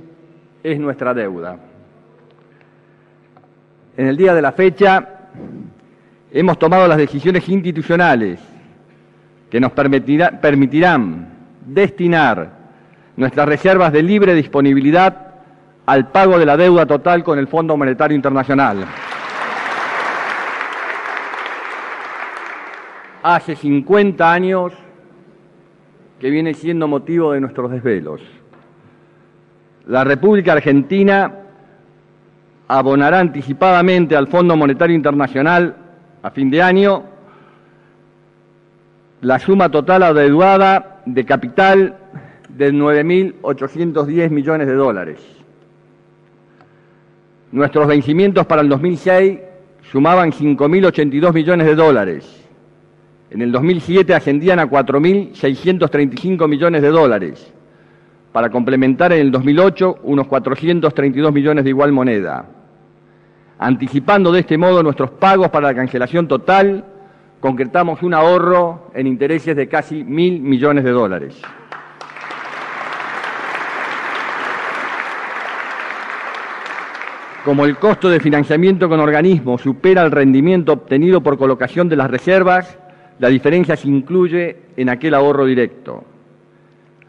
es 0.63 0.79
nuestra 0.79 1.13
deuda. 1.13 1.57
En 3.97 4.07
el 4.07 4.17
día 4.17 4.33
de 4.33 4.43
la 4.43 4.53
fecha 4.53 5.09
hemos 6.31 6.57
tomado 6.57 6.87
las 6.87 6.99
decisiones 6.99 7.49
institucionales 7.49 8.39
que 9.51 9.59
nos 9.59 9.73
permitirán 9.73 11.31
destinar 11.67 12.49
nuestras 13.17 13.49
reservas 13.49 13.93
de 13.93 14.05
libre 14.05 14.35
disponibilidad 14.35 15.33
al 15.85 16.13
pago 16.13 16.39
de 16.39 16.47
la 16.47 16.57
deuda 16.57 16.87
total 16.87 17.25
con 17.25 17.41
el 17.41 17.49
Fondo 17.49 17.77
Monetario 17.77 18.15
Internacional. 18.15 18.87
Hace 23.23 23.55
50 23.55 24.33
años 24.33 24.73
que 26.19 26.31
viene 26.31 26.55
siendo 26.55 26.89
motivo 26.89 27.33
de 27.33 27.41
nuestros 27.41 27.71
desvelos. 27.71 28.21
La 29.87 30.05
República 30.05 30.53
Argentina 30.53 31.33
abonará 32.69 33.19
anticipadamente 33.19 34.17
al 34.17 34.29
Fondo 34.29 34.57
Monetario 34.57 34.95
Internacional 34.95 35.77
a 36.23 36.31
fin 36.31 36.51
de 36.51 36.63
año 36.63 37.05
la 39.23 39.39
suma 39.39 39.71
total 39.71 40.03
adeudada 40.03 41.03
de 41.05 41.25
capital 41.25 41.97
de 42.49 42.73
9.810 42.73 44.31
millones 44.31 44.67
de 44.67 44.75
dólares. 44.75 45.21
Nuestros 47.53 47.87
vencimientos 47.87 48.47
para 48.47 48.63
el 48.63 48.69
2006 48.69 49.39
sumaban 49.91 50.33
5.082 50.33 51.35
millones 51.35 51.67
de 51.67 51.75
dólares. 51.75 52.50
En 53.31 53.43
el 53.43 53.53
2007 53.53 54.13
ascendían 54.13 54.59
a 54.59 54.69
4.635 54.69 56.49
millones 56.49 56.83
de 56.83 56.89
dólares, 56.89 57.53
para 58.33 58.51
complementar 58.51 59.13
en 59.13 59.21
el 59.21 59.31
2008 59.31 60.01
unos 60.03 60.27
432 60.27 61.33
millones 61.33 61.63
de 61.63 61.71
igual 61.71 61.93
moneda. 61.93 62.45
Anticipando 63.61 64.33
de 64.33 64.41
este 64.41 64.59
modo 64.59 64.83
nuestros 64.83 65.11
pagos 65.13 65.49
para 65.51 65.69
la 65.69 65.75
cancelación 65.75 66.27
total, 66.27 66.85
concretamos 67.39 68.03
un 68.03 68.15
ahorro 68.15 68.91
en 68.95 69.07
intereses 69.07 69.55
de 69.55 69.69
casi 69.69 70.03
mil 70.03 70.41
millones 70.41 70.83
de 70.83 70.91
dólares. 70.91 71.41
Como 77.45 77.65
el 77.65 77.77
costo 77.77 78.11
de 78.11 78.19
financiamiento 78.19 78.89
con 78.89 78.99
organismos 78.99 79.63
supera 79.63 80.03
el 80.03 80.11
rendimiento 80.11 80.73
obtenido 80.73 81.23
por 81.23 81.39
colocación 81.39 81.89
de 81.89 81.97
las 81.97 82.11
reservas, 82.11 82.77
la 83.21 83.29
diferencia 83.29 83.77
se 83.77 83.89
incluye 83.89 84.57
en 84.77 84.89
aquel 84.89 85.15
ahorro 85.15 85.45
directo. 85.45 86.05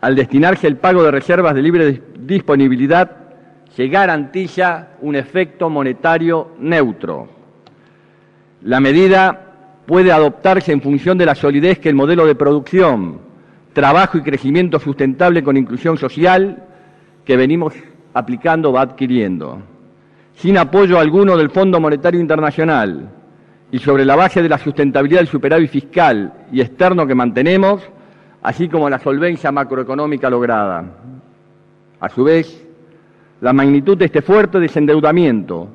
Al 0.01 0.15
destinarse 0.15 0.67
el 0.67 0.77
pago 0.77 1.03
de 1.03 1.11
reservas 1.11 1.55
de 1.55 1.61
libre 1.61 2.01
disponibilidad, 2.19 3.11
se 3.75 3.87
garantiza 3.87 4.89
un 5.01 5.15
efecto 5.15 5.69
monetario 5.69 6.51
neutro. 6.59 7.29
La 8.61 8.79
medida 8.79 9.47
puede 9.85 10.11
adoptarse 10.11 10.71
en 10.71 10.81
función 10.81 11.17
de 11.17 11.25
la 11.25 11.35
solidez 11.35 11.79
que 11.79 11.89
el 11.89 11.95
modelo 11.95 12.25
de 12.25 12.35
producción, 12.35 13.19
trabajo 13.73 14.17
y 14.17 14.21
crecimiento 14.21 14.79
sustentable 14.79 15.41
con 15.41 15.57
inclusión 15.57 15.97
social 15.97 16.63
que 17.25 17.37
venimos 17.37 17.73
aplicando 18.13 18.73
va 18.73 18.81
adquiriendo 18.81 19.61
sin 20.41 20.57
apoyo 20.57 20.99
alguno 20.99 21.37
del 21.37 21.51
Fondo 21.51 21.79
Monetario 21.79 22.19
Internacional 22.19 23.09
y 23.71 23.79
sobre 23.79 24.03
la 24.05 24.15
base 24.15 24.43
de 24.43 24.49
la 24.49 24.57
sustentabilidad 24.57 25.21
del 25.21 25.27
superávit 25.27 25.69
fiscal 25.69 26.33
y 26.51 26.59
externo 26.59 27.07
que 27.07 27.15
mantenemos, 27.15 27.81
así 28.43 28.67
como 28.67 28.89
la 28.89 28.99
solvencia 28.99 29.51
macroeconómica 29.51 30.29
lograda. 30.29 30.83
A 31.99 32.09
su 32.09 32.23
vez, 32.23 32.67
la 33.39 33.53
magnitud 33.53 33.97
de 33.97 34.05
este 34.05 34.21
fuerte 34.21 34.59
desendeudamiento, 34.59 35.69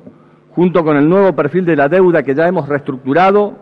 junto 0.51 0.83
con 0.83 0.95
el 0.97 1.09
nuevo 1.09 1.35
perfil 1.35 1.65
de 1.65 1.75
la 1.75 1.89
deuda 1.89 2.21
que 2.21 2.35
ya 2.35 2.47
hemos 2.47 2.69
reestructurado, 2.69 3.57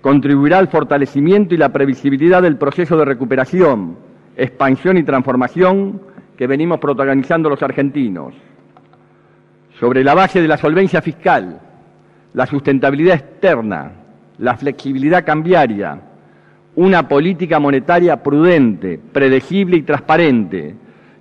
contribuirá 0.00 0.58
al 0.58 0.68
fortalecimiento 0.68 1.54
y 1.54 1.58
la 1.58 1.72
previsibilidad 1.72 2.40
del 2.40 2.56
proceso 2.56 2.96
de 2.96 3.04
recuperación, 3.04 3.96
expansión 4.36 4.96
y 4.96 5.02
transformación 5.02 6.00
que 6.36 6.46
venimos 6.46 6.78
protagonizando 6.78 7.50
los 7.50 7.62
argentinos 7.62 8.32
sobre 9.78 10.02
la 10.02 10.14
base 10.14 10.40
de 10.40 10.48
la 10.48 10.56
solvencia 10.56 11.02
fiscal, 11.02 11.60
la 12.34 12.46
sustentabilidad 12.46 13.16
externa, 13.16 13.92
la 14.38 14.56
flexibilidad 14.56 15.24
cambiaria, 15.24 16.00
una 16.76 17.08
política 17.08 17.58
monetaria 17.58 18.22
prudente, 18.22 19.00
predecible 19.12 19.78
y 19.78 19.82
transparente, 19.82 20.74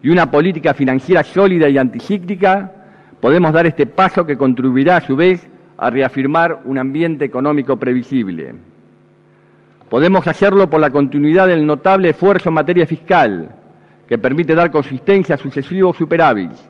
y 0.04 0.10
una 0.10 0.30
política 0.30 0.74
financiera 0.74 1.24
sólida 1.24 1.68
y 1.70 1.78
anticíclica, 1.78 2.72
podemos 3.20 3.52
dar 3.52 3.66
este 3.66 3.88
paso 3.88 4.26
que 4.26 4.38
contribuirá 4.38 4.98
a 4.98 5.02
su 5.02 5.16
vez 5.16 5.48
a 5.78 5.90
reafirmar 5.90 6.62
un 6.66 6.78
ambiente 6.78 7.26
económico 7.26 7.78
previsible. 7.78 8.54
Podemos 9.90 10.28
hacerlo 10.28 10.70
por 10.70 10.82
la 10.82 10.92
continuidad 10.92 11.48
del 11.48 11.66
notable 11.66 12.10
esfuerzo 12.10 12.50
en 12.50 12.56
materia 12.56 12.86
fiscal, 12.86 13.50
que 14.08 14.18
permite 14.18 14.54
dar 14.54 14.70
consistencia 14.70 15.36
a 15.36 15.38
sucesivos 15.38 15.98
superávits, 15.98 16.70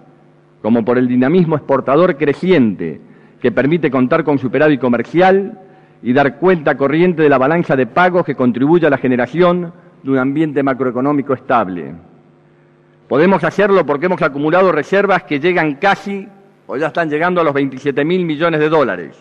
como 0.61 0.85
por 0.85 0.97
el 0.97 1.07
dinamismo 1.07 1.55
exportador 1.55 2.15
creciente 2.17 3.01
que 3.41 3.51
permite 3.51 3.91
contar 3.91 4.23
con 4.23 4.39
superávit 4.39 4.79
comercial 4.79 5.59
y 6.01 6.13
dar 6.13 6.37
cuenta 6.37 6.75
corriente 6.75 7.23
de 7.23 7.29
la 7.29 7.37
balanza 7.37 7.75
de 7.75 7.87
pagos 7.87 8.25
que 8.25 8.35
contribuye 8.35 8.87
a 8.87 8.89
la 8.89 8.97
generación 8.97 9.73
de 10.03 10.11
un 10.11 10.17
ambiente 10.17 10.63
macroeconómico 10.63 11.33
estable. 11.33 11.93
Podemos 13.07 13.43
hacerlo 13.43 13.85
porque 13.85 14.07
hemos 14.07 14.21
acumulado 14.21 14.71
reservas 14.71 15.23
que 15.23 15.39
llegan 15.39 15.75
casi 15.75 16.27
o 16.65 16.77
ya 16.77 16.87
están 16.87 17.09
llegando 17.09 17.41
a 17.41 17.43
los 17.43 17.53
27 17.53 18.03
mil 18.03 18.25
millones 18.25 18.59
de 18.59 18.69
dólares 18.69 19.17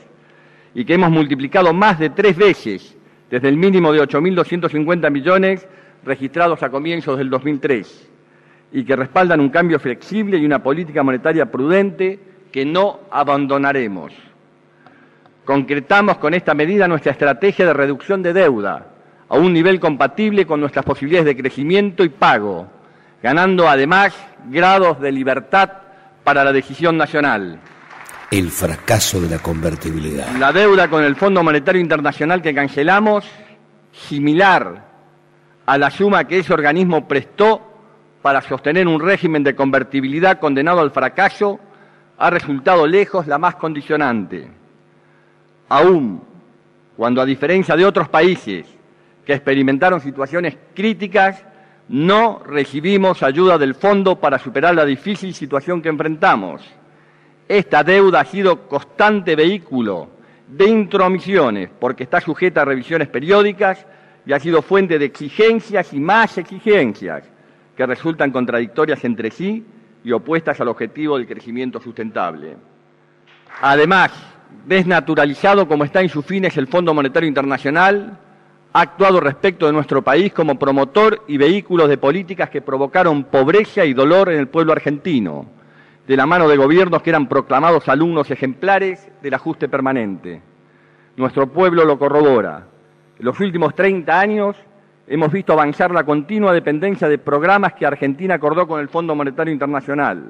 y 0.74 0.84
que 0.84 0.94
hemos 0.94 1.10
multiplicado 1.10 1.72
más 1.72 1.98
de 1.98 2.10
tres 2.10 2.36
veces 2.36 2.96
desde 3.30 3.48
el 3.48 3.56
mínimo 3.56 3.92
de 3.92 4.00
8.250 4.00 5.10
millones 5.10 5.66
registrados 6.04 6.62
a 6.62 6.70
comienzos 6.70 7.16
del 7.18 7.30
2003 7.30 8.10
y 8.72 8.84
que 8.84 8.96
respaldan 8.96 9.40
un 9.40 9.48
cambio 9.48 9.78
flexible 9.78 10.36
y 10.36 10.44
una 10.44 10.62
política 10.62 11.02
monetaria 11.02 11.50
prudente 11.50 12.18
que 12.52 12.64
no 12.64 13.00
abandonaremos. 13.10 14.12
Concretamos 15.44 16.18
con 16.18 16.34
esta 16.34 16.54
medida 16.54 16.88
nuestra 16.88 17.12
estrategia 17.12 17.66
de 17.66 17.72
reducción 17.72 18.22
de 18.22 18.32
deuda 18.32 18.86
a 19.28 19.36
un 19.36 19.52
nivel 19.52 19.78
compatible 19.80 20.46
con 20.46 20.60
nuestras 20.60 20.84
posibilidades 20.84 21.26
de 21.26 21.36
crecimiento 21.36 22.04
y 22.04 22.08
pago, 22.08 22.68
ganando 23.22 23.68
además 23.68 24.14
grados 24.48 25.00
de 25.00 25.12
libertad 25.12 25.70
para 26.24 26.44
la 26.44 26.52
decisión 26.52 26.96
nacional. 26.96 27.60
El 28.30 28.50
fracaso 28.50 29.20
de 29.20 29.30
la 29.30 29.38
convertibilidad. 29.38 30.26
La 30.36 30.52
deuda 30.52 30.88
con 30.88 31.04
el 31.04 31.14
Fondo 31.14 31.42
Monetario 31.42 31.80
Internacional 31.80 32.42
que 32.42 32.54
cancelamos, 32.54 33.24
similar 33.92 34.84
a 35.64 35.78
la 35.78 35.90
suma 35.90 36.24
que 36.24 36.38
ese 36.38 36.52
organismo 36.52 37.06
prestó 37.06 37.60
para 38.22 38.40
sostener 38.40 38.88
un 38.88 39.00
régimen 39.00 39.44
de 39.44 39.54
convertibilidad 39.54 40.40
condenado 40.40 40.80
al 40.80 40.90
fracaso 40.90 41.60
ha 42.18 42.30
resultado 42.30 42.86
lejos 42.86 43.26
la 43.26 43.38
más 43.38 43.56
condicionante. 43.56 44.48
Aún 45.68 46.22
cuando, 46.96 47.20
a 47.20 47.26
diferencia 47.26 47.76
de 47.76 47.84
otros 47.84 48.08
países 48.08 48.66
que 49.24 49.34
experimentaron 49.34 50.00
situaciones 50.00 50.56
críticas, 50.74 51.44
no 51.88 52.40
recibimos 52.44 53.22
ayuda 53.22 53.58
del 53.58 53.74
fondo 53.74 54.18
para 54.18 54.38
superar 54.38 54.74
la 54.74 54.84
difícil 54.84 55.34
situación 55.34 55.82
que 55.82 55.88
enfrentamos. 55.88 56.62
Esta 57.48 57.84
deuda 57.84 58.20
ha 58.20 58.24
sido 58.24 58.66
constante 58.66 59.36
vehículo 59.36 60.08
de 60.48 60.66
intromisiones 60.66 61.70
porque 61.78 62.04
está 62.04 62.20
sujeta 62.20 62.62
a 62.62 62.64
revisiones 62.64 63.08
periódicas 63.08 63.84
y 64.24 64.32
ha 64.32 64.40
sido 64.40 64.62
fuente 64.62 64.98
de 64.98 65.04
exigencias 65.04 65.92
y 65.92 66.00
más 66.00 66.38
exigencias 66.38 67.24
que 67.76 67.86
resultan 67.86 68.32
contradictorias 68.32 69.04
entre 69.04 69.30
sí 69.30 69.64
y 70.06 70.12
opuestas 70.12 70.60
al 70.60 70.68
objetivo 70.68 71.18
del 71.18 71.26
crecimiento 71.26 71.80
sustentable. 71.80 72.56
Además, 73.60 74.12
desnaturalizado 74.64 75.66
como 75.66 75.82
está 75.82 76.00
en 76.00 76.08
sus 76.08 76.24
fines 76.24 76.56
el 76.56 76.68
Fondo 76.68 76.94
Monetario 76.94 77.28
Internacional, 77.28 78.16
ha 78.72 78.80
actuado 78.82 79.18
respecto 79.18 79.66
de 79.66 79.72
nuestro 79.72 80.02
país 80.02 80.32
como 80.32 80.60
promotor 80.60 81.24
y 81.26 81.36
vehículo 81.38 81.88
de 81.88 81.98
políticas 81.98 82.50
que 82.50 82.62
provocaron 82.62 83.24
pobreza 83.24 83.84
y 83.84 83.94
dolor 83.94 84.30
en 84.30 84.38
el 84.38 84.46
pueblo 84.46 84.70
argentino, 84.70 85.44
de 86.06 86.16
la 86.16 86.24
mano 86.24 86.46
de 86.46 86.56
gobiernos 86.56 87.02
que 87.02 87.10
eran 87.10 87.26
proclamados 87.26 87.88
alumnos 87.88 88.30
ejemplares 88.30 89.10
del 89.20 89.34
ajuste 89.34 89.68
permanente. 89.68 90.40
Nuestro 91.16 91.48
pueblo 91.48 91.84
lo 91.84 91.98
corrobora. 91.98 92.64
En 93.18 93.24
los 93.24 93.40
últimos 93.40 93.74
30 93.74 94.20
años 94.20 94.56
hemos 95.06 95.32
visto 95.32 95.52
avanzar 95.52 95.90
la 95.92 96.04
continua 96.04 96.52
dependencia 96.52 97.08
de 97.08 97.18
programas 97.18 97.74
que 97.74 97.86
Argentina 97.86 98.34
acordó 98.34 98.66
con 98.66 98.80
el 98.80 98.88
Fondo 98.88 99.14
Monetario 99.14 99.52
Internacional. 99.52 100.24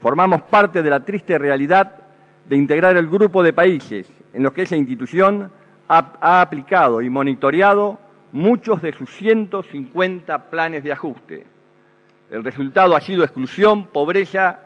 Formamos 0.00 0.42
parte 0.42 0.82
de 0.82 0.90
la 0.90 1.00
triste 1.00 1.38
realidad 1.38 1.92
de 2.48 2.56
integrar 2.56 2.96
el 2.96 3.08
grupo 3.08 3.42
de 3.42 3.52
países 3.52 4.06
en 4.32 4.42
los 4.42 4.52
que 4.52 4.62
esa 4.62 4.76
institución 4.76 5.50
ha, 5.88 6.12
ha, 6.20 6.40
aplicado 6.40 7.00
y 7.00 7.08
monitoreado 7.08 7.98
muchos 8.32 8.82
de 8.82 8.92
sus 8.92 9.10
150 9.10 10.50
planes 10.50 10.82
de 10.82 10.92
ajuste. 10.92 11.46
El 12.30 12.42
resultado 12.42 12.96
ha 12.96 13.00
sido 13.00 13.22
exclusión, 13.22 13.86
pobreza, 13.86 14.58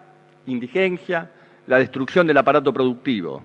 indigencia, 0.47 1.31
la 1.67 1.79
destrucción 1.79 2.27
del 2.27 2.39
aparato 2.39 2.73
productivo. 2.73 3.43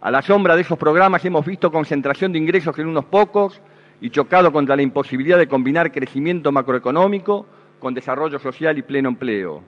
A 0.00 0.10
la 0.10 0.20
sombra 0.20 0.54
de 0.54 0.60
esos 0.60 0.78
programas 0.78 1.24
hemos 1.24 1.44
visto 1.44 1.72
concentración 1.72 2.32
de 2.32 2.38
ingresos 2.38 2.78
en 2.78 2.86
unos 2.86 3.06
pocos 3.06 3.60
y 4.00 4.10
chocado 4.10 4.52
contra 4.52 4.76
la 4.76 4.82
imposibilidad 4.82 5.38
de 5.38 5.48
combinar 5.48 5.92
crecimiento 5.92 6.52
macroeconómico 6.52 7.46
con 7.78 7.94
desarrollo 7.94 8.38
social 8.38 8.78
y 8.78 8.82
pleno 8.82 9.08
empleo. 9.08 9.62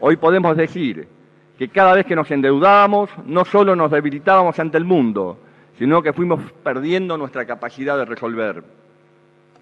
Hoy 0.00 0.16
podemos 0.16 0.56
decir 0.56 1.06
que 1.58 1.68
cada 1.68 1.94
vez 1.94 2.06
que 2.06 2.16
nos 2.16 2.30
endeudábamos 2.30 3.10
no 3.26 3.44
solo 3.44 3.76
nos 3.76 3.90
debilitábamos 3.90 4.58
ante 4.58 4.76
el 4.76 4.84
mundo, 4.84 5.38
sino 5.78 6.02
que 6.02 6.12
fuimos 6.12 6.40
perdiendo 6.62 7.16
nuestra 7.16 7.46
capacidad 7.46 7.96
de 7.96 8.04
resolver. 8.04 8.62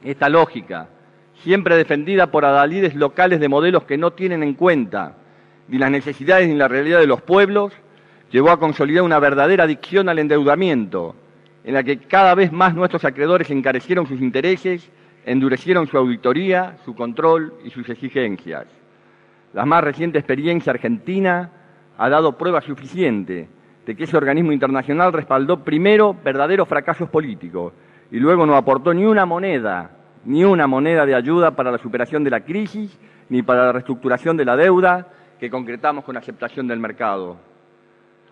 Esta 0.02 0.28
lógica, 0.28 0.88
siempre 1.42 1.76
defendida 1.76 2.30
por 2.30 2.44
adalides 2.44 2.94
locales 2.94 3.40
de 3.40 3.48
modelos 3.48 3.84
que 3.84 3.98
no 3.98 4.12
tienen 4.12 4.42
en 4.42 4.54
cuenta 4.54 5.16
ni 5.68 5.78
las 5.78 5.90
necesidades 5.90 6.48
ni 6.48 6.54
la 6.54 6.68
realidad 6.68 6.98
de 6.98 7.06
los 7.06 7.22
pueblos, 7.22 7.72
llevó 8.30 8.50
a 8.50 8.58
consolidar 8.58 9.04
una 9.04 9.18
verdadera 9.18 9.64
adicción 9.64 10.08
al 10.08 10.18
endeudamiento, 10.18 11.14
en 11.64 11.74
la 11.74 11.82
que 11.82 11.98
cada 11.98 12.34
vez 12.34 12.52
más 12.52 12.74
nuestros 12.74 13.04
acreedores 13.04 13.50
encarecieron 13.50 14.06
sus 14.06 14.20
intereses, 14.20 14.90
endurecieron 15.24 15.86
su 15.86 15.96
auditoría, 15.96 16.76
su 16.84 16.94
control 16.94 17.54
y 17.64 17.70
sus 17.70 17.88
exigencias. 17.88 18.66
La 19.52 19.64
más 19.64 19.84
reciente 19.84 20.18
experiencia 20.18 20.72
argentina 20.72 21.50
ha 21.98 22.08
dado 22.08 22.36
prueba 22.36 22.60
suficiente 22.60 23.48
de 23.86 23.94
que 23.94 24.04
ese 24.04 24.16
organismo 24.16 24.52
internacional 24.52 25.12
respaldó 25.12 25.62
primero 25.62 26.16
verdaderos 26.24 26.68
fracasos 26.68 27.08
políticos 27.08 27.72
y 28.10 28.18
luego 28.18 28.46
no 28.46 28.56
aportó 28.56 28.92
ni 28.94 29.04
una 29.04 29.26
moneda, 29.26 29.90
ni 30.24 30.44
una 30.44 30.66
moneda 30.66 31.06
de 31.06 31.14
ayuda 31.14 31.52
para 31.52 31.70
la 31.70 31.78
superación 31.78 32.24
de 32.24 32.30
la 32.30 32.40
crisis, 32.40 32.98
ni 33.28 33.42
para 33.42 33.66
la 33.66 33.72
reestructuración 33.72 34.36
de 34.36 34.44
la 34.44 34.56
deuda 34.56 35.08
que 35.38 35.50
concretamos 35.50 36.04
con 36.04 36.16
aceptación 36.16 36.68
del 36.68 36.78
mercado. 36.78 37.36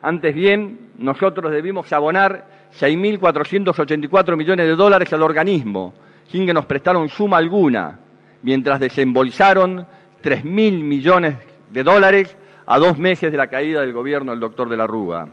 Antes 0.03 0.35
bien, 0.35 0.93
nosotros 0.99 1.51
debimos 1.53 1.93
abonar 1.93 2.59
6.484 2.78 4.36
millones 4.36 4.66
de 4.66 4.76
dólares 4.76 5.12
al 5.12 5.22
organismo, 5.22 5.94
sin 6.28 6.46
que 6.46 6.54
nos 6.54 6.66
prestaron 6.66 7.08
suma 7.08 7.38
alguna, 7.38 7.98
mientras 8.42 8.80
desembolsaron 8.80 9.86
3.000 10.22 10.44
millones 10.82 11.36
de 11.70 11.82
dólares 11.82 12.36
a 12.66 12.78
dos 12.78 12.98
meses 12.98 13.32
de 13.32 13.38
la 13.38 13.48
caída 13.48 13.80
del 13.80 13.92
gobierno 13.92 14.30
del 14.30 14.40
doctor 14.40 14.68
de 14.68 14.76
la 14.76 14.86
Rúa. 14.86 15.28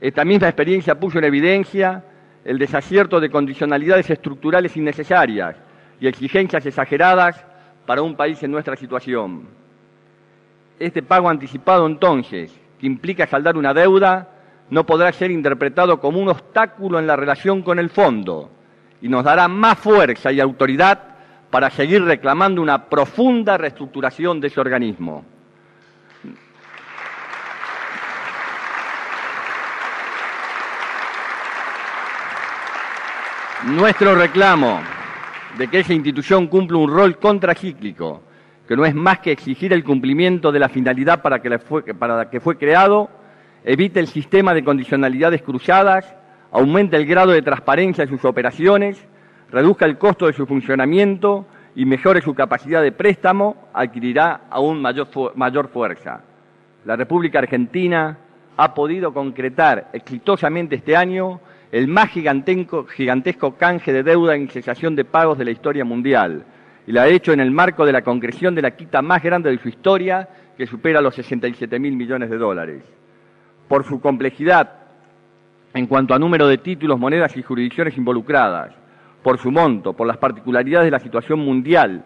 Esta 0.00 0.24
misma 0.24 0.48
experiencia 0.48 0.98
puso 0.98 1.18
en 1.18 1.24
evidencia 1.24 2.04
el 2.44 2.58
desacierto 2.58 3.20
de 3.20 3.30
condicionalidades 3.30 4.10
estructurales 4.10 4.76
innecesarias 4.76 5.56
y 6.00 6.06
exigencias 6.06 6.66
exageradas 6.66 7.44
para 7.86 8.02
un 8.02 8.16
país 8.16 8.42
en 8.42 8.50
nuestra 8.50 8.76
situación. 8.76 9.48
Este 10.78 11.02
pago 11.02 11.28
anticipado 11.28 11.86
entonces, 11.86 12.52
que 12.78 12.86
implica 12.86 13.26
saldar 13.26 13.56
una 13.56 13.72
deuda, 13.72 14.28
no 14.70 14.84
podrá 14.84 15.12
ser 15.12 15.30
interpretado 15.30 16.00
como 16.00 16.20
un 16.20 16.28
obstáculo 16.28 16.98
en 16.98 17.06
la 17.06 17.16
relación 17.16 17.62
con 17.62 17.78
el 17.78 17.90
fondo 17.90 18.50
y 19.00 19.08
nos 19.08 19.24
dará 19.24 19.48
más 19.48 19.78
fuerza 19.78 20.32
y 20.32 20.40
autoridad 20.40 21.16
para 21.50 21.70
seguir 21.70 22.02
reclamando 22.02 22.60
una 22.60 22.86
profunda 22.86 23.56
reestructuración 23.56 24.40
de 24.40 24.48
ese 24.48 24.60
organismo. 24.60 25.24
Nuestro 33.64 34.14
reclamo 34.14 34.80
de 35.56 35.68
que 35.68 35.80
esa 35.80 35.94
institución 35.94 36.46
cumpla 36.46 36.78
un 36.78 36.90
rol 36.90 37.18
contracíclico, 37.18 38.22
que 38.68 38.76
no 38.76 38.84
es 38.84 38.94
más 38.94 39.20
que 39.20 39.32
exigir 39.32 39.72
el 39.72 39.82
cumplimiento 39.82 40.52
de 40.52 40.58
la 40.58 40.68
finalidad 40.68 41.22
para, 41.22 41.40
para 41.98 42.16
la 42.16 42.30
que 42.30 42.40
fue 42.40 42.58
creado, 42.58 43.08
evite 43.66 43.98
el 43.98 44.06
sistema 44.06 44.54
de 44.54 44.62
condicionalidades 44.62 45.42
cruzadas, 45.42 46.14
aumente 46.52 46.96
el 46.96 47.04
grado 47.04 47.32
de 47.32 47.42
transparencia 47.42 48.06
de 48.06 48.10
sus 48.10 48.24
operaciones, 48.24 49.04
reduzca 49.50 49.84
el 49.84 49.98
costo 49.98 50.28
de 50.28 50.32
su 50.32 50.46
funcionamiento 50.46 51.46
y 51.74 51.84
mejore 51.84 52.22
su 52.22 52.32
capacidad 52.32 52.80
de 52.80 52.92
préstamo, 52.92 53.68
adquirirá 53.74 54.42
aún 54.50 54.80
mayor, 54.80 55.68
fuerza. 55.68 56.22
La 56.84 56.94
República 56.94 57.40
Argentina 57.40 58.16
ha 58.56 58.72
podido 58.72 59.12
concretar 59.12 59.90
exitosamente 59.92 60.76
este 60.76 60.96
año 60.96 61.40
el 61.72 61.88
más 61.88 62.10
gigantesco, 62.10 63.56
canje 63.58 63.92
de 63.92 64.04
deuda 64.04 64.36
en 64.36 64.48
cesación 64.48 64.94
de 64.94 65.04
pagos 65.04 65.38
de 65.38 65.44
la 65.44 65.50
historia 65.50 65.84
mundial, 65.84 66.44
y 66.86 66.92
lo 66.92 67.00
ha 67.00 67.08
hecho 67.08 67.32
en 67.32 67.40
el 67.40 67.50
marco 67.50 67.84
de 67.84 67.92
la 67.92 68.02
concreción 68.02 68.54
de 68.54 68.62
la 68.62 68.76
quita 68.76 69.02
más 69.02 69.24
grande 69.24 69.50
de 69.50 69.58
su 69.58 69.68
historia, 69.68 70.28
que 70.56 70.68
supera 70.68 71.00
los 71.00 71.16
67 71.16 71.80
mil 71.80 71.96
millones 71.96 72.30
de 72.30 72.38
dólares. 72.38 72.84
Por 73.68 73.84
su 73.84 74.00
complejidad 74.00 74.72
en 75.74 75.86
cuanto 75.86 76.14
a 76.14 76.18
número 76.18 76.46
de 76.46 76.58
títulos, 76.58 76.98
monedas 76.98 77.36
y 77.36 77.42
jurisdicciones 77.42 77.96
involucradas, 77.98 78.72
por 79.22 79.38
su 79.38 79.50
monto, 79.50 79.92
por 79.92 80.06
las 80.06 80.16
particularidades 80.16 80.86
de 80.86 80.90
la 80.90 81.00
situación 81.00 81.40
mundial 81.40 82.02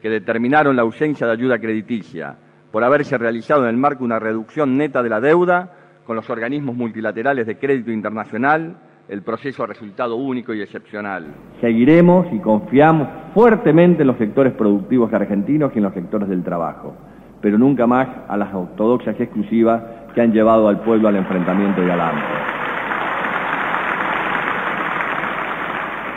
que 0.00 0.08
determinaron 0.08 0.76
la 0.76 0.82
ausencia 0.82 1.26
de 1.26 1.32
ayuda 1.32 1.58
crediticia, 1.58 2.36
por 2.70 2.84
haberse 2.84 3.18
realizado 3.18 3.64
en 3.64 3.70
el 3.70 3.76
marco 3.76 4.04
una 4.04 4.20
reducción 4.20 4.76
neta 4.76 5.02
de 5.02 5.08
la 5.08 5.20
deuda 5.20 5.72
con 6.06 6.16
los 6.16 6.30
organismos 6.30 6.76
multilaterales 6.76 7.46
de 7.46 7.58
crédito 7.58 7.90
internacional, 7.90 8.76
el 9.08 9.22
proceso 9.22 9.64
ha 9.64 9.66
resultado 9.66 10.14
único 10.14 10.54
y 10.54 10.62
excepcional. 10.62 11.26
Seguiremos 11.60 12.32
y 12.32 12.38
confiamos 12.38 13.08
fuertemente 13.34 14.02
en 14.02 14.06
los 14.06 14.18
sectores 14.18 14.52
productivos 14.52 15.12
argentinos 15.12 15.72
y 15.74 15.78
en 15.78 15.84
los 15.84 15.94
sectores 15.94 16.28
del 16.28 16.44
trabajo, 16.44 16.94
pero 17.40 17.58
nunca 17.58 17.88
más 17.88 18.08
a 18.28 18.36
las 18.36 18.54
ortodoxias 18.54 19.20
exclusivas 19.20 19.82
que 20.14 20.20
han 20.20 20.32
llevado 20.32 20.68
al 20.68 20.80
pueblo 20.80 21.08
al 21.08 21.16
enfrentamiento 21.16 21.84
y 21.84 21.90
al 21.90 22.00
hambre. 22.00 22.24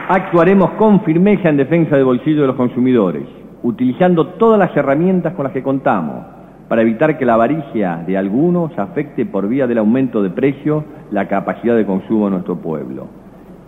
Actuaremos 0.09 0.71
con 0.71 1.01
firmeza 1.01 1.49
en 1.49 1.57
defensa 1.57 1.95
del 1.95 2.05
bolsillo 2.05 2.41
de 2.41 2.47
los 2.47 2.55
consumidores, 2.55 3.23
utilizando 3.63 4.27
todas 4.27 4.59
las 4.59 4.75
herramientas 4.75 5.33
con 5.33 5.45
las 5.45 5.53
que 5.53 5.63
contamos 5.63 6.25
para 6.67 6.81
evitar 6.81 7.17
que 7.17 7.25
la 7.25 7.35
avaricia 7.35 8.03
de 8.05 8.17
algunos 8.17 8.77
afecte 8.77 9.25
por 9.25 9.47
vía 9.47 9.67
del 9.67 9.77
aumento 9.77 10.21
de 10.21 10.29
precio 10.29 10.83
la 11.11 11.27
capacidad 11.27 11.75
de 11.75 11.85
consumo 11.85 12.25
de 12.25 12.31
nuestro 12.31 12.57
pueblo. 12.57 13.07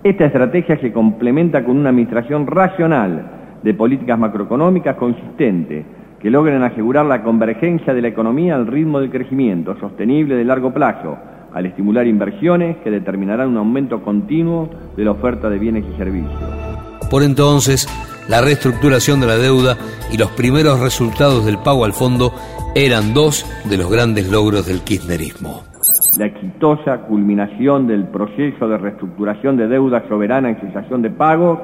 Esta 0.03 0.25
estrategia 0.25 0.77
se 0.79 0.91
complementa 0.91 1.63
con 1.63 1.77
una 1.77 1.89
administración 1.89 2.47
racional 2.47 3.25
de 3.63 3.73
políticas 3.73 4.19
macroeconómicas 4.19 4.95
consistentes 4.97 5.85
que 6.19 6.29
logren 6.29 6.63
asegurar 6.63 7.05
la 7.05 7.23
convergencia 7.23 7.93
de 7.93 8.01
la 8.01 8.07
economía 8.07 8.55
al 8.55 8.67
ritmo 8.67 8.99
del 8.99 9.11
crecimiento 9.11 9.77
sostenible 9.79 10.35
de 10.35 10.43
largo 10.43 10.73
plazo, 10.73 11.17
al 11.53 11.65
estimular 11.65 12.07
inversiones 12.07 12.77
que 12.77 12.91
determinarán 12.91 13.49
un 13.49 13.57
aumento 13.57 14.01
continuo 14.01 14.69
de 14.97 15.05
la 15.05 15.11
oferta 15.11 15.49
de 15.49 15.59
bienes 15.59 15.85
y 15.93 15.97
servicios. 15.97 16.33
Por 17.09 17.23
entonces, 17.23 17.87
la 18.27 18.41
reestructuración 18.41 19.19
de 19.19 19.27
la 19.27 19.37
deuda 19.37 19.77
y 20.11 20.17
los 20.17 20.31
primeros 20.31 20.79
resultados 20.79 21.45
del 21.45 21.59
pago 21.59 21.85
al 21.85 21.93
fondo 21.93 22.33
eran 22.75 23.13
dos 23.13 23.45
de 23.69 23.77
los 23.77 23.89
grandes 23.89 24.29
logros 24.29 24.65
del 24.65 24.81
kirchnerismo. 24.81 25.61
La 26.17 26.25
exitosa 26.25 27.01
culminación 27.01 27.87
del 27.87 28.07
proceso 28.07 28.67
de 28.67 28.77
reestructuración 28.77 29.57
de 29.57 29.67
deuda 29.67 30.07
soberana 30.07 30.49
en 30.49 30.59
cesación 30.59 31.01
de 31.01 31.09
pagos 31.09 31.59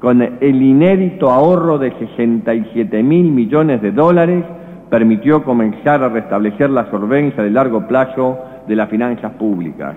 con 0.00 0.22
el 0.22 0.62
inédito 0.62 1.30
ahorro 1.30 1.78
de 1.78 1.90
67 1.92 3.02
mil 3.02 3.32
millones 3.32 3.80
de 3.80 3.92
dólares 3.92 4.44
permitió 4.90 5.42
comenzar 5.42 6.02
a 6.02 6.08
restablecer 6.08 6.70
la 6.70 6.90
solvencia 6.90 7.42
de 7.42 7.50
largo 7.50 7.86
plazo 7.88 8.38
de 8.68 8.76
las 8.76 8.88
finanzas 8.88 9.32
públicas. 9.32 9.96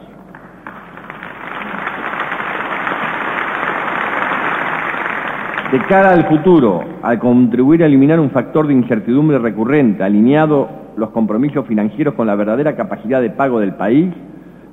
De 5.72 5.80
cara 5.82 6.14
al 6.14 6.26
futuro, 6.28 6.84
al 7.04 7.20
contribuir 7.20 7.84
a 7.84 7.86
eliminar 7.86 8.20
un 8.20 8.32
factor 8.32 8.66
de 8.66 8.74
incertidumbre 8.74 9.38
recurrente, 9.38 10.04
alineado 10.04 10.68
los 10.98 11.12
compromisos 11.12 11.68
financieros 11.68 12.16
con 12.16 12.26
la 12.26 12.34
verdadera 12.34 12.76
capacidad 12.76 13.22
de 13.22 13.30
pago 13.30 13.60
del 13.60 13.76
país, 13.76 14.12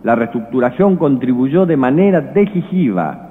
la 0.02 0.14
reestructuración 0.14 0.96
contribuyó 0.96 1.66
de 1.66 1.76
manera 1.76 2.22
decisiva 2.22 3.26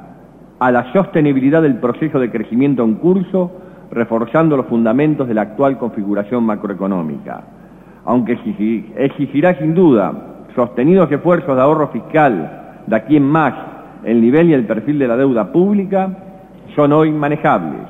a 0.60 0.72
la 0.72 0.92
sostenibilidad 0.94 1.62
del 1.62 1.78
proceso 1.80 2.20
de 2.20 2.32
crecimiento 2.32 2.84
en 2.84 2.96
curso, 2.96 3.52
reforzando 3.92 4.58
los 4.58 4.68
fundamentos 4.68 5.28
de 5.28 5.34
la 5.34 5.42
actual 5.42 5.78
configuración 5.78 6.44
macroeconómica. 6.44 7.44
Aunque 8.06 8.38
exigirá 8.98 9.56
sin 9.60 9.74
duda 9.74 10.14
sostenidos 10.56 11.12
esfuerzos 11.12 11.56
de 11.56 11.62
ahorro 11.62 11.90
fiscal 11.90 12.84
de 12.88 12.96
aquí 12.96 13.18
en 13.18 13.24
más 13.24 13.54
el 14.04 14.22
nivel 14.22 14.50
y 14.50 14.54
el 14.54 14.66
perfil 14.66 15.00
de 15.00 15.08
la 15.08 15.18
deuda 15.18 15.52
pública, 15.52 16.10
son 16.76 16.94
hoy 16.94 17.12
manejables. 17.12 17.82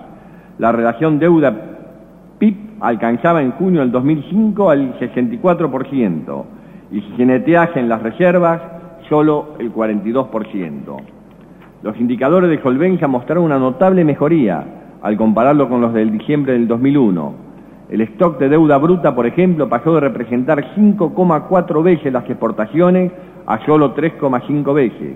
La 0.58 0.72
relación 0.72 1.20
deuda-PIB 1.20 2.56
alcanzaba 2.80 3.42
en 3.42 3.52
junio 3.52 3.82
del 3.82 3.92
2005 3.92 4.70
al 4.70 4.98
64% 5.00 6.44
y 6.92 7.02
si 7.02 7.18
se 7.18 7.26
neteasen 7.26 7.90
las 7.90 8.02
reservas, 8.02 8.62
solo 9.10 9.56
el 9.60 9.74
42%. 9.74 10.98
Los 11.86 12.00
indicadores 12.00 12.50
de 12.50 12.60
solvencia 12.64 13.08
mostraron 13.08 13.44
una 13.44 13.60
notable 13.60 14.04
mejoría 14.04 14.64
al 15.04 15.16
compararlo 15.18 15.70
con 15.70 15.82
los 15.82 15.94
del 15.94 16.18
diciembre 16.18 16.54
del 16.54 16.68
2001. 16.68 17.34
El 17.92 18.02
stock 18.02 18.40
de 18.40 18.50
deuda 18.50 18.80
bruta, 18.80 19.14
por 19.14 19.28
ejemplo, 19.28 19.70
pasó 19.70 19.94
de 19.94 20.00
representar 20.00 20.66
5,4 20.76 21.84
veces 21.84 22.12
las 22.12 22.28
exportaciones 22.28 23.12
a 23.46 23.64
solo 23.68 23.94
3,5 23.94 24.74
veces. 24.74 25.16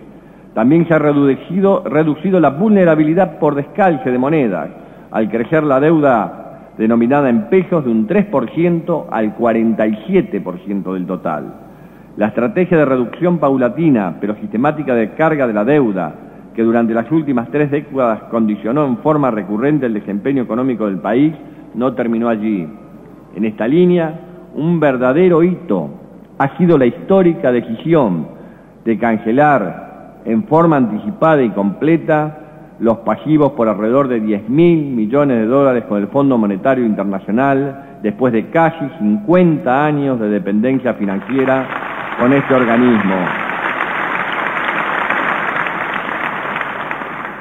También 0.54 0.88
se 0.88 0.94
ha 0.94 1.00
reducido, 1.00 1.82
reducido 1.86 2.40
la 2.40 2.52
vulnerabilidad 2.52 3.40
por 3.40 3.56
descalce 3.56 4.12
de 4.12 4.20
monedas, 4.20 4.70
al 5.10 5.28
crecer 5.28 5.64
la 5.64 5.80
deuda 5.80 6.74
denominada 6.78 7.32
en 7.32 7.50
pesos 7.50 7.84
de 7.84 7.90
un 7.90 8.08
3% 8.08 9.06
al 9.10 9.36
47% 9.36 10.94
del 10.94 11.08
total. 11.08 11.46
La 12.16 12.28
estrategia 12.28 12.78
de 12.78 12.86
reducción 12.86 13.40
paulatina 13.40 14.18
pero 14.22 14.36
sistemática 14.36 14.94
de 14.94 15.16
carga 15.16 15.48
de 15.48 15.54
la 15.54 15.66
deuda, 15.66 16.29
que 16.54 16.64
durante 16.64 16.94
las 16.94 17.12
últimas 17.12 17.50
tres 17.52 17.72
décadas 17.72 18.24
condicionó 18.32 18.86
en 18.86 18.98
forma 18.98 19.32
recurrente 19.32 19.86
el 19.86 19.94
desempeño 19.94 20.44
económico 20.44 20.86
del 20.86 21.00
país, 21.00 21.34
no 21.76 21.94
terminó 21.94 22.30
allí. 22.30 22.68
En 23.36 23.46
esta 23.46 23.68
línea, 23.68 24.20
un 24.56 24.80
verdadero 24.80 25.44
hito 25.44 25.90
ha 26.38 26.58
sido 26.58 26.78
la 26.78 26.86
histórica 26.86 27.52
decisión 27.52 28.28
de 28.86 28.98
cancelar 28.98 30.22
en 30.26 30.44
forma 30.46 30.78
anticipada 30.78 31.42
y 31.44 31.50
completa 31.50 32.40
los 32.80 33.00
pasivos 33.00 33.52
por 33.52 33.68
alrededor 33.68 34.08
de 34.08 34.22
10 34.22 34.50
mil 34.50 34.86
millones 34.92 35.40
de 35.40 35.46
dólares 35.46 35.84
con 35.88 36.00
el 36.00 36.08
Fondo 36.08 36.38
Monetario 36.38 36.86
Internacional 36.86 38.00
después 38.02 38.32
de 38.32 38.50
casi 38.50 38.90
50 39.00 39.86
años 39.86 40.20
de 40.20 40.30
dependencia 40.30 40.94
financiera 40.94 41.68
con 42.20 42.32
este 42.34 42.54
organismo. 42.54 43.49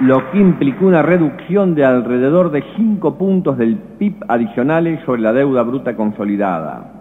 Lo 0.01 0.31
que 0.31 0.39
implicó 0.39 0.87
una 0.87 1.03
reducción 1.03 1.75
de 1.75 1.85
alrededor 1.85 2.53
de 2.53 2.63
5 2.77 3.19
puntos 3.19 3.59
del 3.59 3.77
PIB 3.99 4.25
adicionales 4.29 5.01
sobre 5.05 5.23
la 5.23 5.33
deuda 5.33 5.65
bruta 5.65 5.97
consolidada. 5.97 6.93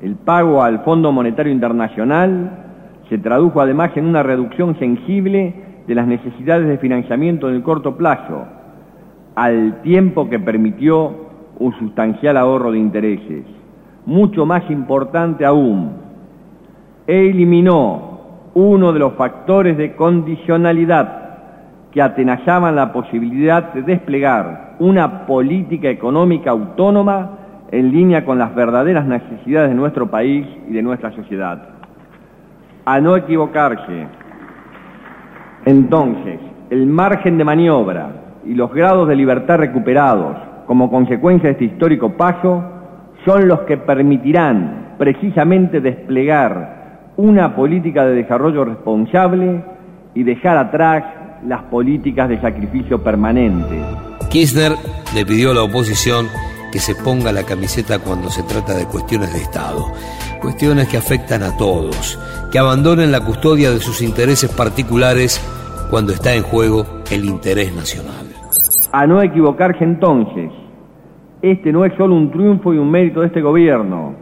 El 0.00 0.14
pago 0.14 0.62
al 0.62 0.82
Fondo 0.82 1.12
Monetario 1.12 1.52
Internacional 1.52 2.50
se 3.10 3.18
tradujo 3.18 3.60
además 3.60 3.90
en 3.96 4.06
una 4.06 4.22
reducción 4.22 4.74
sensible 4.78 5.54
de 5.86 5.94
las 5.94 6.06
necesidades 6.06 6.66
de 6.66 6.78
financiamiento 6.78 7.46
en 7.50 7.56
el 7.56 7.62
corto 7.62 7.94
plazo, 7.94 8.46
al 9.34 9.82
tiempo 9.82 10.30
que 10.30 10.38
permitió 10.38 11.14
un 11.58 11.78
sustancial 11.78 12.38
ahorro 12.38 12.72
de 12.72 12.78
intereses. 12.78 13.44
Mucho 14.06 14.46
más 14.46 14.62
importante 14.70 15.44
aún, 15.44 15.90
eliminó 17.06 18.20
uno 18.54 18.94
de 18.94 18.98
los 18.98 19.12
factores 19.12 19.76
de 19.76 19.94
condicionalidad 19.94 21.25
que 21.96 22.02
atenazaban 22.02 22.76
la 22.76 22.92
posibilidad 22.92 23.72
de 23.72 23.80
desplegar 23.80 24.74
una 24.80 25.24
política 25.24 25.88
económica 25.88 26.50
autónoma 26.50 27.38
en 27.72 27.90
línea 27.90 28.22
con 28.22 28.38
las 28.38 28.54
verdaderas 28.54 29.06
necesidades 29.06 29.70
de 29.70 29.74
nuestro 29.76 30.10
país 30.10 30.46
y 30.68 30.74
de 30.74 30.82
nuestra 30.82 31.10
sociedad 31.12 31.70
a 32.84 33.00
no 33.00 33.16
equivocarse. 33.16 34.08
Entonces, 35.64 36.38
el 36.68 36.86
margen 36.86 37.38
de 37.38 37.44
maniobra 37.44 38.10
y 38.44 38.52
los 38.52 38.70
grados 38.74 39.08
de 39.08 39.16
libertad 39.16 39.56
recuperados 39.56 40.36
como 40.66 40.90
consecuencia 40.90 41.48
de 41.48 41.52
este 41.52 41.64
histórico 41.64 42.10
paso 42.10 42.62
son 43.24 43.48
los 43.48 43.60
que 43.60 43.78
permitirán 43.78 44.96
precisamente 44.98 45.80
desplegar 45.80 47.14
una 47.16 47.56
política 47.56 48.04
de 48.04 48.16
desarrollo 48.16 48.66
responsable 48.66 49.64
y 50.12 50.24
dejar 50.24 50.58
atrás 50.58 51.15
las 51.44 51.62
políticas 51.64 52.28
de 52.28 52.40
sacrificio 52.40 53.02
permanente. 53.02 53.80
Kirchner 54.30 54.72
le 55.14 55.26
pidió 55.26 55.50
a 55.50 55.54
la 55.54 55.62
oposición 55.62 56.26
que 56.72 56.78
se 56.78 56.94
ponga 56.94 57.32
la 57.32 57.44
camiseta 57.44 57.98
cuando 57.98 58.28
se 58.28 58.42
trata 58.42 58.74
de 58.74 58.86
cuestiones 58.86 59.32
de 59.32 59.40
Estado, 59.40 59.86
cuestiones 60.40 60.88
que 60.88 60.96
afectan 60.96 61.42
a 61.42 61.56
todos, 61.56 62.18
que 62.50 62.58
abandonen 62.58 63.12
la 63.12 63.20
custodia 63.20 63.70
de 63.70 63.78
sus 63.78 64.02
intereses 64.02 64.50
particulares 64.52 65.40
cuando 65.90 66.12
está 66.12 66.34
en 66.34 66.42
juego 66.42 66.84
el 67.10 67.24
interés 67.24 67.74
nacional. 67.74 68.26
A 68.92 69.06
no 69.06 69.22
equivocarse 69.22 69.84
entonces, 69.84 70.50
este 71.42 71.72
no 71.72 71.84
es 71.84 71.94
solo 71.96 72.14
un 72.14 72.30
triunfo 72.30 72.74
y 72.74 72.78
un 72.78 72.90
mérito 72.90 73.20
de 73.20 73.28
este 73.28 73.40
gobierno, 73.40 74.14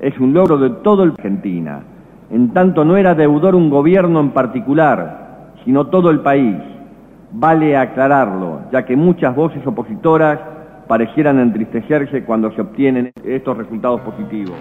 es 0.00 0.18
un 0.18 0.32
logro 0.32 0.58
de 0.58 0.70
toda 0.82 1.06
la 1.06 1.12
Argentina. 1.12 1.82
En 2.30 2.52
tanto 2.52 2.84
no 2.84 2.96
era 2.96 3.14
deudor 3.14 3.54
un 3.54 3.70
gobierno 3.70 4.20
en 4.20 4.30
particular, 4.30 5.21
sino 5.64 5.86
todo 5.86 6.10
el 6.10 6.20
país. 6.20 6.56
Vale 7.32 7.76
aclararlo, 7.76 8.62
ya 8.72 8.84
que 8.84 8.96
muchas 8.96 9.34
voces 9.34 9.66
opositoras 9.66 10.38
parecieran 10.86 11.38
entristecerse 11.38 12.24
cuando 12.24 12.52
se 12.52 12.60
obtienen 12.60 13.12
estos 13.24 13.56
resultados 13.56 14.00
positivos. 14.02 14.56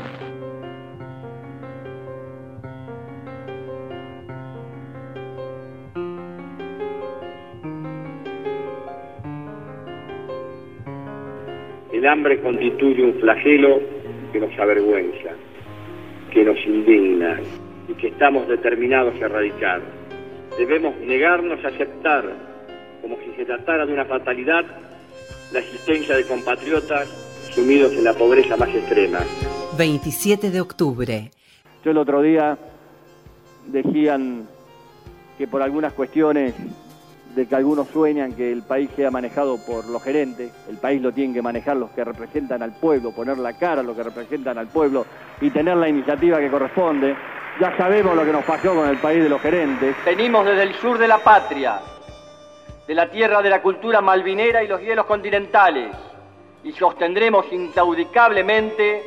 El 11.92 12.08
hambre 12.08 12.40
constituye 12.42 13.04
un 13.04 13.14
flagelo 13.20 13.80
que 14.32 14.40
nos 14.40 14.58
avergüenza, 14.58 15.32
que 16.32 16.44
nos 16.46 16.58
indigna 16.66 17.40
y 17.88 17.94
que 17.94 18.08
estamos 18.08 18.48
determinados 18.48 19.14
a 19.22 19.26
erradicar. 19.26 20.01
Debemos 20.58 20.96
negarnos 20.98 21.64
a 21.64 21.70
aceptar, 21.70 22.26
como 23.02 23.18
si 23.18 23.32
se 23.36 23.46
tratara 23.46 23.86
de 23.86 23.94
una 23.94 24.06
fatalidad, 24.06 24.64
la 25.52 25.60
existencia 25.60 26.16
de 26.16 26.26
compatriotas 26.26 27.08
sumidos 27.54 27.94
en 27.94 28.04
la 28.04 28.14
pobreza 28.14 28.56
más 28.58 28.70
extrema. 28.70 29.20
27 29.78 30.52
de 30.52 30.62
octubre. 30.62 31.32
Yo 31.84 31.92
el 31.92 31.98
otro 31.98 32.22
día 32.22 32.58
decían 33.68 34.48
que 35.38 35.48
por 35.48 35.62
algunas 35.62 35.94
cuestiones 35.94 36.54
de 37.36 37.46
que 37.46 37.56
algunos 37.56 37.88
sueñan 37.88 38.34
que 38.34 38.52
el 38.52 38.64
país 38.64 38.90
sea 38.96 39.10
manejado 39.10 39.58
por 39.66 39.86
los 39.86 40.04
gerentes, 40.04 40.52
el 40.70 40.78
país 40.78 41.02
lo 41.02 41.12
tienen 41.14 41.34
que 41.34 41.42
manejar 41.42 41.78
los 41.78 41.92
que 41.92 42.04
representan 42.04 42.62
al 42.62 42.74
pueblo, 42.74 43.12
poner 43.12 43.38
la 43.38 43.54
cara 43.54 43.82
a 43.82 43.84
los 43.84 43.96
que 43.96 44.04
representan 44.04 44.58
al 44.58 44.68
pueblo 44.68 45.06
y 45.40 45.50
tener 45.50 45.78
la 45.78 45.88
iniciativa 45.88 46.40
que 46.40 46.50
corresponde. 46.50 47.16
Ya 47.60 47.76
sabemos 47.78 48.16
lo 48.16 48.26
que 48.26 48.32
nos 48.32 48.44
pasó 48.46 48.74
con 48.74 48.88
el 48.88 48.98
país 48.98 49.24
de 49.24 49.30
los 49.30 49.42
gerentes. 49.42 49.96
Venimos 50.06 50.46
desde 50.46 50.64
el 50.64 50.74
sur 50.76 50.98
de 50.98 51.08
la 51.08 51.20
patria, 51.20 51.80
de 52.88 52.96
la 52.96 53.10
tierra 53.10 53.42
de 53.42 53.50
la 53.50 53.62
cultura 53.62 54.02
malvinera 54.02 54.64
y 54.64 54.68
los 54.68 54.82
hielos 54.82 55.06
continentales, 55.06 55.96
y 56.64 56.72
sostendremos 56.72 57.52
incaudicablemente 57.52 59.04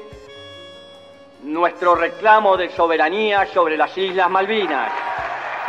nuestro 1.42 1.94
reclamo 1.94 2.56
de 2.56 2.70
soberanía 2.70 3.46
sobre 3.46 3.76
las 3.76 3.96
Islas 3.98 4.30
Malvinas 4.30 4.92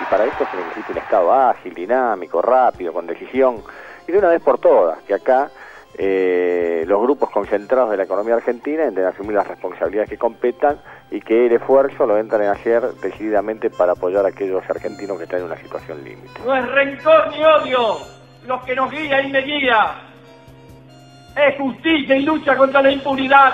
y 0.02 0.06
para 0.06 0.26
esto 0.26 0.46
se 0.52 0.58
necesita 0.58 0.92
un 0.92 0.98
Estado 0.98 1.34
ágil, 1.34 1.74
dinámico, 1.74 2.42
rápido, 2.42 2.94
con 2.94 3.08
decisión, 3.08 3.64
y 4.08 4.12
de 4.12 4.18
una 4.18 4.30
vez 4.30 4.42
por 4.42 4.60
todas, 4.60 5.00
que 5.04 5.14
acá 5.14 5.50
eh, 5.98 6.84
los 6.88 7.02
grupos 7.02 7.30
concentrados 7.30 7.92
de 7.92 7.98
la 7.98 8.04
economía 8.04 8.36
argentina 8.36 8.84
deben 8.84 9.06
asumir 9.06 9.34
las 9.34 9.48
responsabilidades 9.48 10.10
que 10.10 10.18
competan 10.18 10.80
y 11.12 11.22
que 11.22 11.46
el 11.46 11.54
esfuerzo 11.54 12.06
lo 12.06 12.18
entren 12.18 12.48
a 12.48 12.54
hacer 12.54 12.82
decididamente 13.02 13.70
para 13.70 13.94
apoyar 13.94 14.26
a 14.26 14.30
aquellos 14.30 14.64
argentinos 14.70 15.18
que 15.18 15.24
están 15.24 15.40
en 15.40 15.46
una 15.46 15.58
situación 15.58 16.04
límite. 16.04 16.40
No 16.46 16.56
es 16.56 16.68
rencor 16.72 17.32
ni 17.32 17.44
odio 17.44 17.98
los 18.46 18.64
que 18.64 18.76
nos 18.76 18.92
guía 18.92 19.22
y 19.22 19.32
me 19.32 19.42
guía, 19.42 19.96
es 21.36 21.58
justicia 21.58 22.16
y 22.16 22.24
lucha 22.24 22.56
contra 22.56 22.82
la 22.82 22.92
impunidad. 22.92 23.54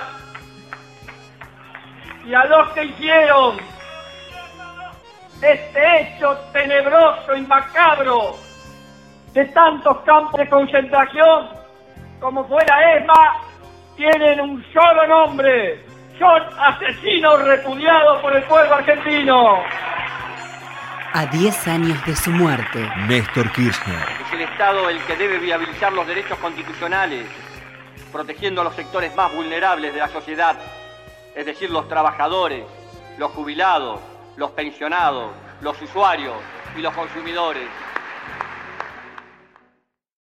Y 2.26 2.34
a 2.34 2.46
los 2.46 2.70
que 2.74 2.86
hicieron 2.86 3.58
este 5.42 6.02
hecho 6.02 6.38
tenebroso 6.54 7.36
y 7.36 7.42
macabro 7.42 8.36
de 9.34 9.46
tantos 9.46 10.02
campos 10.02 10.40
de 10.40 10.50
concentración 10.50 11.62
como 12.22 12.48
fue 12.48 12.64
la 12.68 12.96
ESMA, 12.96 13.42
tienen 13.98 14.40
un 14.42 14.64
solo 14.72 15.08
nombre. 15.08 15.84
Son 16.22 16.40
asesinos 16.56 17.42
repudiados 17.46 18.22
por 18.22 18.36
el 18.36 18.44
pueblo 18.44 18.76
argentino. 18.76 19.58
A 21.14 21.26
10 21.26 21.68
años 21.68 22.06
de 22.06 22.16
su 22.16 22.30
muerte. 22.30 22.88
Néstor 23.08 23.52
Kirchner. 23.52 24.08
Es 24.28 24.32
el 24.32 24.42
Estado 24.42 24.88
el 24.88 25.02
que 25.06 25.16
debe 25.16 25.40
viabilizar 25.40 25.92
los 25.92 26.06
derechos 26.06 26.38
constitucionales, 26.38 27.26
protegiendo 28.12 28.62
a 28.62 28.66
los 28.66 28.76
sectores 28.76 29.16
más 29.16 29.34
vulnerables 29.34 29.96
de 29.96 30.00
la 30.00 30.10
sociedad, 30.10 30.56
es 31.34 31.44
decir, 31.44 31.72
los 31.72 31.90
trabajadores, 31.90 32.66
los 33.18 33.32
jubilados, 33.32 34.00
los 34.38 34.52
pensionados, 34.52 35.32
los 35.62 35.82
usuarios 35.82 36.36
y 36.78 36.82
los 36.82 36.94
consumidores. 36.94 37.68